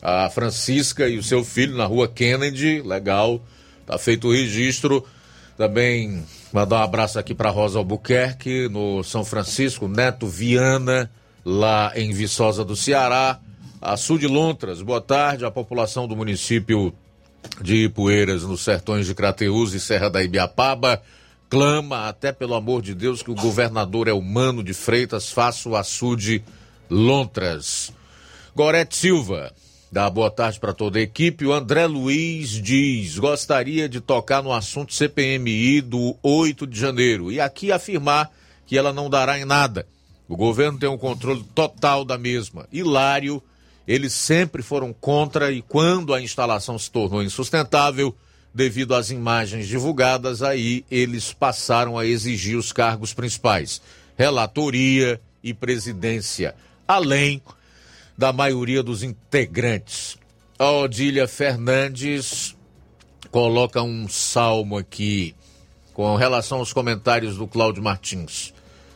[0.00, 2.80] A Francisca e o seu filho na rua Kennedy.
[2.80, 3.40] Legal.
[3.84, 5.04] Tá feito o registro.
[5.56, 11.10] Também mandar um abraço aqui para Rosa Albuquerque, no São Francisco, Neto Viana,
[11.44, 13.40] lá em Viçosa do Ceará.
[13.80, 15.44] A Sul de Lontras, boa tarde.
[15.44, 16.92] A população do município
[17.60, 21.00] de Ipueiras, nos sertões de Crateús e Serra da Ibiapaba,
[21.48, 25.76] clama, até pelo amor de Deus, que o governador é humano de Freitas faça o
[25.76, 26.42] açude
[26.90, 27.92] Lontras.
[28.54, 29.52] Gorete Silva,
[29.90, 31.46] dá boa tarde para toda a equipe.
[31.46, 37.40] O André Luiz diz: gostaria de tocar no assunto CPMI do 8 de janeiro e
[37.40, 38.30] aqui afirmar
[38.66, 39.86] que ela não dará em nada.
[40.28, 42.68] O governo tem um controle total da mesma.
[42.70, 43.42] Hilário
[43.88, 48.14] eles sempre foram contra e quando a instalação se tornou insustentável,
[48.52, 53.80] devido às imagens divulgadas, aí eles passaram a exigir os cargos principais,
[54.14, 56.54] relatoria e presidência,
[56.86, 57.40] além
[58.18, 60.18] da maioria dos integrantes.
[60.58, 62.54] A Odília Fernandes
[63.30, 65.34] coloca um salmo aqui
[65.94, 68.52] com relação aos comentários do Cláudio Martins.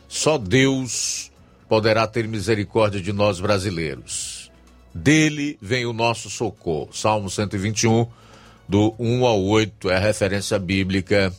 [0.07, 1.31] Só Deus
[1.67, 4.43] poderá ter misericórdia de nós brasileiros
[4.93, 6.89] dele vem o nosso socorro.
[6.93, 8.05] Salmo 121,
[8.67, 11.33] do 1 ao 8, é a referência bíblica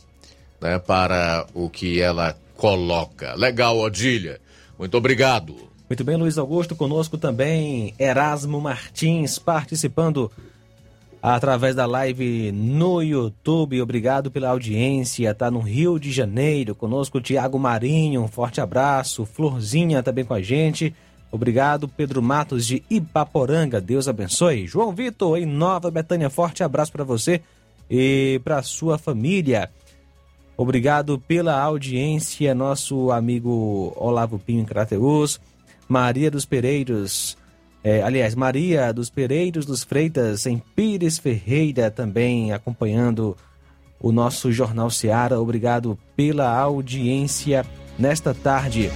[0.59, 3.33] né, para o que ela coloca.
[3.35, 4.41] Legal, Odília.
[4.77, 5.64] Muito obrigado.
[5.89, 6.75] Muito bem, Luiz Augusto.
[6.75, 10.31] Conosco também Erasmo Martins, participando
[11.21, 13.81] através da live no YouTube.
[13.81, 15.29] Obrigado pela audiência.
[15.29, 16.73] Está no Rio de Janeiro.
[16.73, 18.23] Conosco Tiago Marinho.
[18.23, 19.25] Um forte abraço.
[19.25, 20.93] Florzinha também com a gente.
[21.31, 23.81] Obrigado, Pedro Matos de Ipaporanga.
[23.81, 24.67] Deus abençoe.
[24.67, 27.41] João Vitor, em Nova Betânia, forte abraço para você
[27.89, 29.69] e para sua família.
[30.57, 35.41] Obrigado pela audiência, nosso amigo Olavo Pinho em Crateus,
[35.87, 37.37] Maria dos Pereiros,
[37.83, 43.37] é, aliás, Maria dos Pereiros dos Freitas em Pires Ferreira também acompanhando
[43.99, 45.39] o nosso Jornal Seara.
[45.39, 47.65] Obrigado pela audiência
[47.97, 48.89] nesta tarde.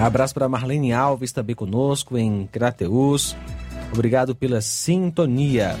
[0.00, 3.36] Abraço para Marlene Alves, também conosco em Crateus.
[3.92, 5.76] Obrigado pela sintonia.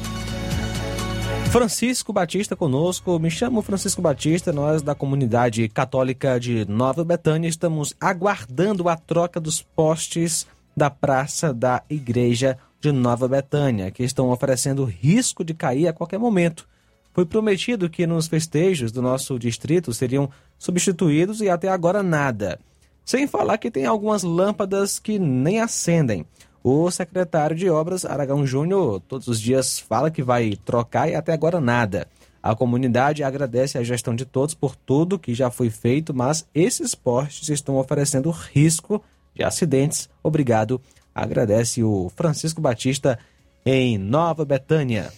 [1.52, 3.18] Francisco Batista conosco.
[3.18, 4.50] Me chamo Francisco Batista.
[4.54, 11.52] Nós, da comunidade católica de Nova Betânia, estamos aguardando a troca dos postes da praça
[11.52, 16.66] da igreja de Nova Betânia, que estão oferecendo risco de cair a qualquer momento.
[17.12, 22.58] Foi prometido que nos festejos do nosso distrito seriam substituídos e até agora nada.
[23.04, 26.24] Sem falar que tem algumas lâmpadas que nem acendem.
[26.64, 31.32] O secretário de Obras, Aragão Júnior, todos os dias fala que vai trocar e até
[31.32, 32.06] agora nada.
[32.42, 36.94] A comunidade agradece a gestão de todos por tudo que já foi feito, mas esses
[36.94, 39.02] postes estão oferecendo risco
[39.34, 40.08] de acidentes.
[40.22, 40.80] Obrigado.
[41.14, 43.18] Agradece o Francisco Batista
[43.64, 45.12] em Nova Betânia.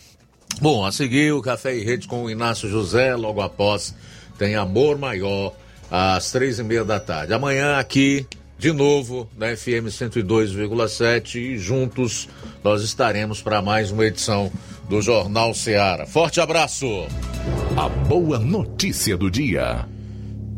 [0.60, 3.94] Bom, a seguir o Café e Rede com o Inácio José, logo após
[4.38, 5.54] tem Amor Maior
[5.90, 7.32] às três e meia da tarde.
[7.32, 8.26] Amanhã aqui,
[8.64, 12.30] de novo, na FM 102,7 e juntos
[12.62, 14.50] nós estaremos para mais uma edição
[14.88, 16.06] do Jornal Seara.
[16.06, 16.86] Forte abraço!
[17.76, 19.86] A boa notícia do dia.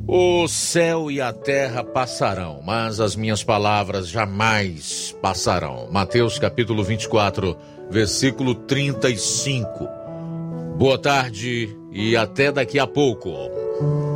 [0.07, 5.89] O céu e a terra passarão, mas as minhas palavras jamais passarão.
[5.91, 7.57] Mateus capítulo 24,
[7.91, 9.89] versículo 35.
[10.79, 14.16] Boa tarde e até daqui a pouco.